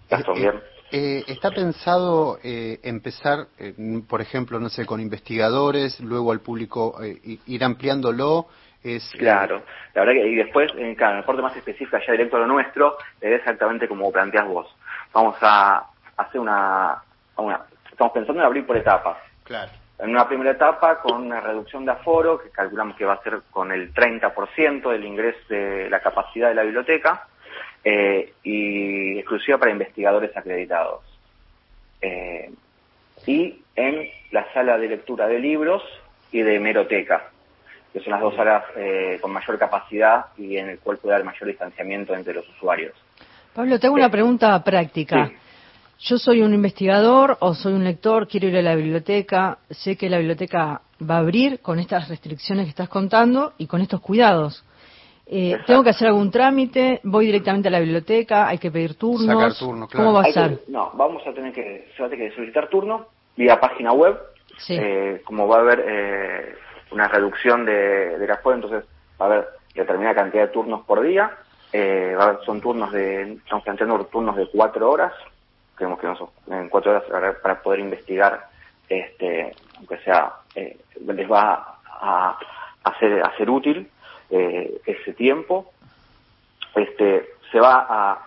Gastón, 0.08 0.36
eh, 0.36 0.40
bien. 0.40 0.62
Eh, 0.90 1.24
¿Está 1.26 1.50
pensado 1.50 2.38
eh, 2.42 2.80
empezar, 2.82 3.46
eh, 3.58 3.74
por 4.08 4.20
ejemplo, 4.22 4.58
no 4.58 4.70
sé, 4.70 4.86
con 4.86 5.00
investigadores, 5.00 6.00
luego 6.00 6.32
al 6.32 6.40
público 6.40 6.98
ir 7.02 7.64
ampliándolo? 7.64 8.46
Es, 8.82 9.10
claro, 9.18 9.62
la 9.92 10.02
verdad 10.02 10.14
que 10.14 10.28
y 10.28 10.34
después, 10.36 10.72
en 10.76 10.94
cada 10.94 11.24
parte 11.26 11.42
más 11.42 11.56
específica, 11.56 12.00
ya 12.06 12.12
directo 12.12 12.36
a 12.36 12.40
lo 12.40 12.46
nuestro, 12.46 12.96
es 13.20 13.32
exactamente 13.32 13.88
como 13.88 14.10
planteas 14.10 14.46
vos. 14.46 14.74
Vamos 15.12 15.36
a 15.42 15.84
hacer 16.16 16.40
una, 16.40 17.02
una, 17.36 17.60
estamos 17.90 18.12
pensando 18.12 18.40
en 18.40 18.46
abrir 18.46 18.64
por 18.64 18.76
etapas. 18.76 19.18
Claro. 19.42 19.70
En 19.98 20.10
una 20.10 20.28
primera 20.28 20.52
etapa 20.52 21.00
con 21.00 21.22
una 21.26 21.40
reducción 21.40 21.84
de 21.84 21.90
aforo, 21.90 22.38
que 22.38 22.50
calculamos 22.50 22.96
que 22.96 23.04
va 23.04 23.14
a 23.14 23.22
ser 23.22 23.40
con 23.50 23.72
el 23.72 23.92
30% 23.92 24.90
del 24.90 25.04
ingreso 25.04 25.40
de 25.48 25.90
la 25.90 26.00
capacidad 26.00 26.48
de 26.48 26.54
la 26.54 26.62
biblioteca, 26.62 27.26
eh, 27.84 28.32
y 28.42 29.18
exclusiva 29.18 29.58
para 29.58 29.72
investigadores 29.72 30.36
acreditados. 30.36 31.04
Eh, 32.00 32.50
y 33.26 33.60
en 33.76 34.08
la 34.30 34.52
sala 34.52 34.78
de 34.78 34.88
lectura 34.88 35.26
de 35.26 35.38
libros 35.38 35.82
y 36.32 36.42
de 36.42 36.56
hemeroteca, 36.56 37.30
que 37.92 38.00
son 38.00 38.12
las 38.12 38.20
dos 38.20 38.34
salas 38.34 38.64
eh, 38.76 39.18
con 39.20 39.32
mayor 39.32 39.58
capacidad 39.58 40.26
y 40.36 40.56
en 40.56 40.70
el 40.70 40.78
cual 40.78 40.98
puede 40.98 41.14
haber 41.14 41.26
mayor 41.26 41.48
distanciamiento 41.48 42.14
entre 42.14 42.34
los 42.34 42.48
usuarios. 42.50 42.94
Pablo, 43.54 43.78
tengo 43.78 43.94
una 43.94 44.10
pregunta 44.10 44.62
práctica. 44.62 45.30
Yo 46.00 46.16
soy 46.16 46.42
un 46.42 46.54
investigador 46.54 47.36
o 47.40 47.54
soy 47.54 47.72
un 47.72 47.82
lector, 47.82 48.28
quiero 48.28 48.46
ir 48.46 48.56
a 48.56 48.62
la 48.62 48.76
biblioteca, 48.76 49.58
sé 49.70 49.96
que 49.96 50.08
la 50.08 50.18
biblioteca 50.18 50.82
va 51.02 51.16
a 51.16 51.18
abrir 51.18 51.60
con 51.60 51.80
estas 51.80 52.08
restricciones 52.08 52.66
que 52.66 52.70
estás 52.70 52.88
contando 52.88 53.54
y 53.58 53.66
con 53.66 53.80
estos 53.80 54.00
cuidados. 54.00 54.64
Eh, 55.30 55.58
¿Tengo 55.66 55.84
que 55.84 55.90
hacer 55.90 56.08
algún 56.08 56.30
trámite? 56.30 57.00
¿Voy 57.04 57.26
directamente 57.26 57.68
a 57.68 57.70
la 57.70 57.80
biblioteca? 57.80 58.48
¿Hay 58.48 58.58
que 58.58 58.70
pedir 58.70 58.94
turnos? 58.94 59.26
Sacar 59.26 59.54
turno, 59.54 59.86
claro. 59.86 60.06
¿Cómo 60.06 60.18
va 60.18 60.24
a 60.26 60.32
ser? 60.32 60.62
no, 60.68 60.90
vamos 60.94 61.22
a 61.26 61.32
tener 61.34 61.52
que, 61.52 61.90
se 61.94 62.02
va 62.02 62.06
a 62.06 62.10
tener 62.10 62.30
que 62.30 62.34
solicitar 62.34 62.68
turno 62.68 63.06
vía 63.36 63.60
página 63.60 63.92
web. 63.92 64.18
Eh, 64.70 65.20
como 65.24 65.46
va 65.46 65.58
a 65.58 65.60
haber 65.60 65.84
eh, 65.86 66.54
una 66.90 67.06
reducción 67.08 67.64
de, 67.64 68.18
de 68.18 68.26
la 68.26 68.40
entonces 68.44 68.84
va 69.20 69.26
a 69.26 69.28
haber 69.28 69.48
determinada 69.74 70.16
cantidad 70.16 70.46
de 70.46 70.52
turnos 70.52 70.84
por 70.84 71.02
día, 71.02 71.30
eh, 71.72 72.16
son 72.44 72.60
turnos 72.60 72.90
de, 72.90 73.34
estamos 73.34 73.62
planteando 73.62 74.04
turnos 74.06 74.34
de 74.36 74.48
cuatro 74.50 74.90
horas, 74.90 75.12
creemos 75.74 76.00
que 76.00 76.06
en 76.52 76.68
cuatro 76.68 76.90
horas 76.90 77.36
para 77.40 77.62
poder 77.62 77.80
investigar, 77.80 78.48
este, 78.88 79.54
aunque 79.76 79.98
sea, 79.98 80.32
eh, 80.54 80.78
les 81.06 81.30
va 81.30 81.78
a, 81.86 82.38
hacer, 82.82 83.22
a 83.22 83.36
ser 83.36 83.50
útil 83.50 83.88
eh, 84.30 84.80
ese 84.86 85.12
tiempo. 85.14 85.72
Este, 86.74 87.28
se 87.50 87.60
va 87.60 87.86
a 87.88 88.26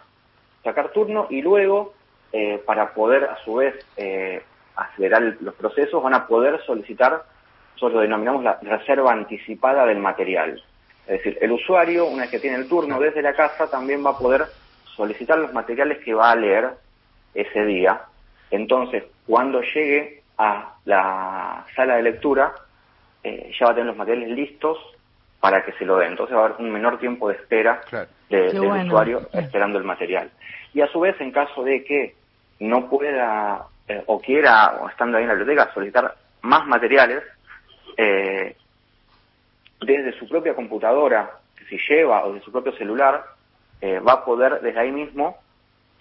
sacar 0.64 0.92
turno 0.92 1.28
y 1.30 1.42
luego, 1.42 1.94
eh, 2.32 2.62
para 2.66 2.94
poder 2.94 3.26
a 3.26 3.38
su 3.44 3.56
vez 3.56 3.76
eh, 3.98 4.44
acelerar 4.76 5.38
los 5.40 5.54
procesos, 5.56 6.02
van 6.02 6.14
a 6.14 6.28
poder 6.28 6.62
solicitar, 6.66 7.24
nosotros 7.74 7.94
lo 7.94 8.02
denominamos 8.02 8.44
la 8.44 8.60
reserva 8.62 9.12
anticipada 9.12 9.86
del 9.86 10.00
material. 10.00 10.62
Es 11.08 11.18
decir, 11.18 11.38
el 11.42 11.52
usuario, 11.52 12.06
una 12.06 12.24
vez 12.24 12.32
que 12.32 12.40
tiene 12.40 12.58
el 12.58 12.68
turno 12.70 13.00
desde 13.00 13.22
la 13.22 13.34
casa, 13.34 13.70
también 13.70 14.06
va 14.06 14.12
a 14.12 14.18
poder 14.18 14.46
solicitar 14.96 15.38
los 15.40 15.54
materiales 15.54 16.00
que 16.04 16.14
va 16.14 16.32
a 16.32 16.36
leer 16.36 16.72
ese 17.34 17.66
día. 17.66 18.02
Entonces, 18.50 19.04
cuando 19.26 19.62
llegue 19.62 20.24
a 20.38 20.76
la 20.86 21.66
sala 21.76 21.96
de 21.96 22.04
lectura, 22.04 22.54
eh, 23.24 23.52
ya 23.58 23.66
va 23.68 23.72
a 23.72 23.76
tener 23.76 23.88
los 23.88 23.98
materiales 23.98 24.30
listos 24.30 24.78
para 25.42 25.66
que 25.66 25.74
se 25.74 25.86
lo 25.86 25.98
den. 25.98 26.12
Entonces 26.12 26.38
va 26.38 26.44
a 26.44 26.46
haber 26.46 26.62
un 26.62 26.72
menor 26.72 27.00
tiempo 27.00 27.28
de 27.28 27.36
espera 27.36 27.82
del 28.30 28.58
usuario 28.60 29.28
esperando 29.34 29.78
el 29.78 29.84
material. 29.84 30.30
Y 30.74 30.82
a 30.82 30.88
su 30.88 31.02
vez, 31.02 31.20
en 31.20 31.32
caso 31.32 31.64
de 31.64 31.84
que 31.84 32.16
no 32.60 32.88
pueda 32.88 33.66
eh, 33.88 34.04
o 34.06 34.22
quiera, 34.22 34.80
o 34.82 34.88
estando 34.88 35.18
ahí 35.18 35.24
en 35.24 35.30
la 35.30 35.36
biblioteca, 35.36 35.74
solicitar 35.74 36.16
más 36.44 36.66
materiales, 36.68 37.24
eh, 37.98 38.56
desde 39.82 40.18
su 40.18 40.30
propia 40.30 40.54
computadora, 40.54 41.32
que 41.58 41.66
si 41.66 41.78
lleva, 41.90 42.24
o 42.26 42.34
de 42.34 42.42
su 42.42 42.52
propio 42.52 42.72
celular, 42.74 43.26
eh, 43.82 44.00
va 44.00 44.14
a 44.14 44.26
poder 44.26 44.62
desde 44.62 44.80
ahí 44.80 44.92
mismo 44.92 45.40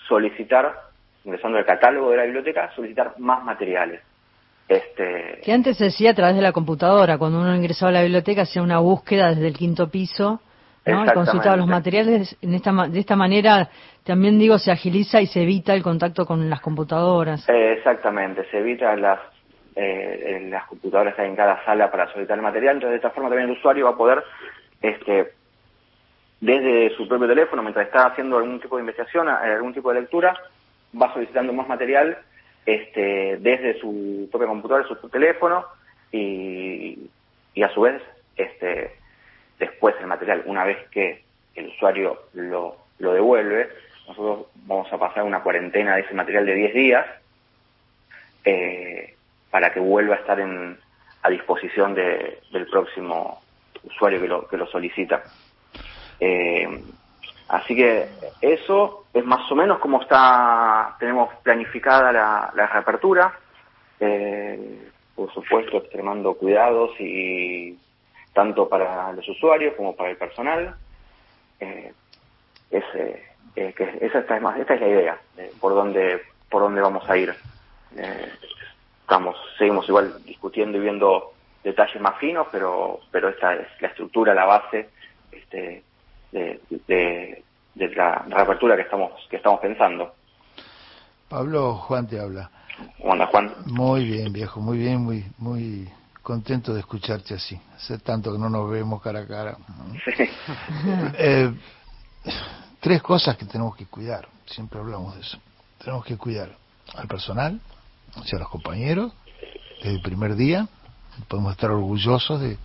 solicitar, 0.07 0.83
ingresando 1.25 1.57
al 1.57 1.65
catálogo 1.65 2.11
de 2.11 2.19
la 2.19 2.25
biblioteca, 2.25 2.71
solicitar 2.75 3.15
más 3.19 3.43
materiales. 3.43 4.03
Este... 4.71 5.41
Que 5.43 5.53
antes 5.53 5.77
se 5.77 5.85
decía 5.85 6.13
a 6.13 6.15
través 6.15 6.37
de 6.37 6.43
la 6.43 6.53
computadora, 6.53 7.19
cuando 7.19 7.41
uno 7.41 7.57
ingresaba 7.57 7.91
a 7.91 7.95
la 7.95 8.03
biblioteca 8.03 8.43
hacía 8.43 8.63
una 8.63 8.79
búsqueda 8.79 9.31
desde 9.31 9.49
el 9.49 9.55
quinto 9.55 9.91
piso, 9.91 10.41
¿no? 10.87 11.05
Y 11.05 11.09
consultaba 11.09 11.57
los 11.57 11.67
materiales. 11.67 12.37
En 12.41 12.55
esta, 12.55 12.73
de 12.87 13.01
esta 13.01 13.17
manera, 13.17 13.69
también 14.05 14.39
digo, 14.39 14.59
se 14.59 14.71
agiliza 14.71 15.21
y 15.21 15.27
se 15.27 15.43
evita 15.43 15.75
el 15.75 15.83
contacto 15.83 16.25
con 16.25 16.49
las 16.49 16.61
computadoras. 16.61 17.49
exactamente, 17.49 18.45
se 18.51 18.59
evita 18.59 18.95
las 18.95 19.19
eh, 19.75 20.47
las 20.51 20.67
computadoras 20.67 21.15
que 21.15 21.23
hay 21.23 21.29
en 21.29 21.37
cada 21.37 21.65
sala 21.65 21.91
para 21.91 22.07
solicitar 22.13 22.37
el 22.37 22.43
material. 22.43 22.77
Entonces, 22.77 22.93
de 22.93 22.97
esta 22.97 23.11
forma 23.11 23.29
también 23.29 23.51
el 23.51 23.57
usuario 23.57 23.87
va 23.87 23.93
a 23.93 23.97
poder, 23.97 24.23
este, 24.83 25.33
desde 26.41 26.95
su 26.97 27.09
propio 27.09 27.27
teléfono, 27.27 27.63
mientras 27.63 27.87
está 27.87 28.07
haciendo 28.07 28.37
algún 28.37 28.61
tipo 28.61 28.77
de 28.77 28.83
investigación, 28.83 29.29
eh, 29.29 29.53
algún 29.55 29.75
tipo 29.75 29.93
de 29.93 30.01
lectura, 30.01 30.37
va 31.01 31.13
solicitando 31.13 31.53
más 31.53 31.67
material 31.67 32.19
este, 32.67 33.39
desde 33.39 33.81
su 33.81 34.29
propia 34.31 34.49
computadora, 34.49 34.87
su 34.87 35.09
teléfono, 35.09 35.65
y, 36.13 37.11
y 37.55 37.63
a 37.63 37.69
su 37.71 37.83
vez, 37.83 38.03
este, 38.37 38.97
después 39.59 39.95
el 40.01 40.07
material, 40.07 40.43
una 40.47 40.65
vez 40.65 40.79
que 40.91 41.23
el 41.55 41.69
usuario 41.69 42.23
lo, 42.35 42.77
lo 42.99 43.13
devuelve, 43.13 43.69
nosotros 44.09 44.47
vamos 44.67 44.93
a 44.93 44.99
pasar 44.99 45.25
una 45.25 45.43
cuarentena 45.43 45.95
de 45.95 46.03
ese 46.03 46.15
material 46.15 46.47
de 46.47 46.55
10 46.55 46.75
días, 46.75 47.07
eh, 48.45 49.15
para 49.51 49.73
que 49.73 49.81
vuelva 49.81 50.17
a 50.17 50.19
estar 50.19 50.41
en, 50.41 50.79
a 51.23 51.31
disposición 51.31 51.95
de, 51.95 52.41
del 52.53 52.67
próximo 52.67 53.43
usuario 53.85 54.21
que 54.21 54.29
lo, 54.29 54.49
que 54.49 54.57
lo 54.57 54.67
solicita. 54.67 55.23
Eh, 56.19 56.83
así 57.51 57.77
que 57.77 58.09
eso 58.41 59.05
es 59.13 59.25
más 59.25 59.51
o 59.51 59.55
menos 59.55 59.79
como 59.79 60.01
está, 60.01 60.97
tenemos 60.99 61.35
planificada 61.43 62.13
la, 62.13 62.67
reapertura, 62.67 63.33
eh, 63.99 64.89
por 65.15 65.33
supuesto 65.33 65.79
extremando 65.79 66.35
cuidados 66.35 66.93
y 66.99 67.77
tanto 68.33 68.69
para 68.69 69.13
los 69.13 69.29
usuarios 69.29 69.75
como 69.77 69.95
para 69.95 70.11
el 70.11 70.17
personal. 70.17 70.75
Eh, 71.59 71.93
es, 72.71 72.85
eh, 72.95 73.75
que 73.77 73.99
esa 74.01 74.21
esta 74.21 74.37
es 74.37 74.43
más, 74.43 74.59
esta 74.59 74.75
es 74.75 74.81
la 74.81 74.89
idea 74.89 75.21
por 75.61 75.75
dónde 75.75 76.23
por 76.49 76.63
dónde 76.63 76.81
vamos 76.81 77.09
a 77.09 77.17
ir. 77.17 77.35
Eh, 77.97 78.33
estamos 79.03 79.37
seguimos 79.59 79.89
igual 79.89 80.23
discutiendo 80.25 80.79
y 80.79 80.83
viendo 80.83 81.33
detalles 81.65 82.01
más 82.01 82.17
finos, 82.19 82.47
pero 82.53 83.01
pero 83.11 83.29
esta 83.29 83.55
es 83.55 83.69
la 83.81 83.89
estructura, 83.89 84.35
la 84.35 84.45
base 84.45 84.89
este, 85.33 85.83
de, 86.33 86.61
de, 86.87 87.45
la 87.95 88.25
reapertura 88.29 88.77
que 88.77 88.83
estamos 88.83 89.13
que 89.29 89.37
estamos 89.37 89.61
pensando. 89.61 90.15
Pablo, 91.29 91.77
Juan 91.77 92.07
te 92.07 92.19
habla. 92.19 92.51
Hola, 93.01 93.27
Juan. 93.27 93.55
Muy 93.67 94.05
bien, 94.05 94.33
viejo, 94.33 94.61
muy 94.61 94.79
bien, 94.79 95.03
muy 95.03 95.25
muy 95.39 95.89
contento 96.23 96.73
de 96.75 96.81
escucharte 96.81 97.35
así. 97.35 97.61
Hace 97.75 97.99
tanto 97.99 98.33
que 98.33 98.39
no 98.39 98.49
nos 98.49 98.71
vemos 98.71 99.03
cara 99.03 99.21
a 99.21 99.27
cara. 99.27 99.57
Eh, 101.19 101.53
tres 102.81 103.03
cosas 103.03 103.37
que 103.37 103.45
tenemos 103.45 103.77
que 103.77 103.87
cuidar, 103.87 104.29
siempre 104.47 104.79
hablamos 104.79 105.15
de 105.15 105.21
eso. 105.21 105.39
Tenemos 105.79 106.05
que 106.05 106.17
cuidar 106.17 106.51
al 106.95 107.07
personal, 107.09 107.61
o 108.17 108.25
sea, 108.25 108.39
los 108.39 108.49
compañeros, 108.49 109.13
desde 109.79 109.97
el 109.97 110.03
primer 110.03 110.37
día. 110.37 110.69
Podemos 111.29 111.53
estar 111.53 111.71
orgullosos 111.71 112.41
de, 112.41 112.57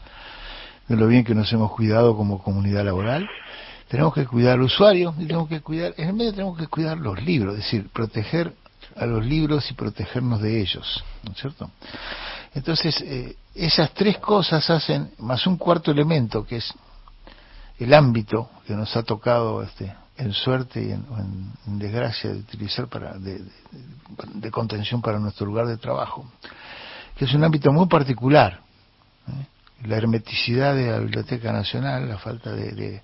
lo 0.88 1.07
bien 1.07 1.23
que 1.23 1.36
nos 1.36 1.51
hemos 1.51 1.71
cuidado 1.71 2.15
como 2.15 2.41
comunidad 2.41 2.86
laboral. 2.86 3.27
Tenemos 3.88 4.13
que 4.13 4.25
cuidar 4.25 4.53
al 4.53 4.61
usuario 4.61 5.13
y 5.17 5.25
tenemos 5.25 5.47
que 5.47 5.61
cuidar, 5.61 5.93
en 5.97 6.09
el 6.09 6.13
medio 6.13 6.31
tenemos 6.31 6.57
que 6.57 6.67
cuidar 6.67 6.97
los 6.97 7.21
libros, 7.23 7.53
es 7.55 7.63
decir, 7.63 7.89
proteger 7.89 8.53
a 8.95 9.05
los 9.05 9.25
libros 9.25 9.69
y 9.69 9.73
protegernos 9.73 10.41
de 10.41 10.61
ellos, 10.61 11.03
¿no 11.23 11.33
es 11.33 11.38
cierto? 11.38 11.69
Entonces, 12.53 12.99
eh, 13.01 13.36
esas 13.53 13.93
tres 13.93 14.17
cosas 14.17 14.69
hacen, 14.69 15.11
más 15.19 15.45
un 15.45 15.57
cuarto 15.57 15.91
elemento, 15.91 16.45
que 16.45 16.57
es 16.57 16.73
el 17.77 17.93
ámbito 17.93 18.49
que 18.65 18.73
nos 18.73 18.95
ha 18.95 19.03
tocado 19.03 19.61
este, 19.61 19.93
en 20.17 20.33
suerte 20.33 20.81
y 20.81 20.91
en, 20.91 21.79
desgracia 21.79 22.31
de 22.31 22.39
utilizar 22.39 22.88
para 22.88 23.17
de, 23.17 23.41
contención 24.51 25.01
para 25.01 25.19
nuestro 25.19 25.45
lugar 25.45 25.67
de 25.67 25.77
trabajo, 25.77 26.25
que 27.17 27.25
es 27.25 27.33
un 27.33 27.43
ámbito 27.43 27.71
muy 27.71 27.88
particular. 27.88 28.61
¿eh? 29.27 29.45
La 29.84 29.97
hermeticidad 29.97 30.76
de 30.76 30.91
la 30.91 30.99
Biblioteca 30.99 31.51
Nacional, 31.51 32.07
la 32.07 32.17
falta 32.17 32.51
de, 32.51 33.01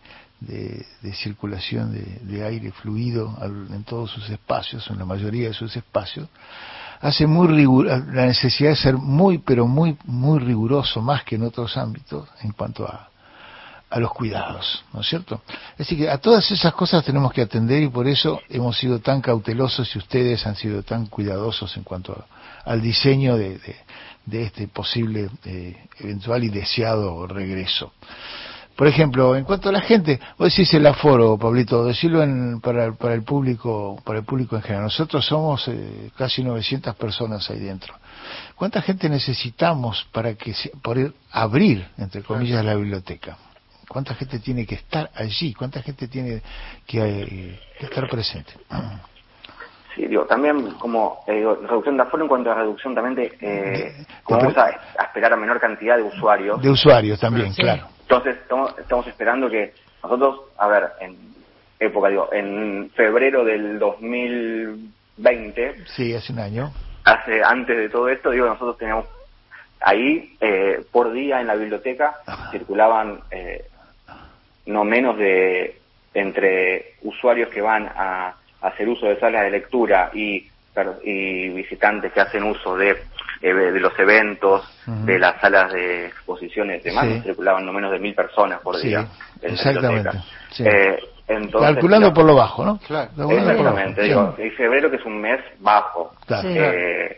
circulación 1.13 1.93
de, 1.93 2.43
aire 2.45 2.71
fluido 2.71 3.37
en 3.41 3.83
todos 3.83 4.11
sus 4.11 4.29
espacios, 4.29 4.89
en 4.89 4.97
la 4.97 5.05
mayoría 5.05 5.49
de 5.49 5.53
sus 5.53 5.75
espacios, 5.75 6.27
hace 7.01 7.27
muy 7.27 7.65
la 7.85 8.25
necesidad 8.25 8.71
de 8.71 8.75
ser 8.75 8.95
muy, 8.95 9.39
pero 9.39 9.67
muy, 9.67 9.97
muy 10.05 10.39
riguroso, 10.39 11.01
más 11.01 11.23
que 11.23 11.35
en 11.35 11.43
otros 11.43 11.77
ámbitos, 11.77 12.27
en 12.41 12.51
cuanto 12.53 12.87
a, 12.87 13.11
a 13.91 13.99
los 13.99 14.13
cuidados, 14.13 14.85
¿no 14.93 15.01
es 15.01 15.07
cierto? 15.07 15.41
Así 15.77 15.97
que 15.97 16.09
a 16.09 16.17
todas 16.17 16.49
esas 16.49 16.73
cosas 16.73 17.03
tenemos 17.03 17.33
que 17.33 17.41
atender 17.41 17.83
y 17.83 17.89
por 17.89 18.07
eso 18.07 18.39
hemos 18.49 18.77
sido 18.77 18.99
tan 18.99 19.19
cautelosos 19.19 19.93
y 19.93 19.99
ustedes 19.99 20.47
han 20.47 20.55
sido 20.55 20.81
tan 20.81 21.07
cuidadosos 21.07 21.75
en 21.75 21.83
cuanto 21.83 22.25
al 22.63 22.81
diseño 22.81 23.35
de, 23.35 23.57
de, 23.57 23.75
este 24.29 24.67
posible, 24.67 25.29
eh, 25.45 25.75
eventual 25.99 26.43
y 26.43 26.49
deseado 26.49 27.27
regreso. 27.27 27.93
Por 28.75 28.87
ejemplo, 28.87 29.35
en 29.35 29.43
cuanto 29.43 29.69
a 29.69 29.71
la 29.71 29.81
gente, 29.81 30.19
vos 30.37 30.49
decís 30.49 30.73
el 30.73 30.87
aforo, 30.87 31.37
Pablito, 31.37 31.85
decirlo 31.85 32.23
en, 32.23 32.61
para, 32.61 32.91
para, 32.93 33.13
el 33.13 33.23
público, 33.23 34.01
para 34.03 34.19
el 34.19 34.25
público 34.25 34.55
en 34.55 34.61
general. 34.61 34.83
Nosotros 34.85 35.25
somos 35.25 35.67
eh, 35.67 36.09
casi 36.17 36.41
900 36.41 36.95
personas 36.95 37.49
ahí 37.49 37.59
dentro. 37.59 37.93
¿Cuánta 38.55 38.81
gente 38.81 39.09
necesitamos 39.09 40.07
para 40.11 40.35
que 40.35 40.53
se, 40.53 40.69
por 40.81 40.97
abrir, 41.31 41.87
entre 41.97 42.23
comillas, 42.23 42.63
la 42.63 42.75
biblioteca? 42.75 43.37
¿Cuánta 43.87 44.15
gente 44.15 44.39
tiene 44.39 44.65
que 44.65 44.75
estar 44.75 45.11
allí? 45.15 45.53
¿Cuánta 45.53 45.81
gente 45.81 46.07
tiene 46.07 46.41
que, 46.87 46.99
eh, 47.01 47.59
estar 47.79 48.09
presente? 48.09 48.53
Sí, 49.95 50.07
digo, 50.07 50.25
también 50.25 50.71
como 50.79 51.23
eh, 51.27 51.45
reducción 51.63 51.97
de 51.97 52.03
aforo 52.03 52.23
en 52.23 52.29
cuanto 52.29 52.51
a 52.51 52.55
reducción 52.55 52.95
también 52.95 53.15
de, 53.15 53.37
eh, 53.41 53.93
vamos 54.27 54.57
a, 54.57 54.69
esperar 55.03 55.33
a 55.33 55.35
menor 55.35 55.59
cantidad 55.59 55.97
de 55.97 56.03
usuarios. 56.03 56.61
De 56.61 56.69
usuarios 56.69 57.19
también, 57.19 57.53
claro. 57.53 57.87
Entonces 58.01 58.37
estamos, 58.37 58.73
estamos 58.77 59.05
esperando 59.07 59.49
que 59.49 59.73
nosotros, 60.03 60.41
a 60.57 60.67
ver, 60.67 60.91
en 61.01 61.17
época, 61.79 62.09
digo, 62.09 62.29
en 62.31 62.91
febrero 62.95 63.43
del 63.43 63.79
2020. 63.79 65.87
Sí, 65.87 66.13
hace 66.13 66.31
un 66.31 66.39
año. 66.39 66.71
Hace, 67.03 67.43
antes 67.43 67.75
de 67.75 67.89
todo 67.89 68.07
esto, 68.07 68.29
digo, 68.29 68.45
nosotros 68.45 68.77
teníamos 68.77 69.07
ahí, 69.81 70.37
eh, 70.39 70.85
por 70.91 71.11
día 71.11 71.41
en 71.41 71.47
la 71.47 71.55
biblioteca, 71.55 72.17
circulaban 72.51 73.21
eh, 73.31 73.65
no 74.67 74.83
menos 74.83 75.17
de 75.17 75.79
entre 76.13 76.97
usuarios 77.01 77.49
que 77.49 77.61
van 77.61 77.87
a, 77.87 78.35
hacer 78.61 78.87
uso 78.87 79.07
de 79.07 79.19
salas 79.19 79.43
de 79.43 79.51
lectura 79.51 80.11
y, 80.13 80.47
y 81.03 81.49
visitantes 81.49 82.13
que 82.13 82.21
hacen 82.21 82.43
uso 82.43 82.77
de 82.77 82.97
eh, 83.43 83.53
de 83.53 83.79
los 83.79 83.97
eventos, 83.97 84.61
de 84.85 85.17
las 85.17 85.41
salas 85.41 85.73
de 85.73 86.05
exposiciones 86.05 86.85
y 86.85 86.89
demás, 86.89 87.23
circulaban 87.23 87.65
no 87.65 87.73
menos 87.73 87.91
de 87.91 87.97
mil 87.97 88.13
personas 88.13 88.59
por 88.61 88.79
día. 88.79 89.07
exactamente. 89.41 90.09
Eh, 90.59 90.99
Calculando 91.51 92.13
por 92.13 92.25
lo 92.25 92.35
bajo, 92.35 92.63
¿no? 92.63 92.77
Claro. 92.85 93.09
Exactamente. 93.31 94.03
Digo, 94.03 94.35
febrero 94.55 94.91
que 94.91 94.97
es 94.97 95.05
un 95.05 95.19
mes 95.19 95.39
bajo. 95.59 96.13
Claro. 96.27 96.49
Eh, 96.49 97.17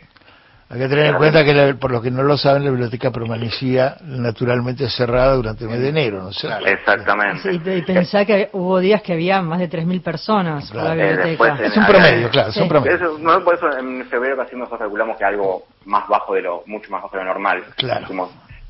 hay 0.73 0.79
que 0.79 0.87
tener 0.87 1.05
en 1.05 1.17
cuenta 1.17 1.45
que, 1.45 1.75
por 1.75 1.91
lo 1.91 2.01
que 2.01 2.09
no 2.09 2.23
lo 2.23 2.35
saben, 2.35 2.63
la 2.63 2.71
biblioteca 2.71 3.11
permanecía 3.11 3.97
naturalmente 4.01 4.89
cerrada 4.89 5.35
durante 5.35 5.65
el 5.65 5.69
mes 5.69 5.79
de 5.79 5.89
enero, 5.89 6.23
¿no 6.23 6.33
sé. 6.33 6.49
Exactamente. 6.65 7.53
y 7.53 7.81
pensá 7.83 8.25
que 8.25 8.49
hubo 8.53 8.79
días 8.79 9.03
que 9.03 9.13
había 9.13 9.39
más 9.43 9.59
de 9.59 9.69
3.000 9.69 10.01
personas 10.01 10.71
por 10.71 10.83
la 10.83 10.95
biblioteca. 10.95 11.63
es 11.63 11.77
un 11.77 11.85
promedio, 11.85 12.29
claro, 12.31 12.49
es 12.49 12.57
un 12.57 12.67
promedio. 12.67 13.17
no, 13.19 13.43
por 13.43 13.53
eso 13.53 13.77
en 13.77 14.03
febrero 14.05 14.35
casi 14.35 14.55
nosotros 14.55 14.79
calculamos 14.79 15.15
que 15.15 15.25
algo 15.25 15.67
más 15.85 16.07
bajo 16.07 16.33
de 16.33 16.41
lo, 16.41 16.63
mucho 16.65 16.89
más 16.89 17.03
bajo 17.03 17.17
de 17.17 17.23
lo 17.23 17.29
normal. 17.29 17.63
Claro. 17.75 18.07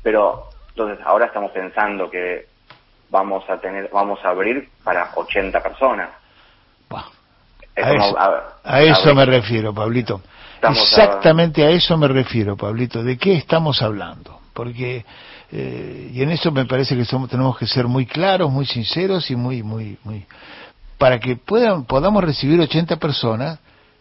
Pero, 0.02 0.50
entonces, 0.68 0.98
ahora 1.06 1.24
estamos 1.24 1.52
pensando 1.52 2.10
que 2.10 2.48
vamos 3.08 3.48
a 3.48 3.56
tener, 3.56 3.88
vamos 3.90 4.22
a 4.22 4.28
abrir 4.28 4.68
para 4.82 5.08
80 5.14 5.62
personas. 5.62 6.10
a, 8.62 8.82
eso, 8.82 9.14
me 9.14 9.24
refiero, 9.24 9.72
Pablito. 9.72 10.20
Exactamente 10.70 11.64
a... 11.64 11.70
eso 11.70 11.96
me 11.96 12.08
refiero, 12.08 12.56
Pablito. 12.56 13.02
¿De 13.02 13.16
qué 13.16 13.34
estamos 13.34 13.82
hablando? 13.82 14.40
Porque 14.52 15.04
eh, 15.56 16.10
y 16.12 16.22
en 16.22 16.30
eso 16.30 16.50
me 16.50 16.64
parece 16.64 16.96
que 16.96 17.04
somos, 17.04 17.30
tenemos 17.30 17.56
que 17.56 17.66
ser 17.66 17.86
muy 17.86 18.06
claros, 18.06 18.50
muy 18.50 18.66
sinceros 18.66 19.30
y 19.30 19.36
muy, 19.36 19.62
muy, 19.62 19.98
muy 20.02 20.26
para 20.98 21.20
que 21.20 21.36
puedan, 21.36 21.84
podamos 21.84 22.24
recibir 22.24 22.60
80 22.60 22.96
personas, 22.96 23.58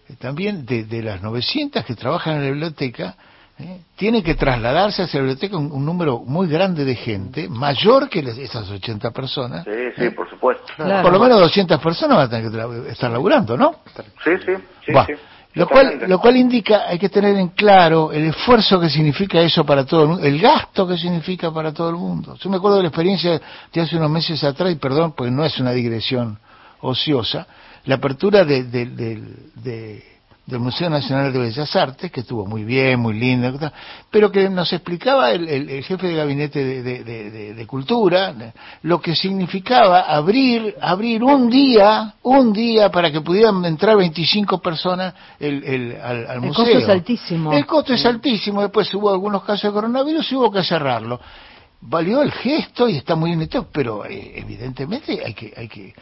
eh, 0.09 0.15
también 0.17 0.65
de, 0.65 0.85
de, 0.85 1.03
las 1.03 1.21
900 1.21 1.85
que 1.85 1.95
trabajan 1.95 2.35
en 2.35 2.41
la 2.41 2.49
biblioteca, 2.49 3.15
eh, 3.59 3.81
tiene 3.95 4.23
que 4.23 4.33
trasladarse 4.33 5.03
hacia 5.03 5.19
la 5.19 5.27
biblioteca 5.27 5.57
un, 5.57 5.85
número 5.85 6.19
muy 6.19 6.47
grande 6.47 6.85
de 6.85 6.95
gente, 6.95 7.47
mayor 7.49 8.09
que 8.09 8.19
esas 8.19 8.69
80 8.69 9.11
personas. 9.11 9.63
Sí, 9.63 9.71
sí, 9.95 10.09
por 10.09 10.29
supuesto. 10.29 10.65
Por 10.75 11.11
lo 11.11 11.19
menos 11.19 11.39
200 11.39 11.79
personas 11.79 12.17
van 12.17 12.27
a 12.27 12.29
tener 12.29 12.83
que 12.83 12.91
estar 12.91 13.11
laburando, 13.11 13.55
¿no? 13.55 13.75
Sí, 14.23 14.31
sí, 14.43 14.53
sí. 14.85 14.93
Lo 15.55 15.67
cual, 15.67 16.05
lo 16.07 16.19
cual 16.19 16.37
indica, 16.37 16.87
hay 16.87 16.97
que 16.97 17.09
tener 17.09 17.35
en 17.37 17.49
claro 17.49 18.11
el 18.11 18.25
esfuerzo 18.25 18.79
que 18.79 18.89
significa 18.89 19.39
eso 19.39 19.63
para 19.63 19.85
todo 19.85 20.03
el 20.03 20.07
mundo, 20.09 20.23
el 20.23 20.39
gasto 20.39 20.87
que 20.87 20.97
significa 20.97 21.51
para 21.51 21.71
todo 21.71 21.89
el 21.89 21.95
mundo. 21.95 22.35
Yo 22.39 22.49
me 22.49 22.57
acuerdo 22.57 22.77
de 22.77 22.83
la 22.83 22.89
experiencia 22.89 23.39
de 23.71 23.81
hace 23.81 23.95
unos 23.95 24.09
meses 24.09 24.43
atrás, 24.43 24.71
y 24.71 24.75
perdón, 24.75 25.13
pues 25.15 25.31
no 25.31 25.45
es 25.45 25.59
una 25.59 25.71
digresión 25.71 26.39
ociosa, 26.81 27.45
la 27.85 27.95
apertura 27.95 28.43
de, 28.45 28.63
de, 28.63 28.85
de 28.87 30.12
del 30.45 30.59
Museo 30.59 30.89
Nacional 30.89 31.31
de 31.31 31.39
Bellas 31.39 31.73
Artes, 31.73 32.11
que 32.11 32.19
estuvo 32.19 32.45
muy 32.45 32.65
bien, 32.65 32.99
muy 32.99 33.17
lindo, 33.17 33.71
pero 34.11 34.29
que 34.29 34.49
nos 34.49 34.73
explicaba 34.73 35.31
el, 35.31 35.83
jefe 35.83 36.07
de 36.07 36.15
gabinete 36.15 36.83
de, 36.83 37.65
Cultura 37.67 38.35
lo 38.81 38.99
que 38.99 39.15
significaba 39.15 40.01
abrir, 40.01 40.75
abrir 40.81 41.23
un 41.23 41.49
día, 41.49 42.15
un 42.23 42.51
día 42.51 42.91
para 42.91 43.09
que 43.09 43.21
pudieran 43.21 43.63
entrar 43.63 43.95
25 43.95 44.61
personas 44.61 45.13
el, 45.39 45.97
al, 46.01 46.41
museo. 46.41 46.65
El 46.65 46.73
costo 46.73 46.77
es 46.77 46.89
altísimo. 46.89 47.53
El 47.53 47.65
costo 47.65 47.93
es 47.93 48.05
altísimo, 48.05 48.61
después 48.61 48.93
hubo 48.93 49.11
algunos 49.11 49.43
casos 49.43 49.71
de 49.71 49.73
coronavirus 49.73 50.29
y 50.29 50.35
hubo 50.35 50.51
que 50.51 50.63
cerrarlo. 50.63 51.21
Valió 51.79 52.21
el 52.21 52.31
gesto 52.31 52.89
y 52.89 52.97
está 52.97 53.15
muy 53.15 53.33
bien 53.35 53.49
pero 53.71 54.05
eh, 54.05 54.33
evidentemente 54.35 55.21
hay 55.25 55.33
que, 55.33 55.53
hay 55.55 55.67
que 55.69 55.93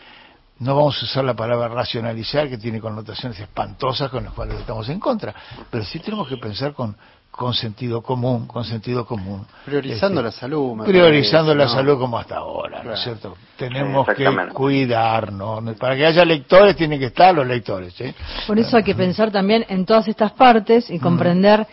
no 0.61 0.75
vamos 0.75 1.01
a 1.01 1.05
usar 1.05 1.25
la 1.25 1.33
palabra 1.33 1.67
racionalizar, 1.67 2.47
que 2.47 2.57
tiene 2.57 2.79
connotaciones 2.79 3.39
espantosas 3.39 4.09
con 4.11 4.23
las 4.23 4.33
cuales 4.33 4.59
estamos 4.59 4.87
en 4.89 4.99
contra, 4.99 5.33
pero 5.69 5.83
sí 5.83 5.99
tenemos 5.99 6.27
que 6.27 6.37
pensar 6.37 6.73
con, 6.73 6.95
con 7.31 7.55
sentido 7.55 8.03
común, 8.03 8.45
con 8.45 8.63
sentido 8.63 9.03
común. 9.05 9.43
Priorizando 9.65 10.21
este, 10.21 10.23
la 10.23 10.31
salud. 10.31 10.83
Priorizando 10.85 11.55
la 11.55 11.67
salud 11.67 11.97
como 11.97 12.19
hasta 12.19 12.37
ahora, 12.37 12.83
¿no 12.83 12.93
es 12.93 13.01
cierto? 13.01 13.35
Tenemos 13.57 14.07
que 14.07 14.27
cuidarnos. 14.53 15.75
Para 15.77 15.95
que 15.95 16.05
haya 16.05 16.23
lectores 16.23 16.75
tienen 16.75 16.99
que 16.99 17.07
estar 17.07 17.33
los 17.33 17.47
lectores. 17.47 17.99
¿eh? 17.99 18.13
Por 18.45 18.59
eso 18.59 18.77
hay 18.77 18.83
que 18.83 18.95
pensar 18.95 19.31
también 19.31 19.65
en 19.67 19.85
todas 19.85 20.07
estas 20.07 20.31
partes 20.33 20.91
y 20.91 20.99
comprender 20.99 21.65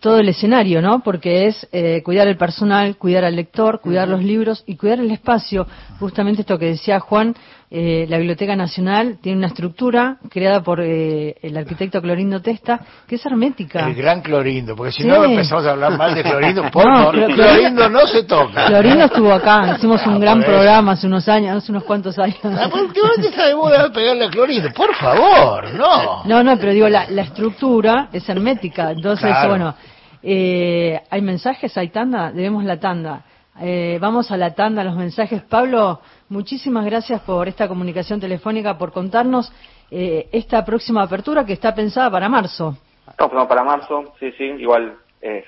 todo 0.00 0.18
el 0.18 0.28
escenario, 0.28 0.80
¿no? 0.80 1.00
Porque 1.00 1.46
es 1.46 1.68
eh, 1.72 2.02
cuidar 2.04 2.26
el 2.26 2.36
personal, 2.36 2.96
cuidar 2.96 3.24
al 3.24 3.36
lector, 3.36 3.80
cuidar 3.80 4.08
los 4.08 4.22
libros 4.22 4.64
y 4.66 4.76
cuidar 4.76 5.00
el 5.00 5.10
espacio. 5.10 5.66
Justamente 5.98 6.42
esto 6.42 6.58
que 6.58 6.66
decía 6.66 7.00
Juan, 7.00 7.34
eh, 7.74 8.04
la 8.06 8.18
Biblioteca 8.18 8.54
Nacional 8.54 9.16
tiene 9.22 9.38
una 9.38 9.46
estructura 9.46 10.18
creada 10.28 10.62
por 10.62 10.82
eh, 10.82 11.36
el 11.40 11.56
arquitecto 11.56 12.02
Clorindo 12.02 12.42
Testa 12.42 12.78
que 13.06 13.14
es 13.14 13.24
hermética. 13.24 13.86
El 13.86 13.94
gran 13.94 14.20
Clorindo, 14.20 14.76
porque 14.76 14.92
si 14.92 15.04
no 15.04 15.24
empezamos 15.24 15.64
a 15.64 15.70
hablar 15.70 15.96
mal 15.96 16.14
de 16.14 16.22
Clorindo, 16.22 16.64
por 16.70 16.86
no, 16.86 17.10
Clorindo 17.10 17.88
no 17.88 18.06
se 18.06 18.24
toca. 18.24 18.66
Clorindo 18.66 19.06
estuvo 19.06 19.32
acá, 19.32 19.74
hicimos 19.74 20.06
un 20.06 20.16
ah, 20.16 20.18
gran 20.18 20.42
programa 20.42 20.92
hace 20.92 21.06
unos 21.06 21.26
años, 21.30 21.56
hace 21.56 21.72
unos 21.72 21.84
cuantos 21.84 22.18
años. 22.18 22.36
Ah, 22.44 22.68
¿Por 22.68 22.92
qué 22.92 23.00
de 23.42 23.54
moda 23.54 23.90
pegarle 23.90 24.26
a 24.26 24.28
Clorindo? 24.28 24.68
Por 24.74 24.94
favor, 24.94 25.72
no. 25.72 26.24
No, 26.26 26.42
no, 26.42 26.58
pero 26.58 26.72
digo, 26.72 26.90
la, 26.90 27.04
estructura 27.22 28.10
es 28.12 28.28
hermética, 28.28 28.90
entonces, 28.90 29.34
bueno, 29.48 29.74
eh, 30.22 31.00
hay 31.08 31.22
mensajes, 31.22 31.74
hay 31.78 31.88
tanda, 31.88 32.32
debemos 32.32 32.64
la 32.64 32.78
tanda. 32.78 33.24
Eh, 33.60 33.98
vamos 34.00 34.30
a 34.30 34.36
la 34.36 34.54
tanda, 34.54 34.82
los 34.82 34.96
mensajes. 34.96 35.42
Pablo, 35.42 36.00
muchísimas 36.32 36.84
gracias 36.86 37.20
por 37.20 37.46
esta 37.46 37.68
comunicación 37.68 38.18
telefónica, 38.18 38.78
por 38.78 38.92
contarnos 38.92 39.52
eh, 39.90 40.28
esta 40.32 40.64
próxima 40.64 41.02
apertura 41.02 41.44
que 41.44 41.52
está 41.52 41.74
pensada 41.74 42.10
para 42.10 42.28
marzo. 42.28 42.76
Estamos 43.06 43.46
para 43.46 43.62
marzo, 43.62 44.14
sí, 44.18 44.32
sí. 44.32 44.44
Igual 44.44 44.96
eh, 45.20 45.44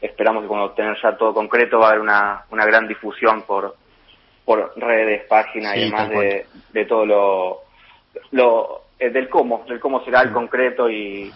esperamos 0.00 0.42
que 0.42 0.48
cuando 0.48 0.70
tener 0.70 0.96
ya 1.02 1.16
todo 1.16 1.34
concreto 1.34 1.80
va 1.80 1.86
a 1.86 1.90
haber 1.90 2.00
una, 2.00 2.44
una 2.50 2.64
gran 2.64 2.86
difusión 2.86 3.42
por, 3.42 3.74
por 4.44 4.72
redes, 4.76 5.26
páginas 5.28 5.76
y 5.76 5.80
demás 5.80 6.08
de, 6.08 6.46
de, 6.72 6.84
todo 6.84 7.04
lo, 7.04 7.58
lo 8.30 8.82
del 8.98 9.28
cómo, 9.28 9.64
del 9.68 9.80
cómo 9.80 10.04
será 10.04 10.22
el 10.22 10.32
concreto 10.32 10.88
y, 10.88 11.32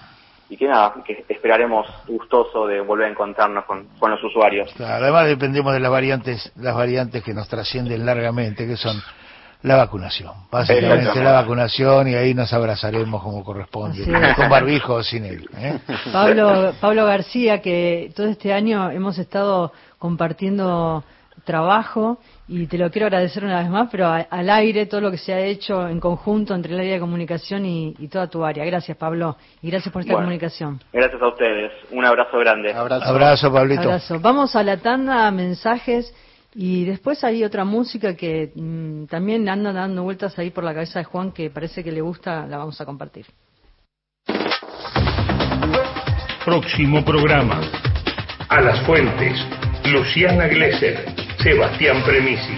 y 0.48 0.56
que 0.56 0.68
nada, 0.68 0.94
que 1.04 1.24
esperaremos 1.28 1.86
gustoso 2.06 2.66
de 2.66 2.80
volver 2.80 3.06
a 3.06 3.10
encontrarnos 3.10 3.64
con, 3.64 3.86
los 4.10 4.22
usuarios. 4.22 4.70
además 4.80 5.26
dependemos 5.26 5.72
de 5.72 5.80
las 5.80 5.90
variantes, 5.90 6.52
las 6.56 6.74
variantes 6.74 7.22
que 7.22 7.32
nos 7.32 7.48
trascienden 7.48 8.04
largamente, 8.04 8.66
que 8.66 8.76
son 8.76 9.02
la 9.62 9.76
vacunación, 9.76 10.32
básicamente 10.50 11.22
la 11.22 11.32
vacunación 11.32 12.08
y 12.08 12.14
ahí 12.14 12.34
nos 12.34 12.52
abrazaremos 12.52 13.22
como 13.22 13.44
corresponde, 13.44 14.04
con 14.34 14.48
barbijo 14.48 14.94
o 14.94 15.02
sin 15.02 15.24
él. 15.24 15.48
¿eh? 15.56 15.78
Pablo, 16.12 16.74
Pablo 16.80 17.06
García, 17.06 17.62
que 17.62 18.12
todo 18.14 18.26
este 18.26 18.52
año 18.52 18.90
hemos 18.90 19.18
estado 19.18 19.72
compartiendo 19.98 21.04
trabajo 21.44 22.18
y 22.48 22.66
te 22.66 22.78
lo 22.78 22.90
quiero 22.90 23.06
agradecer 23.06 23.44
una 23.44 23.60
vez 23.60 23.68
más, 23.68 23.88
pero 23.90 24.06
al 24.08 24.50
aire 24.50 24.86
todo 24.86 25.00
lo 25.00 25.10
que 25.10 25.18
se 25.18 25.32
ha 25.32 25.40
hecho 25.40 25.88
en 25.88 26.00
conjunto 26.00 26.54
entre 26.54 26.72
el 26.72 26.80
área 26.80 26.94
de 26.94 27.00
comunicación 27.00 27.64
y, 27.66 28.08
toda 28.08 28.28
tu 28.28 28.44
área. 28.44 28.64
Gracias, 28.64 28.96
Pablo, 28.96 29.36
y 29.62 29.70
gracias 29.70 29.92
por 29.92 30.02
esta 30.02 30.14
comunicación. 30.14 30.80
Gracias 30.92 31.20
a 31.20 31.28
ustedes. 31.28 31.72
Un 31.90 32.04
abrazo 32.04 32.38
grande. 32.38 32.72
Abrazo, 32.72 33.04
abrazo 33.04 33.52
Pablito. 33.52 33.90
Vamos 34.20 34.54
a 34.54 34.62
la 34.62 34.76
tanda, 34.76 35.30
mensajes, 35.30 36.14
y 36.54 36.84
después 36.84 37.24
hay 37.24 37.44
otra 37.44 37.64
música 37.64 38.14
que 38.14 38.52
mm, 38.54 39.06
también 39.06 39.48
anda 39.48 39.72
dando 39.72 40.02
vueltas 40.02 40.38
ahí 40.38 40.50
por 40.50 40.64
la 40.64 40.74
cabeza 40.74 40.98
de 40.98 41.06
Juan, 41.06 41.32
que 41.32 41.48
parece 41.50 41.82
que 41.82 41.90
le 41.90 42.02
gusta, 42.02 42.46
la 42.46 42.58
vamos 42.58 42.80
a 42.80 42.84
compartir. 42.84 43.26
Próximo 46.44 47.04
programa. 47.04 47.60
A 48.48 48.60
las 48.60 48.84
fuentes. 48.84 49.38
Luciana 49.84 50.46
Glesser. 50.46 51.21
Sebastián 51.42 52.04
Premisi. 52.04 52.54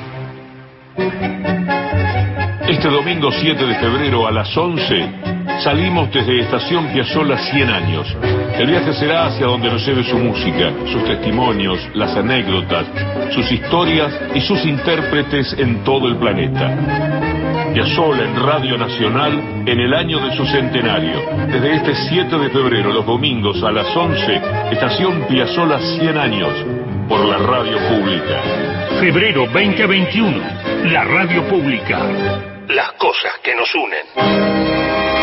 Este 2.68 2.89
domingo 2.89 3.32
7 3.32 3.64
de 3.64 3.74
febrero 3.76 4.26
a 4.26 4.30
las 4.30 4.55
11 4.55 5.09
salimos 5.62 6.12
desde 6.12 6.41
Estación 6.41 6.89
Piazzola 6.93 7.39
100 7.39 7.70
años. 7.70 8.14
El 8.59 8.66
viaje 8.66 8.93
será 8.93 9.26
hacia 9.26 9.47
donde 9.47 9.70
nos 9.70 9.87
lleve 9.87 10.05
su 10.05 10.18
música, 10.18 10.70
sus 10.93 11.03
testimonios, 11.05 11.78
las 11.95 12.14
anécdotas, 12.14 12.85
sus 13.35 13.51
historias 13.51 14.12
y 14.35 14.43
sus 14.43 14.62
intérpretes 14.66 15.55
en 15.59 15.82
todo 15.82 16.07
el 16.07 16.16
planeta. 16.16 17.72
Piazzola 17.72 18.24
en 18.24 18.37
Radio 18.37 18.76
Nacional 18.76 19.64
en 19.64 19.80
el 19.80 19.95
año 19.95 20.20
de 20.20 20.37
su 20.37 20.45
centenario. 20.45 21.22
Desde 21.47 21.74
este 21.76 21.95
7 22.11 22.39
de 22.39 22.51
febrero, 22.51 22.93
los 22.93 23.07
domingos 23.07 23.62
a 23.62 23.72
las 23.72 23.97
11, 23.97 24.41
Estación 24.72 25.26
Piazzola 25.26 25.78
100 25.78 26.18
años, 26.18 26.53
por 27.09 27.25
la 27.25 27.39
radio 27.39 27.79
pública. 27.89 28.43
Febrero 29.01 29.47
2021, 29.47 30.91
la 30.91 31.05
radio 31.05 31.47
pública. 31.49 31.99
Las 32.69 32.93
cosas 32.93 33.33
que 33.43 33.55
nos 33.55 33.75
unen. 33.75 35.15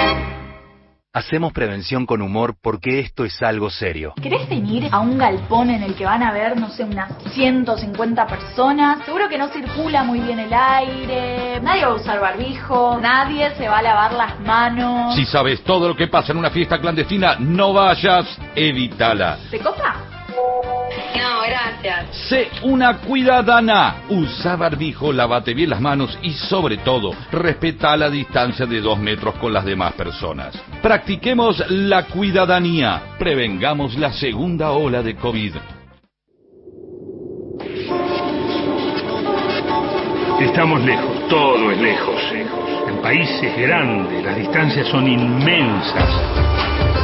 Hacemos 1.13 1.51
prevención 1.51 2.05
con 2.05 2.21
humor 2.21 2.55
porque 2.61 2.99
esto 2.99 3.25
es 3.25 3.43
algo 3.43 3.69
serio. 3.69 4.13
¿Querés 4.21 4.47
venir 4.47 4.87
a 4.91 5.01
un 5.01 5.17
galpón 5.17 5.69
en 5.69 5.83
el 5.83 5.93
que 5.93 6.05
van 6.05 6.23
a 6.23 6.31
ver, 6.31 6.55
no 6.57 6.69
sé, 6.69 6.85
unas 6.85 7.11
150 7.33 8.27
personas? 8.27 9.03
Seguro 9.03 9.27
que 9.27 9.37
no 9.37 9.49
circula 9.49 10.03
muy 10.03 10.21
bien 10.21 10.39
el 10.39 10.53
aire, 10.53 11.59
nadie 11.61 11.83
va 11.83 11.91
a 11.91 11.95
usar 11.95 12.21
barbijo, 12.21 12.97
nadie 13.01 13.53
se 13.55 13.67
va 13.67 13.79
a 13.79 13.81
lavar 13.81 14.13
las 14.13 14.39
manos. 14.39 15.13
Si 15.15 15.25
sabes 15.25 15.61
todo 15.63 15.89
lo 15.89 15.95
que 15.97 16.07
pasa 16.07 16.31
en 16.31 16.37
una 16.37 16.49
fiesta 16.49 16.79
clandestina, 16.79 17.35
no 17.39 17.73
vayas, 17.73 18.39
evítala. 18.55 19.37
¿Te 19.49 19.59
copa? 19.59 20.20
Gracias. 21.13 22.15
Sé 22.29 22.49
una 22.63 22.97
cuidadana. 22.97 24.03
Usa 24.09 24.55
barbijo, 24.55 25.11
lavate 25.11 25.53
bien 25.53 25.69
las 25.69 25.81
manos 25.81 26.17
y 26.21 26.31
sobre 26.33 26.77
todo, 26.77 27.13
respeta 27.31 27.95
la 27.97 28.09
distancia 28.09 28.65
de 28.65 28.81
dos 28.81 28.99
metros 28.99 29.35
con 29.35 29.53
las 29.53 29.65
demás 29.65 29.93
personas. 29.93 30.55
Practiquemos 30.81 31.63
la 31.69 32.05
cuidadanía. 32.05 33.01
Prevengamos 33.17 33.95
la 33.97 34.13
segunda 34.13 34.71
ola 34.71 35.01
de 35.01 35.15
COVID. 35.15 35.55
Estamos 40.41 40.81
lejos, 40.83 41.27
todo 41.29 41.71
es 41.71 41.79
lejos. 41.79 42.21
El 42.87 42.95
país 43.01 43.29
es 43.43 43.57
grande, 43.57 44.23
las 44.23 44.35
distancias 44.35 44.87
son 44.87 45.07
inmensas, 45.07 46.09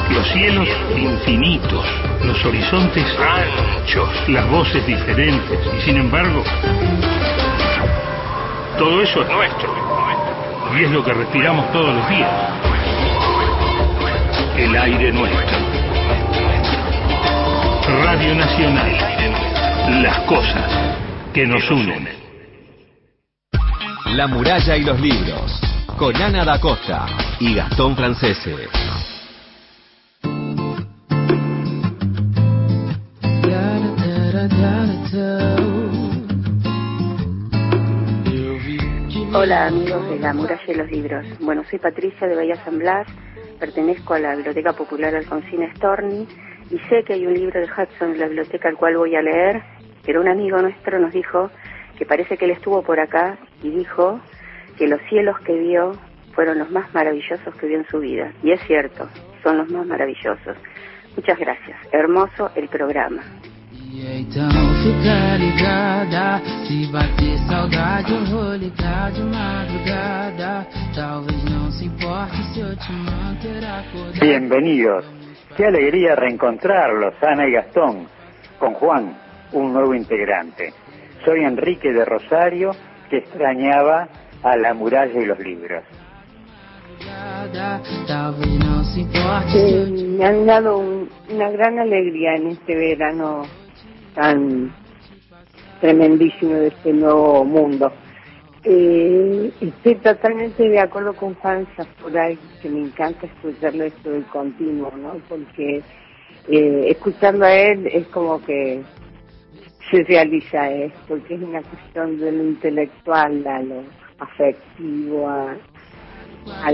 los 0.10 0.28
cielos 0.32 0.68
infinitos, 0.96 1.86
los 2.24 2.46
horizontes 2.46 3.06
anchos, 3.20 4.10
las 4.30 4.50
voces 4.50 4.86
diferentes, 4.86 5.60
y 5.78 5.82
sin 5.82 5.98
embargo, 5.98 6.44
todo 8.78 9.02
eso 9.02 9.22
es 9.22 9.30
nuestro, 9.30 9.74
y 10.78 10.84
es 10.84 10.92
lo 10.92 11.04
que 11.04 11.14
respiramos 11.14 11.72
todos 11.72 11.94
los 11.96 12.10
días. 12.10 12.32
El 14.58 14.76
aire 14.76 15.12
nuestro. 15.12 15.58
Radio 18.04 18.36
Nacional. 18.36 20.04
Las 20.04 20.20
cosas 20.22 20.72
que 21.34 21.46
nos 21.46 21.70
unen. 21.72 22.10
La 24.08 24.28
muralla 24.28 24.76
y 24.76 24.84
los 24.84 25.00
libros, 25.00 25.60
con 25.96 26.16
Ana 26.16 26.44
da 26.44 26.60
Costa 26.60 27.06
y 27.40 27.54
Gastón 27.54 27.96
Francese. 27.96 28.68
Hola 39.40 39.68
amigos 39.68 40.10
de 40.10 40.18
La 40.18 40.34
muralla 40.34 40.64
y 40.68 40.74
los 40.74 40.90
libros. 40.90 41.24
Bueno, 41.40 41.64
soy 41.70 41.78
Patricia 41.78 42.28
de 42.28 42.36
Bahía 42.36 42.56
San 42.66 42.80
Blas, 42.80 43.06
pertenezco 43.60 44.16
a 44.16 44.20
la 44.20 44.34
Biblioteca 44.34 44.74
Popular 44.74 45.14
Alfonsina 45.14 45.72
Storni 45.76 46.28
y 46.72 46.80
sé 46.90 47.04
que 47.04 47.14
hay 47.14 47.28
un 47.28 47.36
libro 47.36 47.60
de 47.60 47.68
Hudson 47.68 48.14
en 48.14 48.20
la 48.20 48.26
biblioteca 48.26 48.68
al 48.68 48.78
cual 48.78 48.98
voy 48.98 49.16
a 49.16 49.22
leer, 49.22 49.62
pero 50.04 50.22
un 50.22 50.28
amigo 50.28 50.58
nuestro 50.58 50.98
nos 50.98 51.14
dijo 51.14 51.52
que 52.00 52.04
parece 52.08 52.36
que 52.36 52.46
él 52.46 52.52
estuvo 52.52 52.82
por 52.82 53.00
acá 53.00 53.38
y 53.62 53.70
dijo 53.70 54.20
que 54.76 54.88
los 54.88 55.00
cielos 55.08 55.40
que 55.42 55.54
vio 55.54 55.92
fueron 56.34 56.58
los 56.58 56.72
más 56.72 56.92
maravillosos 56.96 57.54
que 57.58 57.68
vio 57.68 57.78
en 57.78 57.88
su 57.90 58.00
vida. 58.00 58.34
Y 58.42 58.54
es 58.54 58.62
cierto, 58.62 59.08
son 59.44 59.60
los 59.60 59.70
más 59.70 59.86
maravillosos. 59.86 60.58
Muchas 61.16 61.38
gracias. 61.38 61.78
Hermoso 61.92 62.50
el 62.56 62.70
programa. 62.70 63.22
Bienvenidos. 74.20 75.06
Qué 75.56 75.66
alegría 75.66 76.16
reencontrarlos, 76.16 77.14
Ana 77.22 77.48
y 77.48 77.54
Gastón, 77.54 78.08
con 78.60 78.74
Juan, 78.74 79.18
un 79.54 79.72
nuevo 79.72 79.96
integrante. 79.96 80.74
Soy 81.24 81.46
Enrique 81.46 81.94
de 81.94 82.04
Rosario, 82.04 82.72
que 83.10 83.20
extrañaba 83.20 84.10
a 84.44 84.58
la 84.58 84.74
muralla 84.74 85.18
y 85.18 85.26
los 85.26 85.40
libros. 85.40 85.84
me 90.18 90.26
han 90.26 90.46
dado 90.46 90.78
una 90.78 91.50
gran 91.52 91.80
alegría 91.80 92.36
en 92.36 92.48
este 92.48 92.76
verano 92.76 93.44
tan 94.18 94.74
tremendísimo 95.80 96.56
de 96.56 96.68
este 96.68 96.92
nuevo 96.92 97.46
mundo. 97.46 97.92
Eh, 98.64 99.52
estoy 99.62 99.96
totalmente 99.96 100.68
de 100.68 100.80
acuerdo 100.80 101.14
con 101.14 101.36
Juan 101.36 101.68
ahí 102.20 102.38
que 102.62 102.68
me 102.70 102.82
encanta 102.82 103.28
escucharlo 103.28 103.84
esto 103.84 104.10
del 104.10 104.26
continuo, 104.26 104.92
¿no? 104.98 105.14
Porque 105.30 105.84
eh, 106.50 106.86
escuchando 106.88 107.46
a 107.46 107.54
él 107.54 107.88
es 107.94 108.08
como 108.08 108.44
que 108.44 108.82
se 109.92 110.04
realiza 110.04 110.70
esto, 110.72 111.00
porque 111.08 111.36
es 111.36 111.42
una 111.42 111.62
cuestión 111.62 112.20
de 112.20 112.32
lo 112.32 112.44
intelectual 112.44 113.48
a 113.48 113.62
lo 113.62 113.84
afectivo, 114.20 115.30
a, 115.30 115.56
a 116.64 116.72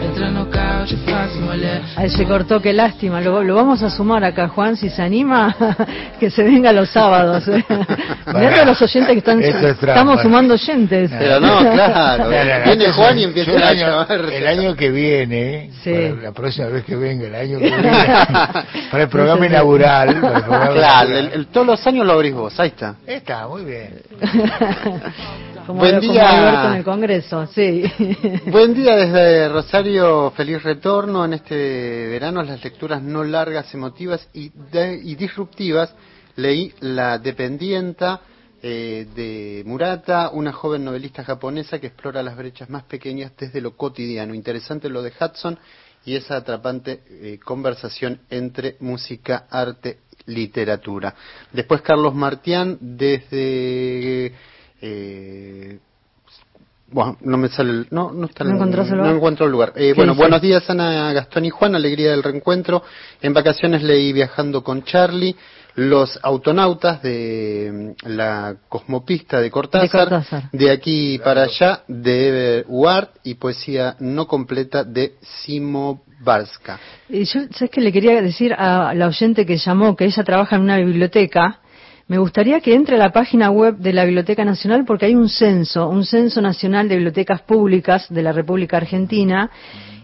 los 0.00 1.32
familiares. 1.32 1.82
Ahí 1.96 2.10
se 2.10 2.24
cortó, 2.24 2.60
qué 2.60 2.72
lástima. 2.72 3.20
Lo, 3.20 3.42
lo, 3.42 3.54
vamos 3.54 3.82
a 3.82 3.90
sumar 3.90 4.24
acá, 4.24 4.48
Juan, 4.48 4.76
si 4.76 4.88
se 4.88 5.02
anima, 5.02 5.54
que 6.20 6.30
se 6.30 6.42
venga 6.42 6.72
los 6.72 6.90
sábados. 6.90 7.46
¿eh? 7.48 7.64
a 8.26 8.64
los 8.64 8.80
oyentes 8.80 9.12
que 9.12 9.18
están. 9.18 9.42
estamos 9.42 10.22
sumando 10.22 10.54
oyentes. 10.54 11.10
Pero 11.18 11.40
no, 11.40 11.58
claro. 11.72 12.28
viene 12.28 12.92
Juan 12.92 13.18
y 13.18 13.24
empieza 13.24 13.52
el 13.52 13.62
año, 13.62 14.06
el 14.08 14.46
año 14.46 14.76
que 14.76 14.90
viene, 14.90 15.70
la 16.22 16.32
próxima 16.32 16.68
vez 16.68 16.84
que 16.84 16.96
venga, 16.96 17.26
el 17.26 17.34
año 17.34 17.58
que 17.58 17.70
viene, 17.70 17.90
para 18.90 19.04
el 19.04 19.08
programa 19.08 19.46
inaugural. 19.46 20.20
claro, 20.72 21.16
el, 21.16 21.46
todos 21.48 21.66
los 21.66 21.86
años 21.86 22.06
lo 22.06 22.12
abrís 22.12 22.34
vos, 22.34 22.58
ahí 22.58 22.68
está. 22.68 22.96
Está, 23.06 23.46
muy 23.48 23.64
bien. 23.64 24.00
Buen 25.74 26.00
día. 26.00 26.66
en 26.70 26.78
el 26.78 26.84
Congreso, 26.84 27.46
sí. 27.46 27.84
Buen 28.46 28.74
día 28.74 28.96
desde 28.96 29.48
Rosario, 29.48 30.30
feliz 30.32 30.62
retorno 30.62 31.24
en 31.24 31.34
este 31.34 32.08
verano. 32.08 32.42
Las 32.42 32.62
lecturas 32.62 33.02
no 33.02 33.24
largas, 33.24 33.72
emotivas 33.74 34.28
y, 34.32 34.50
y 34.72 35.14
disruptivas. 35.14 35.94
Leí 36.36 36.72
La 36.80 37.18
Dependienta 37.18 38.20
eh, 38.62 39.06
de 39.14 39.62
Murata, 39.64 40.30
una 40.32 40.52
joven 40.52 40.84
novelista 40.84 41.24
japonesa 41.24 41.78
que 41.78 41.86
explora 41.86 42.22
las 42.22 42.36
brechas 42.36 42.68
más 42.68 42.82
pequeñas 42.84 43.32
desde 43.38 43.60
lo 43.60 43.76
cotidiano. 43.76 44.34
Interesante 44.34 44.88
lo 44.88 45.02
de 45.02 45.12
Hudson 45.18 45.58
y 46.04 46.16
esa 46.16 46.36
atrapante 46.36 47.02
eh, 47.08 47.38
conversación 47.42 48.20
entre 48.28 48.76
música, 48.80 49.46
arte, 49.50 50.00
literatura. 50.26 51.14
Después 51.52 51.80
Carlos 51.82 52.14
Martián 52.14 52.76
desde 52.80 54.34
eh, 54.80 55.78
bueno, 56.92 57.16
no 57.20 57.36
me 57.36 57.48
sale 57.48 57.70
el, 57.70 57.86
no, 57.90 58.10
no 58.12 58.26
está 58.26 58.42
no, 58.42 58.50
no 58.50 59.10
encuentro 59.10 59.46
el 59.46 59.52
lugar. 59.52 59.72
Eh, 59.76 59.92
bueno, 59.94 60.14
buenos 60.14 60.42
días 60.42 60.68
Ana, 60.68 61.12
Gastón 61.12 61.44
y 61.44 61.50
Juan, 61.50 61.76
alegría 61.76 62.10
del 62.10 62.22
reencuentro. 62.22 62.82
En 63.22 63.32
vacaciones 63.32 63.82
leí 63.82 64.12
Viajando 64.12 64.64
con 64.64 64.82
Charlie, 64.82 65.36
Los 65.76 66.18
autonautas 66.20 67.00
de 67.00 67.94
mm, 68.02 68.08
la 68.08 68.56
cosmopista 68.68 69.40
de 69.40 69.50
Cortázar, 69.52 70.24
de, 70.50 70.70
aquí 70.70 71.20
para 71.22 71.44
allá 71.44 71.82
de 71.86 72.28
Ever 72.28 72.64
Ward 72.68 73.08
y 73.22 73.34
poesía 73.34 73.94
no 74.00 74.26
completa 74.26 74.82
de 74.82 75.14
Simo 75.22 76.02
Barska. 76.18 76.80
Y 77.08 77.24
yo, 77.24 77.40
¿sabes 77.52 77.70
que 77.70 77.80
le 77.80 77.92
quería 77.92 78.20
decir 78.20 78.52
a 78.52 78.92
la 78.94 79.06
oyente 79.06 79.46
que 79.46 79.58
llamó 79.58 79.94
que 79.94 80.06
ella 80.06 80.24
trabaja 80.24 80.56
en 80.56 80.62
una 80.62 80.78
biblioteca? 80.78 81.60
Me 82.10 82.18
gustaría 82.18 82.58
que 82.58 82.74
entre 82.74 82.96
a 82.96 82.98
la 82.98 83.12
página 83.12 83.52
web 83.52 83.76
de 83.76 83.92
la 83.92 84.04
Biblioteca 84.04 84.44
Nacional 84.44 84.84
porque 84.84 85.06
hay 85.06 85.14
un 85.14 85.28
censo, 85.28 85.88
un 85.88 86.04
censo 86.04 86.40
nacional 86.40 86.88
de 86.88 86.96
bibliotecas 86.96 87.42
públicas 87.42 88.08
de 88.10 88.20
la 88.20 88.32
República 88.32 88.78
Argentina 88.78 89.48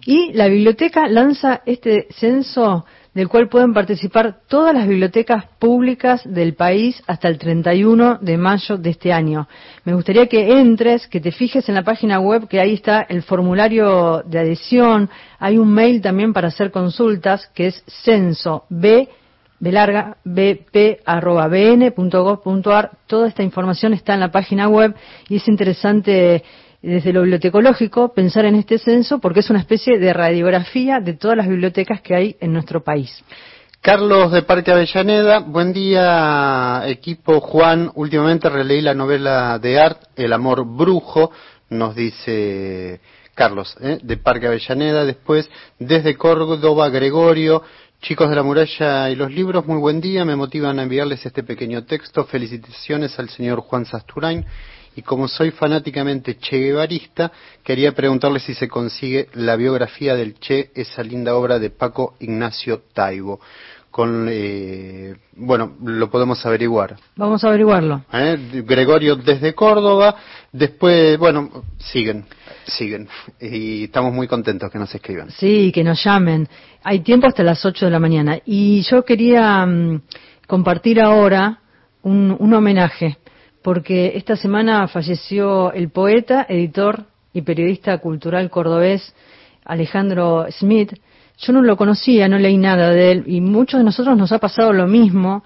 y 0.04 0.32
la 0.32 0.46
biblioteca 0.46 1.08
lanza 1.08 1.62
este 1.66 2.06
censo 2.10 2.86
del 3.12 3.26
cual 3.26 3.48
pueden 3.48 3.74
participar 3.74 4.42
todas 4.46 4.72
las 4.72 4.86
bibliotecas 4.86 5.46
públicas 5.58 6.22
del 6.24 6.54
país 6.54 7.02
hasta 7.08 7.26
el 7.26 7.38
31 7.38 8.18
de 8.20 8.36
mayo 8.36 8.76
de 8.76 8.90
este 8.90 9.12
año. 9.12 9.48
Me 9.84 9.92
gustaría 9.92 10.28
que 10.28 10.60
entres, 10.60 11.08
que 11.08 11.20
te 11.20 11.32
fijes 11.32 11.68
en 11.68 11.74
la 11.74 11.82
página 11.82 12.20
web, 12.20 12.46
que 12.46 12.60
ahí 12.60 12.74
está 12.74 13.02
el 13.02 13.24
formulario 13.24 14.22
de 14.24 14.38
adhesión, 14.38 15.10
hay 15.40 15.58
un 15.58 15.72
mail 15.72 16.00
también 16.00 16.32
para 16.32 16.48
hacer 16.48 16.70
consultas, 16.70 17.48
que 17.52 17.66
es 17.66 17.82
censo 18.04 18.62
belarga 19.58 20.16
bp.bn.gov.ar. 20.24 20.90
Toda 23.06 23.28
esta 23.28 23.42
información 23.42 23.92
está 23.92 24.14
en 24.14 24.20
la 24.20 24.30
página 24.30 24.68
web 24.68 24.94
y 25.28 25.36
es 25.36 25.48
interesante 25.48 26.42
desde 26.82 27.12
lo 27.12 27.22
bibliotecológico 27.22 28.12
pensar 28.12 28.44
en 28.44 28.54
este 28.54 28.78
censo 28.78 29.18
porque 29.18 29.40
es 29.40 29.50
una 29.50 29.58
especie 29.58 29.98
de 29.98 30.12
radiografía 30.12 31.00
de 31.00 31.14
todas 31.14 31.36
las 31.36 31.48
bibliotecas 31.48 32.00
que 32.00 32.14
hay 32.14 32.36
en 32.40 32.52
nuestro 32.52 32.84
país. 32.84 33.24
Carlos 33.80 34.32
de 34.32 34.42
Parque 34.42 34.72
Avellaneda, 34.72 35.38
buen 35.38 35.72
día 35.72 36.82
equipo 36.86 37.40
Juan, 37.40 37.90
últimamente 37.94 38.48
releí 38.48 38.80
la 38.80 38.94
novela 38.94 39.58
de 39.60 39.78
Art, 39.78 40.02
El 40.16 40.32
amor 40.32 40.64
brujo, 40.66 41.30
nos 41.70 41.94
dice 41.94 43.00
Carlos, 43.34 43.76
¿eh? 43.80 43.98
de 44.02 44.16
Parque 44.16 44.48
Avellaneda, 44.48 45.04
después 45.04 45.48
desde 45.78 46.16
Córdoba 46.16 46.88
Gregorio, 46.88 47.62
Chicos 48.00 48.28
de 48.28 48.36
la 48.36 48.42
muralla 48.42 49.10
y 49.10 49.16
los 49.16 49.32
libros, 49.32 49.66
muy 49.66 49.78
buen 49.78 50.00
día. 50.00 50.24
Me 50.24 50.36
motivan 50.36 50.78
a 50.78 50.82
enviarles 50.82 51.24
este 51.26 51.42
pequeño 51.42 51.84
texto. 51.84 52.24
Felicitaciones 52.24 53.18
al 53.18 53.28
señor 53.30 53.60
Juan 53.60 53.84
Sasturain. 53.84 54.44
Y 54.94 55.02
como 55.02 55.28
soy 55.28 55.50
fanáticamente 55.50 56.38
Che 56.38 56.56
Guevarista, 56.58 57.32
quería 57.62 57.92
preguntarle 57.92 58.38
si 58.38 58.54
se 58.54 58.68
consigue 58.68 59.28
la 59.34 59.56
biografía 59.56 60.14
del 60.14 60.38
Che, 60.38 60.70
esa 60.74 61.02
linda 61.02 61.34
obra 61.34 61.58
de 61.58 61.70
Paco 61.70 62.14
Ignacio 62.20 62.82
Taibo. 62.94 63.40
con 63.90 64.26
eh, 64.30 65.16
bueno 65.34 65.76
lo 65.82 66.10
podemos 66.10 66.44
averiguar 66.44 66.96
vamos 67.16 67.42
a 67.42 67.48
averiguarlo 67.48 68.04
¿Eh? 68.12 68.62
Gregorio 68.66 69.16
desde 69.16 69.54
Córdoba 69.54 70.14
después 70.52 71.18
bueno 71.18 71.64
siguen 71.78 72.26
siguen. 72.66 73.08
Y 73.40 73.84
estamos 73.84 74.12
muy 74.12 74.26
contentos 74.26 74.70
que 74.70 74.78
nos 74.78 74.94
escriban. 74.94 75.30
Sí 75.30 75.72
que 75.72 75.84
nos 75.84 76.02
llamen. 76.02 76.48
Hay 76.82 77.00
tiempo 77.00 77.26
hasta 77.26 77.42
las 77.42 77.64
8 77.64 77.86
de 77.86 77.90
la 77.90 77.98
mañana. 77.98 78.38
Y 78.44 78.82
yo 78.82 79.04
quería 79.04 79.64
mm, 79.64 80.02
compartir 80.46 81.00
ahora 81.00 81.60
un, 82.02 82.36
un 82.38 82.54
homenaje 82.54 83.18
porque 83.66 84.12
esta 84.14 84.36
semana 84.36 84.86
falleció 84.86 85.72
el 85.72 85.90
poeta 85.90 86.46
editor 86.48 87.06
y 87.32 87.42
periodista 87.42 87.98
cultural 87.98 88.48
cordobés 88.48 89.12
Alejandro 89.64 90.46
Smith. 90.50 90.92
Yo 91.38 91.52
no 91.52 91.62
lo 91.62 91.76
conocía, 91.76 92.28
no 92.28 92.38
leí 92.38 92.56
nada 92.58 92.90
de 92.90 93.10
él 93.10 93.24
y 93.26 93.40
muchos 93.40 93.78
de 93.78 93.84
nosotros 93.84 94.16
nos 94.16 94.30
ha 94.30 94.38
pasado 94.38 94.72
lo 94.72 94.86
mismo. 94.86 95.42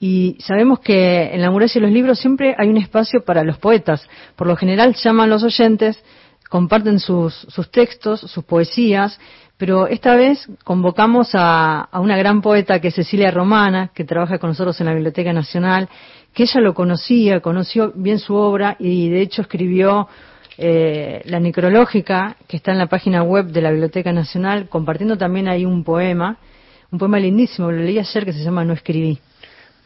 Y 0.00 0.38
sabemos 0.40 0.80
que 0.80 1.30
en 1.32 1.42
la 1.42 1.50
muralla 1.50 1.74
de 1.74 1.80
los 1.80 1.92
libros 1.92 2.18
siempre 2.18 2.56
hay 2.58 2.68
un 2.70 2.78
espacio 2.78 3.22
para 3.22 3.44
los 3.44 3.58
poetas. 3.58 4.08
Por 4.34 4.46
lo 4.46 4.56
general 4.56 4.94
llaman 4.94 5.28
los 5.28 5.44
oyentes, 5.44 6.02
comparten 6.48 6.98
sus, 6.98 7.34
sus 7.34 7.70
textos, 7.70 8.20
sus 8.20 8.44
poesías, 8.44 9.18
pero 9.58 9.88
esta 9.88 10.14
vez 10.14 10.48
convocamos 10.62 11.30
a, 11.34 11.88
una 11.94 12.16
gran 12.16 12.40
poeta 12.40 12.80
que 12.80 12.88
es 12.88 12.94
Cecilia 12.94 13.32
Romana, 13.32 13.90
que 13.92 14.04
trabaja 14.04 14.38
con 14.38 14.50
nosotros 14.50 14.80
en 14.80 14.86
la 14.86 14.94
Biblioteca 14.94 15.32
Nacional, 15.32 15.88
que 16.32 16.44
ella 16.44 16.60
lo 16.60 16.74
conocía, 16.74 17.40
conoció 17.40 17.92
bien 17.94 18.20
su 18.20 18.34
obra 18.36 18.76
y 18.78 19.08
de 19.08 19.20
hecho 19.20 19.42
escribió 19.42 20.08
eh, 20.56 21.22
la 21.24 21.40
necrológica, 21.40 22.36
que 22.46 22.56
está 22.56 22.70
en 22.70 22.78
la 22.78 22.86
página 22.86 23.24
web 23.24 23.46
de 23.46 23.60
la 23.60 23.70
Biblioteca 23.70 24.12
Nacional, 24.12 24.68
compartiendo 24.68 25.18
también 25.18 25.48
ahí 25.48 25.64
un 25.64 25.82
poema, 25.82 26.38
un 26.92 26.98
poema 27.00 27.18
lindísimo, 27.18 27.72
lo 27.72 27.78
leí 27.78 27.98
ayer 27.98 28.24
que 28.24 28.32
se 28.32 28.44
llama 28.44 28.64
No 28.64 28.74
escribí. 28.74 29.18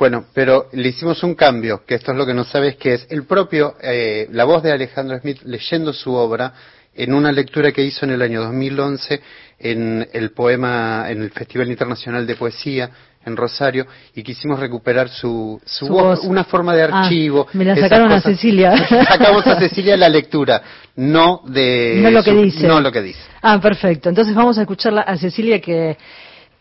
Bueno, 0.02 0.24
pero 0.34 0.66
le 0.72 0.88
hicimos 0.88 1.22
un 1.22 1.36
cambio, 1.36 1.84
que 1.86 1.94
esto 1.94 2.10
es 2.10 2.18
lo 2.18 2.26
que 2.26 2.34
no 2.34 2.42
sabes 2.42 2.74
que 2.74 2.94
es 2.94 3.06
el 3.08 3.22
propio, 3.22 3.76
eh, 3.80 4.26
la 4.32 4.42
voz 4.42 4.60
de 4.60 4.72
Alejandro 4.72 5.16
Smith 5.20 5.42
leyendo 5.44 5.92
su 5.92 6.12
obra 6.12 6.52
en 6.92 7.14
una 7.14 7.30
lectura 7.30 7.70
que 7.70 7.84
hizo 7.84 8.04
en 8.04 8.10
el 8.10 8.20
año 8.20 8.40
2011 8.42 9.22
en 9.60 10.08
el 10.12 10.32
poema, 10.32 11.06
en 11.08 11.22
el 11.22 11.30
Festival 11.30 11.70
Internacional 11.70 12.26
de 12.26 12.34
Poesía 12.34 12.90
en 13.24 13.36
Rosario 13.36 13.86
y 14.12 14.24
quisimos 14.24 14.58
recuperar 14.58 15.08
su, 15.08 15.60
su, 15.64 15.86
voz, 15.86 16.24
una 16.24 16.42
forma 16.42 16.74
de 16.74 16.82
ah, 16.82 17.02
archivo. 17.04 17.46
me 17.52 17.64
la 17.64 17.76
sacaron 17.76 18.10
a 18.10 18.20
Cecilia. 18.20 18.76
Sacamos 19.08 19.46
a 19.46 19.56
Cecilia 19.60 19.96
la 19.96 20.08
lectura, 20.08 20.60
no 20.96 21.42
de... 21.46 22.00
No 22.02 22.10
lo 22.10 22.24
que 22.24 22.34
dice. 22.34 22.66
No 22.66 22.80
lo 22.80 22.90
que 22.90 23.02
dice. 23.02 23.20
Ah, 23.40 23.60
perfecto. 23.60 24.08
Entonces 24.08 24.34
vamos 24.34 24.58
a 24.58 24.62
escucharla 24.62 25.02
a 25.02 25.16
Cecilia 25.16 25.60
que 25.60 25.96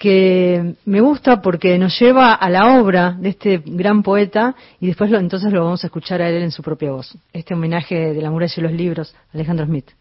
que 0.01 0.77
me 0.85 0.99
gusta 0.99 1.43
porque 1.43 1.77
nos 1.77 1.99
lleva 1.99 2.33
a 2.33 2.49
la 2.49 2.81
obra 2.81 3.11
de 3.19 3.29
este 3.29 3.61
gran 3.63 4.01
poeta 4.01 4.55
y 4.79 4.87
después 4.87 5.11
lo, 5.11 5.19
entonces 5.19 5.53
lo 5.53 5.63
vamos 5.63 5.83
a 5.83 5.87
escuchar 5.87 6.23
a 6.23 6.27
él 6.27 6.41
en 6.41 6.49
su 6.49 6.63
propia 6.63 6.89
voz. 6.89 7.15
Este 7.31 7.53
homenaje 7.53 8.11
de 8.11 8.19
la 8.19 8.31
muralla 8.31 8.51
y 8.57 8.61
los 8.61 8.71
libros, 8.71 9.15
Alejandro 9.31 9.67
Smith. 9.67 9.91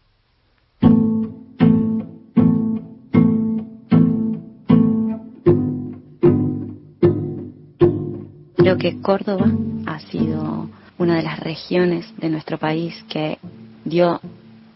Creo 8.57 8.77
que 8.79 8.99
Córdoba 9.03 9.51
ha 9.85 9.99
sido 9.99 10.67
una 10.97 11.17
de 11.17 11.21
las 11.21 11.39
regiones 11.41 12.11
de 12.17 12.29
nuestro 12.29 12.57
país 12.57 13.05
que 13.07 13.37
dio 13.85 14.19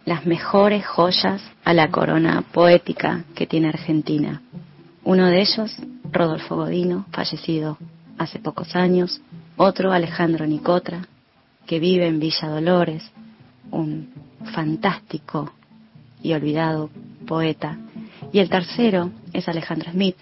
las 0.06 0.28
mejores 0.28 0.86
joyas 0.86 1.42
a 1.64 1.74
la 1.74 1.90
corona 1.90 2.44
poética 2.54 3.24
que 3.34 3.48
tiene 3.48 3.70
Argentina. 3.70 4.44
Uno 5.06 5.28
de 5.28 5.40
ellos, 5.40 5.72
Rodolfo 6.12 6.56
Godino, 6.56 7.06
fallecido 7.12 7.78
hace 8.18 8.40
pocos 8.40 8.76
años. 8.76 9.22
Otro, 9.56 9.92
Alejandro 9.92 10.48
Nicotra, 10.48 11.08
que 11.68 11.80
vive 11.80 12.08
en 12.08 12.20
Villa 12.20 12.50
Dolores, 12.50 13.04
un 13.70 14.10
fantástico 14.52 15.54
y 16.24 16.34
olvidado 16.34 16.90
poeta. 17.28 17.78
Y 18.34 18.40
el 18.40 18.50
tercero 18.50 19.12
es 19.32 19.48
Alejandro 19.48 19.92
Smith, 19.92 20.16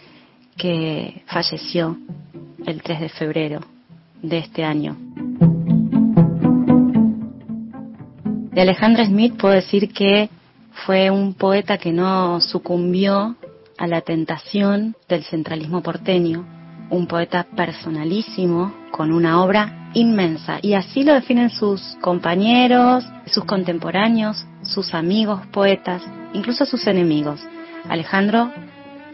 que 0.57 1.23
falleció 1.27 1.97
el 2.65 2.81
3 2.83 2.99
de 2.99 3.09
febrero 3.09 3.61
de 4.21 4.37
este 4.39 4.65
año. 4.65 4.97
De 8.51 8.61
Alejandro 8.61 9.05
Smith 9.05 9.35
puedo 9.37 9.53
decir 9.53 9.93
que 9.93 10.29
fue 10.85 11.09
un 11.09 11.35
poeta 11.35 11.77
que 11.77 11.93
no 11.93 12.41
sucumbió 12.41 13.37
a 13.83 13.87
la 13.87 13.99
tentación 13.99 14.95
del 15.09 15.25
centralismo 15.25 15.83
porteño, 15.83 16.45
un 16.89 17.05
poeta 17.05 17.45
personalísimo 17.53 18.73
con 18.91 19.11
una 19.11 19.43
obra 19.43 19.89
inmensa 19.93 20.57
y 20.61 20.73
así 20.73 21.03
lo 21.03 21.13
definen 21.13 21.49
sus 21.49 21.81
compañeros, 21.99 23.03
sus 23.25 23.43
contemporáneos, 23.43 24.45
sus 24.61 24.93
amigos 24.93 25.45
poetas, 25.47 26.01
incluso 26.33 26.65
sus 26.65 26.87
enemigos. 26.87 27.41
Alejandro 27.89 28.53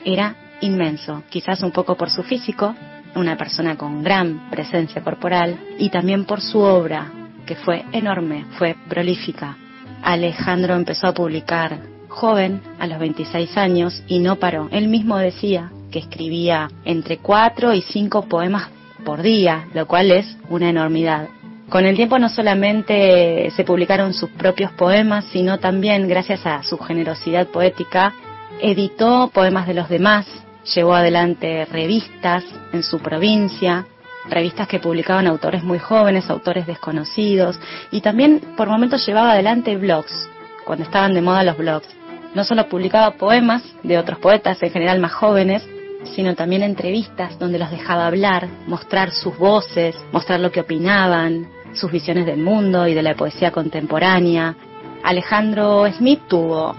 era 0.05 0.35
inmenso, 0.61 1.23
quizás 1.31 1.63
un 1.63 1.71
poco 1.71 1.95
por 1.95 2.11
su 2.11 2.21
físico, 2.21 2.75
una 3.15 3.37
persona 3.37 3.75
con 3.75 4.03
gran 4.03 4.51
presencia 4.51 5.03
corporal 5.03 5.59
y 5.79 5.89
también 5.89 6.25
por 6.25 6.41
su 6.41 6.59
obra, 6.59 7.11
que 7.47 7.55
fue 7.55 7.85
enorme, 7.91 8.45
fue 8.59 8.75
prolífica. 8.87 9.57
Alejandro 10.03 10.75
empezó 10.75 11.07
a 11.07 11.13
publicar 11.15 11.98
joven, 12.09 12.61
a 12.79 12.87
los 12.87 12.99
26 12.99 13.55
años, 13.57 14.03
y 14.07 14.19
no 14.19 14.35
paró. 14.35 14.67
Él 14.71 14.89
mismo 14.89 15.17
decía 15.17 15.71
que 15.91 15.99
escribía 15.99 16.69
entre 16.85 17.17
cuatro 17.17 17.73
y 17.73 17.81
cinco 17.81 18.23
poemas 18.23 18.69
por 19.05 19.21
día, 19.21 19.67
lo 19.73 19.87
cual 19.87 20.11
es 20.11 20.37
una 20.49 20.69
enormidad. 20.69 21.29
Con 21.69 21.85
el 21.85 21.95
tiempo 21.95 22.17
no 22.17 22.29
solamente 22.29 23.51
se 23.55 23.63
publicaron 23.63 24.13
sus 24.13 24.31
propios 24.31 24.71
poemas, 24.71 25.25
sino 25.25 25.59
también, 25.59 26.07
gracias 26.07 26.45
a 26.45 26.63
su 26.63 26.77
generosidad 26.79 27.47
poética, 27.47 28.13
editó 28.59 29.29
poemas 29.31 29.67
de 29.67 29.75
los 29.75 29.87
demás, 29.87 30.25
llevó 30.73 30.95
adelante 30.95 31.65
revistas 31.65 32.43
en 32.73 32.81
su 32.83 32.99
provincia, 32.99 33.85
revistas 34.29 34.67
que 34.67 34.79
publicaban 34.79 35.27
autores 35.27 35.63
muy 35.63 35.79
jóvenes, 35.79 36.29
autores 36.29 36.65
desconocidos, 36.65 37.59
y 37.91 38.01
también 38.01 38.41
por 38.57 38.67
momentos 38.67 39.05
llevaba 39.05 39.33
adelante 39.33 39.77
blogs, 39.77 40.27
cuando 40.65 40.85
estaban 40.85 41.13
de 41.13 41.21
moda 41.21 41.43
los 41.43 41.57
blogs. 41.57 41.98
No 42.33 42.43
solo 42.43 42.69
publicaba 42.69 43.11
poemas 43.11 43.63
de 43.83 43.97
otros 43.97 44.19
poetas, 44.19 44.61
en 44.61 44.71
general 44.71 44.99
más 44.99 45.13
jóvenes, 45.13 45.67
sino 46.15 46.35
también 46.35 46.63
entrevistas 46.63 47.37
donde 47.39 47.59
los 47.59 47.71
dejaba 47.71 48.07
hablar, 48.07 48.47
mostrar 48.67 49.11
sus 49.11 49.37
voces, 49.37 49.95
mostrar 50.11 50.39
lo 50.39 50.51
que 50.51 50.61
opinaban, 50.61 51.47
sus 51.73 51.91
visiones 51.91 52.25
del 52.25 52.41
mundo 52.41 52.87
y 52.87 52.93
de 52.93 53.03
la 53.03 53.15
poesía 53.15 53.51
contemporánea. 53.51 54.55
Alejandro 55.03 55.85
Smith 55.93 56.21
tuvo 56.27 56.75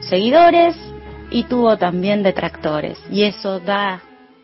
seguidores 0.00 0.76
y 1.30 1.44
tuvo 1.44 1.76
también 1.76 2.22
detractores 2.22 2.98
y 3.10 3.22
eso 3.22 3.60
da 3.60 4.02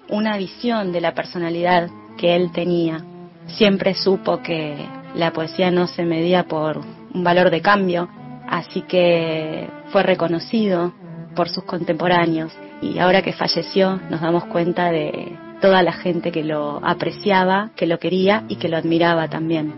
una 0.08 0.36
visión 0.36 0.92
de 0.92 1.00
la 1.00 1.14
personalidad 1.14 1.88
que 2.16 2.36
él 2.36 2.52
tenía. 2.52 3.04
Siempre 3.46 3.94
supo 3.94 4.42
que 4.42 4.76
la 5.14 5.32
poesía 5.32 5.70
no 5.70 5.86
se 5.86 6.04
medía 6.04 6.44
por 6.44 6.80
un 7.12 7.24
valor 7.24 7.50
de 7.50 7.62
cambio, 7.62 8.08
así 8.48 8.82
que 8.82 9.68
fue 9.90 10.02
reconocido 10.02 10.92
por 11.34 11.48
sus 11.48 11.64
contemporáneos 11.64 12.52
y 12.82 12.98
ahora 12.98 13.22
que 13.22 13.32
falleció 13.32 14.00
nos 14.10 14.20
damos 14.20 14.44
cuenta 14.46 14.90
de 14.90 15.36
toda 15.60 15.82
la 15.82 15.92
gente 15.92 16.32
que 16.32 16.44
lo 16.44 16.80
apreciaba, 16.84 17.70
que 17.76 17.86
lo 17.86 17.98
quería 17.98 18.44
y 18.48 18.56
que 18.56 18.68
lo 18.68 18.76
admiraba 18.76 19.28
también. 19.28 19.74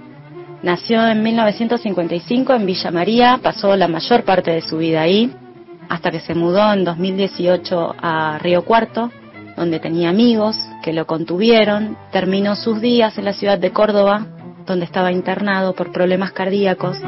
Nació 0.63 1.07
en 1.07 1.23
1955 1.23 2.53
en 2.55 2.67
Villa 2.67 2.91
María, 2.91 3.39
pasó 3.41 3.77
la 3.77 3.87
mayor 3.87 4.25
parte 4.25 4.51
de 4.51 4.61
su 4.61 4.79
vida 4.79 5.03
ahí, 5.03 5.33
hasta 5.89 6.11
que 6.11 6.21
se 6.21 6.35
mudó 6.35 6.73
en 6.73 6.85
2018 6.85 7.95
a 8.01 8.39
Río 8.39 8.65
Cuarto, 8.65 9.11
donde 9.57 9.79
tenía 9.79 10.11
amigos 10.11 10.57
que 10.83 10.93
lo 10.93 11.07
contuvieron, 11.07 11.97
terminó 12.11 12.57
sus 12.57 12.81
días 12.81 13.17
en 13.19 13.25
la 13.25 13.33
ciudad 13.33 13.59
de 13.59 13.71
Córdoba, 13.71 14.27
donde 14.67 14.85
estaba 14.85 15.13
internado 15.13 15.75
por 15.75 15.93
problemas 15.93 16.33
cardíacos. 16.33 16.99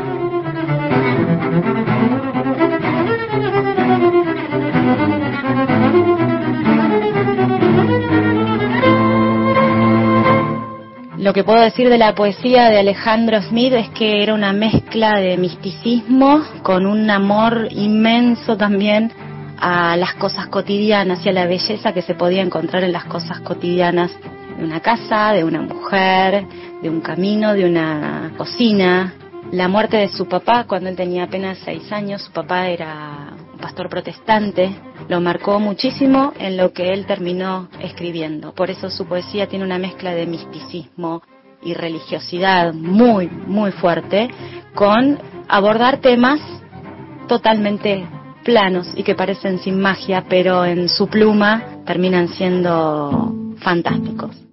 Lo 11.20 11.34
que 11.34 11.44
puedo 11.44 11.60
decir 11.60 11.90
de 11.90 11.98
la 11.98 12.14
poesía 12.14 12.70
de 12.70 12.78
Alejandro 12.78 13.42
Smith 13.42 13.74
es 13.74 13.90
que 13.90 14.22
era 14.22 14.32
una 14.32 14.54
mezcla 14.54 15.20
de 15.20 15.36
misticismo 15.36 16.42
con 16.62 16.86
un 16.86 17.10
amor 17.10 17.68
inmenso 17.72 18.56
también 18.56 19.12
a 19.58 19.98
las 19.98 20.14
cosas 20.14 20.46
cotidianas 20.46 21.26
y 21.26 21.28
a 21.28 21.32
la 21.32 21.44
belleza 21.44 21.92
que 21.92 22.00
se 22.00 22.14
podía 22.14 22.40
encontrar 22.40 22.84
en 22.84 22.92
las 22.92 23.04
cosas 23.04 23.40
cotidianas 23.40 24.10
de 24.56 24.64
una 24.64 24.80
casa, 24.80 25.34
de 25.34 25.44
una 25.44 25.60
mujer, 25.60 26.46
de 26.80 26.88
un 26.88 27.02
camino, 27.02 27.52
de 27.52 27.66
una 27.66 28.32
cocina. 28.38 29.12
La 29.52 29.68
muerte 29.68 29.98
de 29.98 30.08
su 30.08 30.26
papá 30.26 30.64
cuando 30.66 30.88
él 30.88 30.96
tenía 30.96 31.24
apenas 31.24 31.58
seis 31.58 31.92
años, 31.92 32.22
su 32.22 32.32
papá 32.32 32.68
era 32.68 33.34
pastor 33.60 33.88
protestante, 33.88 34.74
lo 35.08 35.20
marcó 35.20 35.60
muchísimo 35.60 36.32
en 36.38 36.56
lo 36.56 36.72
que 36.72 36.92
él 36.92 37.06
terminó 37.06 37.68
escribiendo. 37.80 38.52
Por 38.54 38.70
eso 38.70 38.90
su 38.90 39.06
poesía 39.06 39.48
tiene 39.48 39.64
una 39.64 39.78
mezcla 39.78 40.12
de 40.12 40.26
misticismo 40.26 41.22
y 41.62 41.74
religiosidad 41.74 42.72
muy, 42.72 43.28
muy 43.28 43.72
fuerte, 43.72 44.28
con 44.74 45.18
abordar 45.48 45.98
temas 45.98 46.40
totalmente 47.28 48.06
planos 48.44 48.92
y 48.96 49.02
que 49.02 49.14
parecen 49.14 49.58
sin 49.58 49.80
magia, 49.80 50.24
pero 50.28 50.64
en 50.64 50.88
su 50.88 51.06
pluma 51.08 51.82
terminan 51.84 52.28
siendo 52.28 53.34
fantásticos. 53.58 54.49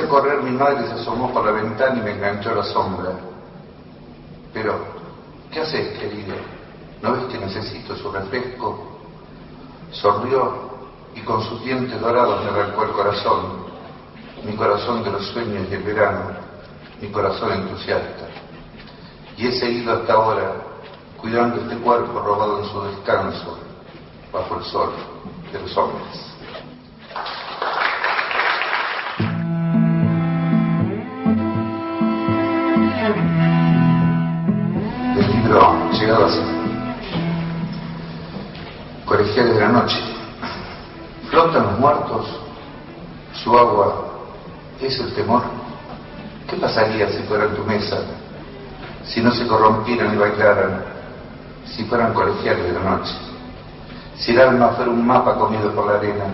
A 0.00 0.08
correr, 0.08 0.42
mi 0.42 0.52
madre 0.52 0.86
se 0.86 0.94
asomó 0.94 1.30
por 1.32 1.44
la 1.44 1.52
ventana 1.52 1.98
y 1.98 2.02
me 2.02 2.12
enganchó 2.12 2.54
la 2.54 2.64
sombra. 2.64 3.12
Pero, 4.52 4.80
¿qué 5.50 5.60
haces, 5.60 5.98
querido? 5.98 6.34
¿No 7.02 7.12
ves 7.12 7.24
que 7.24 7.38
necesito 7.38 7.94
su 7.96 8.10
refresco? 8.10 8.98
Sonrió 9.92 10.70
y 11.14 11.20
con 11.20 11.42
sus 11.42 11.62
dientes 11.62 12.00
dorados 12.00 12.42
me 12.44 12.50
arrancó 12.50 12.84
el 12.84 12.90
corazón, 12.92 13.66
mi 14.44 14.56
corazón 14.56 15.04
de 15.04 15.10
los 15.10 15.26
sueños 15.28 15.66
y 15.70 15.74
el 15.74 15.82
verano, 15.82 16.30
mi 17.00 17.08
corazón 17.08 17.52
entusiasta. 17.52 18.28
Y 19.36 19.48
he 19.48 19.52
seguido 19.52 19.94
hasta 19.94 20.12
ahora 20.14 20.52
cuidando 21.18 21.60
este 21.60 21.76
cuerpo 21.76 22.20
robado 22.20 22.62
en 22.62 22.70
su 22.70 22.82
descanso, 22.82 23.58
bajo 24.32 24.56
el 24.56 24.64
sol 24.64 24.92
de 25.52 25.60
los 25.60 25.76
hombres. 25.76 26.30
Colegiales 39.06 39.54
de 39.54 39.60
la 39.60 39.68
noche. 39.68 39.96
Flotan 41.30 41.62
los 41.62 41.78
muertos, 41.78 42.26
su 43.44 43.56
agua 43.56 44.06
es 44.80 44.98
el 44.98 45.14
temor. 45.14 45.42
¿Qué 46.48 46.56
pasaría 46.56 47.08
si 47.10 47.22
fueran 47.22 47.54
tu 47.54 47.62
mesa? 47.62 47.98
Si 49.04 49.20
no 49.20 49.30
se 49.30 49.46
corrompieran 49.46 50.14
y 50.14 50.18
bailaran, 50.18 50.84
si 51.64 51.84
fueran 51.84 52.12
colegiales 52.12 52.64
de 52.64 52.72
la 52.72 52.90
noche. 52.90 53.14
Si 54.16 54.32
el 54.32 54.40
alma 54.40 54.70
fuera 54.70 54.90
un 54.90 55.06
mapa 55.06 55.36
comido 55.36 55.72
por 55.72 55.86
la 55.86 55.98
arena, 55.98 56.24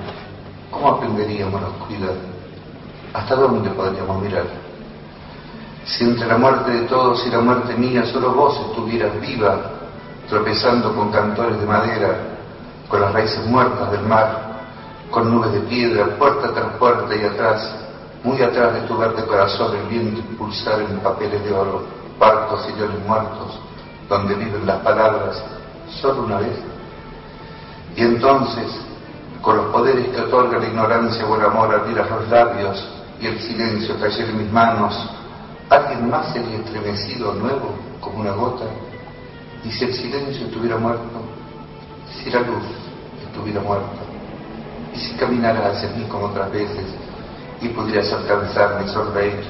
¿cómo 0.71 0.89
aprenderíamos 0.89 1.61
la 1.61 1.69
oscuridad? 1.69 2.15
¿Hasta 3.13 3.35
dónde 3.35 3.69
podríamos 3.71 4.23
mirar? 4.23 4.66
Si 5.87 6.03
entre 6.03 6.27
la 6.27 6.37
muerte 6.37 6.73
de 6.73 6.83
todos 6.89 7.25
y 7.27 7.31
la 7.31 7.39
muerte 7.39 7.75
mía 7.77 8.05
solo 8.07 8.35
vos 8.35 8.59
estuvieras 8.69 9.21
viva, 9.21 9.71
tropezando 10.29 10.93
con 10.93 11.13
cantores 11.13 11.61
de 11.61 11.67
madera, 11.67 12.17
con 12.89 13.01
las 13.01 13.13
raíces 13.13 13.47
muertas 13.47 13.93
del 13.93 14.03
mar, 14.03 14.47
con 15.13 15.33
nubes 15.33 15.53
de 15.53 15.61
piedra, 15.61 16.07
puerta 16.19 16.53
tras 16.53 16.73
puerta 16.73 17.15
y 17.15 17.23
atrás, 17.23 17.73
muy 18.25 18.43
atrás 18.43 18.75
de 18.75 18.81
tu 18.81 18.99
verde 18.99 19.25
corazón, 19.27 19.77
el 19.77 19.87
viento 19.87 20.21
impulsar 20.29 20.81
en 20.81 20.99
papeles 20.99 21.45
de 21.45 21.53
oro, 21.53 21.85
barcos 22.19 22.67
y 22.69 22.77
leones 22.77 23.07
muertos, 23.07 23.61
donde 24.09 24.35
viven 24.35 24.67
las 24.67 24.81
palabras, 24.81 25.41
solo 26.01 26.25
una 26.25 26.39
vez. 26.39 26.59
Y 27.95 28.03
entonces, 28.03 28.67
con 29.41 29.57
los 29.57 29.67
poderes 29.67 30.09
que 30.09 30.21
otorga 30.21 30.59
la 30.59 30.67
ignorancia 30.67 31.25
o 31.25 31.37
el 31.37 31.47
amor, 31.47 31.73
abrirás 31.73 32.11
los 32.11 32.29
labios 32.29 32.85
y 33.21 33.27
el 33.29 33.39
silencio 33.41 33.95
cayera 34.01 34.31
en 34.31 34.39
mis 34.39 34.53
manos, 34.53 35.16
¿alguien 35.71 36.11
más 36.11 36.33
sería 36.33 36.59
estremecido 36.59 37.35
nuevo 37.35 37.75
como 38.01 38.21
una 38.21 38.33
gota? 38.33 38.65
Y 39.65 39.71
si 39.71 39.85
el 39.85 39.95
silencio 39.95 40.47
estuviera 40.47 40.77
muerto, 40.77 41.21
si 42.23 42.31
la 42.31 42.41
luz 42.41 42.65
estuviera 43.25 43.61
muerta, 43.61 44.03
y 44.95 44.99
si 44.99 45.15
caminaras 45.15 45.77
hacia 45.77 45.91
mí 45.91 46.05
como 46.05 46.27
otras 46.27 46.51
veces 46.53 46.87
y 47.61 47.69
pudieras 47.69 48.13
alcanzarme 48.13 48.87
y 48.87 48.89
sonreír. 48.89 49.45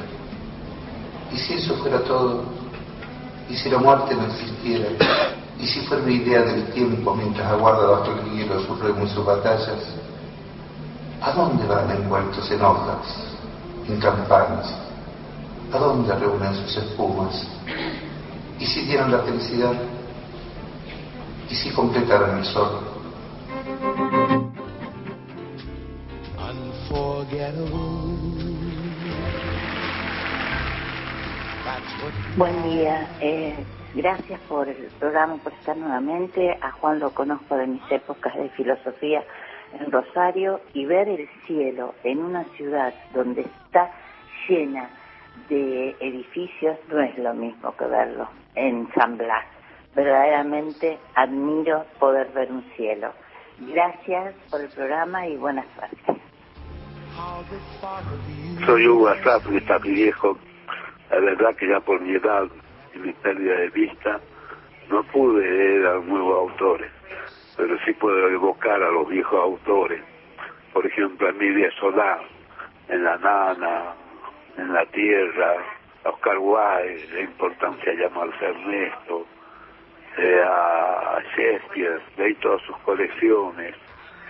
Y 1.33 1.37
si 1.37 1.55
eso 1.55 1.75
fuera 1.77 2.01
todo, 2.01 2.45
y 3.49 3.57
si 3.57 3.69
la 3.69 3.79
muerte 3.79 4.15
no 4.15 4.25
existiera, 4.25 4.89
y 5.59 5.67
si 5.67 5.81
fuera 5.83 6.03
una 6.03 6.13
idea 6.13 6.43
del 6.43 6.65
tiempo 6.73 7.15
mientras 7.15 7.47
aguarda 7.47 7.87
bajo 7.87 8.13
el 8.13 8.31
hielo 8.33 8.61
sus 8.61 8.79
remos 8.81 9.11
y 9.11 9.15
sus 9.15 9.25
batallas, 9.25 9.95
¿a 11.21 11.33
dónde 11.33 11.67
van 11.67 11.91
envueltos 11.91 12.51
en 12.51 12.63
hojas, 12.63 13.07
en 13.89 14.01
campanas? 14.01 14.86
¿A 15.73 15.79
dónde 15.79 16.15
reúnen 16.15 16.55
sus 16.55 16.77
espumas? 16.77 17.35
¿Y 18.59 18.67
si 18.67 18.87
dieran 18.87 19.11
la 19.11 19.19
felicidad? 19.21 19.75
¿Y 21.51 21.55
si 21.55 21.71
completaran 21.75 22.39
el 22.39 22.45
sol? 22.45 22.97
Buen 32.37 32.63
día. 32.63 33.09
Eh, 33.21 33.67
gracias 33.95 34.41
por 34.49 34.69
el 34.69 34.91
programa, 35.01 35.37
por 35.39 35.53
estar 35.53 35.77
nuevamente. 35.77 36.57
A 36.63 36.71
Juan 36.73 37.01
lo 37.01 37.13
conozco 37.13 37.57
de 37.57 37.67
mis 37.67 37.83
épocas 37.91 38.35
de 38.37 38.49
filosofía 38.51 39.25
en 39.73 39.91
Rosario 39.91 40.61
y 40.75 40.85
ver 40.85 41.09
el 41.09 41.29
cielo 41.47 41.95
en 42.05 42.19
una 42.19 42.45
ciudad 42.57 42.95
donde 43.13 43.43
está 43.43 43.91
llena 44.49 44.91
de 45.49 45.97
edificios 46.01 46.77
no 46.89 47.01
es 47.01 47.17
lo 47.19 47.35
mismo 47.35 47.77
que 47.77 47.85
verlo 47.87 48.29
en 48.55 48.89
San 48.95 49.17
Blas. 49.17 49.45
Verdaderamente 49.95 50.99
admiro 51.15 51.85
poder 51.99 52.29
ver 52.33 52.51
un 52.51 52.63
cielo. 52.77 53.13
Gracias 53.59 54.35
por 54.51 54.61
el 54.61 54.69
programa 54.69 55.27
y 55.27 55.37
buenas 55.37 55.67
tardes. 55.77 56.23
Soy 58.67 58.87
Hugo 58.87 59.09
Asaf, 59.09 59.47
que 59.49 59.57
está 59.57 59.79
mi 59.79 59.91
viejo. 59.91 60.37
La 61.11 61.21
verdad 61.21 61.57
que 61.57 61.69
ya 61.69 61.81
por 61.81 62.01
mi 62.01 62.15
edad 62.15 62.45
y 62.95 62.99
mi 62.99 63.13
pérdida 63.15 63.55
de 63.57 63.71
vista, 63.71 64.21
no 64.91 65.03
pude 65.05 65.49
leer 65.49 65.87
a 65.87 65.99
nuevos 66.01 66.51
autores, 66.51 66.91
pero 67.57 67.77
sí 67.85 67.93
puedo 67.95 68.29
evocar 68.29 68.83
a 68.83 68.91
los 68.91 69.09
viejos 69.09 69.41
autores. 69.41 70.03
Por 70.73 70.87
ejemplo, 70.87 71.27
a 71.27 71.31
Emilia 71.31 71.71
Solá, 71.81 72.21
en 72.89 73.05
La 73.05 73.17
Nana, 73.17 73.95
en 74.57 74.73
La 74.73 74.87
Tierra, 74.87 75.55
a 76.05 76.09
Oscar 76.11 76.39
Wilde, 76.39 77.09
la 77.13 77.21
importancia 77.21 77.93
de 77.93 77.99
llamarse 77.99 78.45
Ernesto, 78.45 79.27
eh, 80.19 80.43
a 80.47 81.19
Shakespeare, 81.37 82.01
leí 82.17 82.35
todas 82.37 82.63
sus 82.63 82.77
colecciones, 82.79 83.75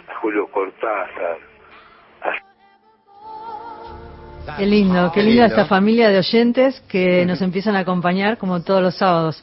a 0.09 0.14
Julio 0.16 0.47
Cortázar, 0.49 1.39
Qué 4.57 4.64
lindo, 4.64 5.11
qué 5.12 5.22
linda 5.22 5.47
esta 5.47 5.66
familia 5.66 6.09
de 6.09 6.18
oyentes 6.18 6.81
que 6.89 7.27
nos 7.27 7.43
empiezan 7.43 7.74
a 7.74 7.81
acompañar 7.81 8.39
como 8.39 8.62
todos 8.62 8.81
los 8.81 8.97
sábados. 8.97 9.43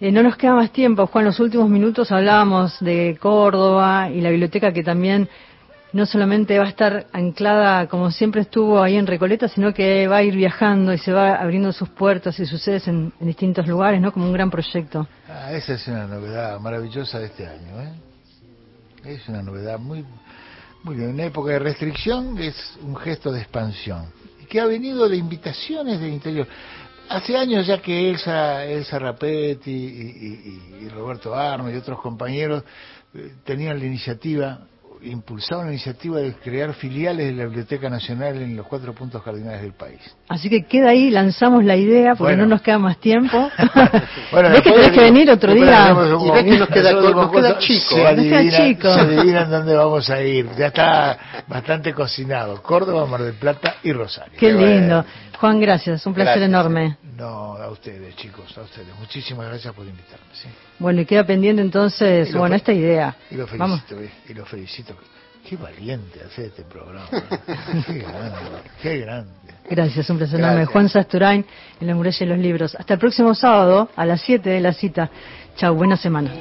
Eh, 0.00 0.10
no 0.10 0.22
nos 0.22 0.36
queda 0.36 0.54
más 0.54 0.72
tiempo, 0.72 1.06
Juan. 1.06 1.22
En 1.22 1.26
los 1.26 1.40
últimos 1.40 1.68
minutos 1.68 2.10
hablábamos 2.10 2.80
de 2.80 3.18
Córdoba 3.20 4.08
y 4.10 4.22
la 4.22 4.30
biblioteca 4.30 4.72
que 4.72 4.82
también 4.82 5.28
no 5.94 6.06
solamente 6.06 6.58
va 6.58 6.64
a 6.64 6.68
estar 6.68 7.06
anclada 7.12 7.86
como 7.86 8.10
siempre 8.10 8.42
estuvo 8.42 8.82
ahí 8.82 8.96
en 8.96 9.06
Recoleta, 9.06 9.48
sino 9.48 9.72
que 9.72 10.08
va 10.08 10.18
a 10.18 10.22
ir 10.24 10.34
viajando 10.34 10.92
y 10.92 10.98
se 10.98 11.12
va 11.12 11.36
abriendo 11.36 11.72
sus 11.72 11.88
puertos 11.88 12.38
y 12.40 12.46
sus 12.46 12.60
sedes 12.60 12.88
en, 12.88 13.12
distintos 13.20 13.66
lugares, 13.68 14.00
¿no? 14.00 14.12
Como 14.12 14.26
un 14.26 14.32
gran 14.32 14.50
proyecto. 14.50 15.06
Ah, 15.28 15.52
esa 15.52 15.74
es 15.74 15.86
una 15.86 16.06
novedad 16.06 16.58
maravillosa 16.58 17.20
de 17.20 17.26
este 17.26 17.46
año, 17.46 17.80
¿eh? 17.80 17.92
Es 19.04 19.28
una 19.28 19.42
novedad 19.42 19.78
muy 19.78 20.04
muy 20.82 20.96
bien, 20.96 21.10
una 21.10 21.24
época 21.24 21.52
de 21.52 21.60
restricción 21.60 22.36
es 22.38 22.54
un 22.82 22.94
gesto 22.96 23.32
de 23.32 23.40
expansión, 23.40 24.06
que 24.50 24.60
ha 24.60 24.66
venido 24.66 25.08
de 25.08 25.16
invitaciones 25.16 25.98
del 25.98 26.12
interior. 26.12 26.46
Hace 27.08 27.36
años 27.36 27.66
ya 27.66 27.80
que 27.80 28.10
Elsa, 28.10 28.66
Elsa 28.66 28.98
Rapetti 28.98 29.70
y, 29.70 30.88
Roberto 30.88 31.34
Arno 31.34 31.70
y 31.70 31.76
otros 31.76 32.00
compañeros 32.00 32.64
eh, 33.14 33.32
tenían 33.44 33.78
la 33.78 33.86
iniciativa 33.86 34.66
impulsado 35.02 35.62
la 35.62 35.70
iniciativa 35.70 36.18
de 36.18 36.34
crear 36.34 36.72
filiales 36.74 37.26
de 37.26 37.32
la 37.32 37.44
Biblioteca 37.44 37.90
Nacional 37.90 38.40
en 38.40 38.56
los 38.56 38.66
cuatro 38.66 38.94
puntos 38.94 39.22
cardinales 39.22 39.62
del 39.62 39.72
país. 39.72 40.00
Así 40.28 40.48
que 40.48 40.64
queda 40.64 40.90
ahí, 40.90 41.10
lanzamos 41.10 41.64
la 41.64 41.76
idea 41.76 42.14
porque 42.14 42.36
no 42.36 42.46
nos 42.46 42.62
queda 42.62 42.78
más 42.78 42.98
tiempo. 42.98 43.50
bueno, 44.32 44.50
ves 44.50 44.62
que 44.62 44.70
tenés 44.70 44.90
que 44.90 45.00
venir 45.00 45.30
otro 45.30 45.52
día. 45.52 45.90
Y 45.90 46.30
ves 46.30 46.44
que 46.44 46.58
nos 46.58 46.68
queda, 46.68 46.92
nos 46.92 47.30
queda 47.30 47.58
chico. 47.58 47.94
Se, 47.94 49.00
adivinan, 49.00 49.50
dónde 49.50 49.74
vamos 49.74 50.08
a 50.10 50.22
ir. 50.22 50.48
Ya 50.58 50.68
está 50.68 51.44
bastante 51.46 51.92
cocinado. 51.92 52.62
Córdoba, 52.62 53.06
Mar 53.06 53.22
del 53.22 53.34
Plata 53.34 53.76
y 53.82 53.92
Rosario. 53.92 54.34
Qué 54.38 54.52
lindo. 54.52 55.04
Juan, 55.38 55.60
gracias. 55.60 56.06
Un 56.06 56.14
placer 56.14 56.42
enorme. 56.42 56.96
No, 57.16 57.56
a 57.56 57.70
ustedes, 57.70 58.16
chicos, 58.16 58.56
a 58.56 58.62
ustedes. 58.62 58.88
Muchísimas 58.98 59.48
gracias 59.48 59.74
por 59.74 59.86
invitarme. 59.86 60.26
Bueno, 60.78 61.00
y 61.00 61.06
queda 61.06 61.24
pendiente 61.24 61.62
entonces, 61.62 62.32
bueno, 62.34 62.54
esta 62.54 62.72
idea. 62.72 63.16
Y 63.30 63.36
lo 63.36 63.46
felicito, 63.46 63.96
y 64.28 64.34
lo 64.34 64.44
felicito 64.44 64.96
Qué 65.48 65.56
valiente 65.56 66.20
hacer 66.24 66.46
este 66.46 66.62
programa. 66.62 67.06
qué 67.86 67.98
grande, 67.98 68.40
qué 68.80 68.98
grande. 68.98 69.30
Gracias, 69.68 70.08
un 70.08 70.16
placer 70.16 70.40
enorme. 70.40 70.64
Juan 70.64 70.88
Sasturain 70.88 71.44
en 71.80 71.86
la 71.86 71.94
muralla 71.94 72.18
de 72.18 72.26
los 72.26 72.38
libros. 72.38 72.74
Hasta 72.74 72.94
el 72.94 73.00
próximo 73.00 73.34
sábado 73.34 73.90
a 73.94 74.06
las 74.06 74.22
7 74.22 74.48
de 74.48 74.60
la 74.60 74.72
cita. 74.72 75.10
Chao, 75.56 75.74
buena 75.74 75.98
semana. 75.98 76.34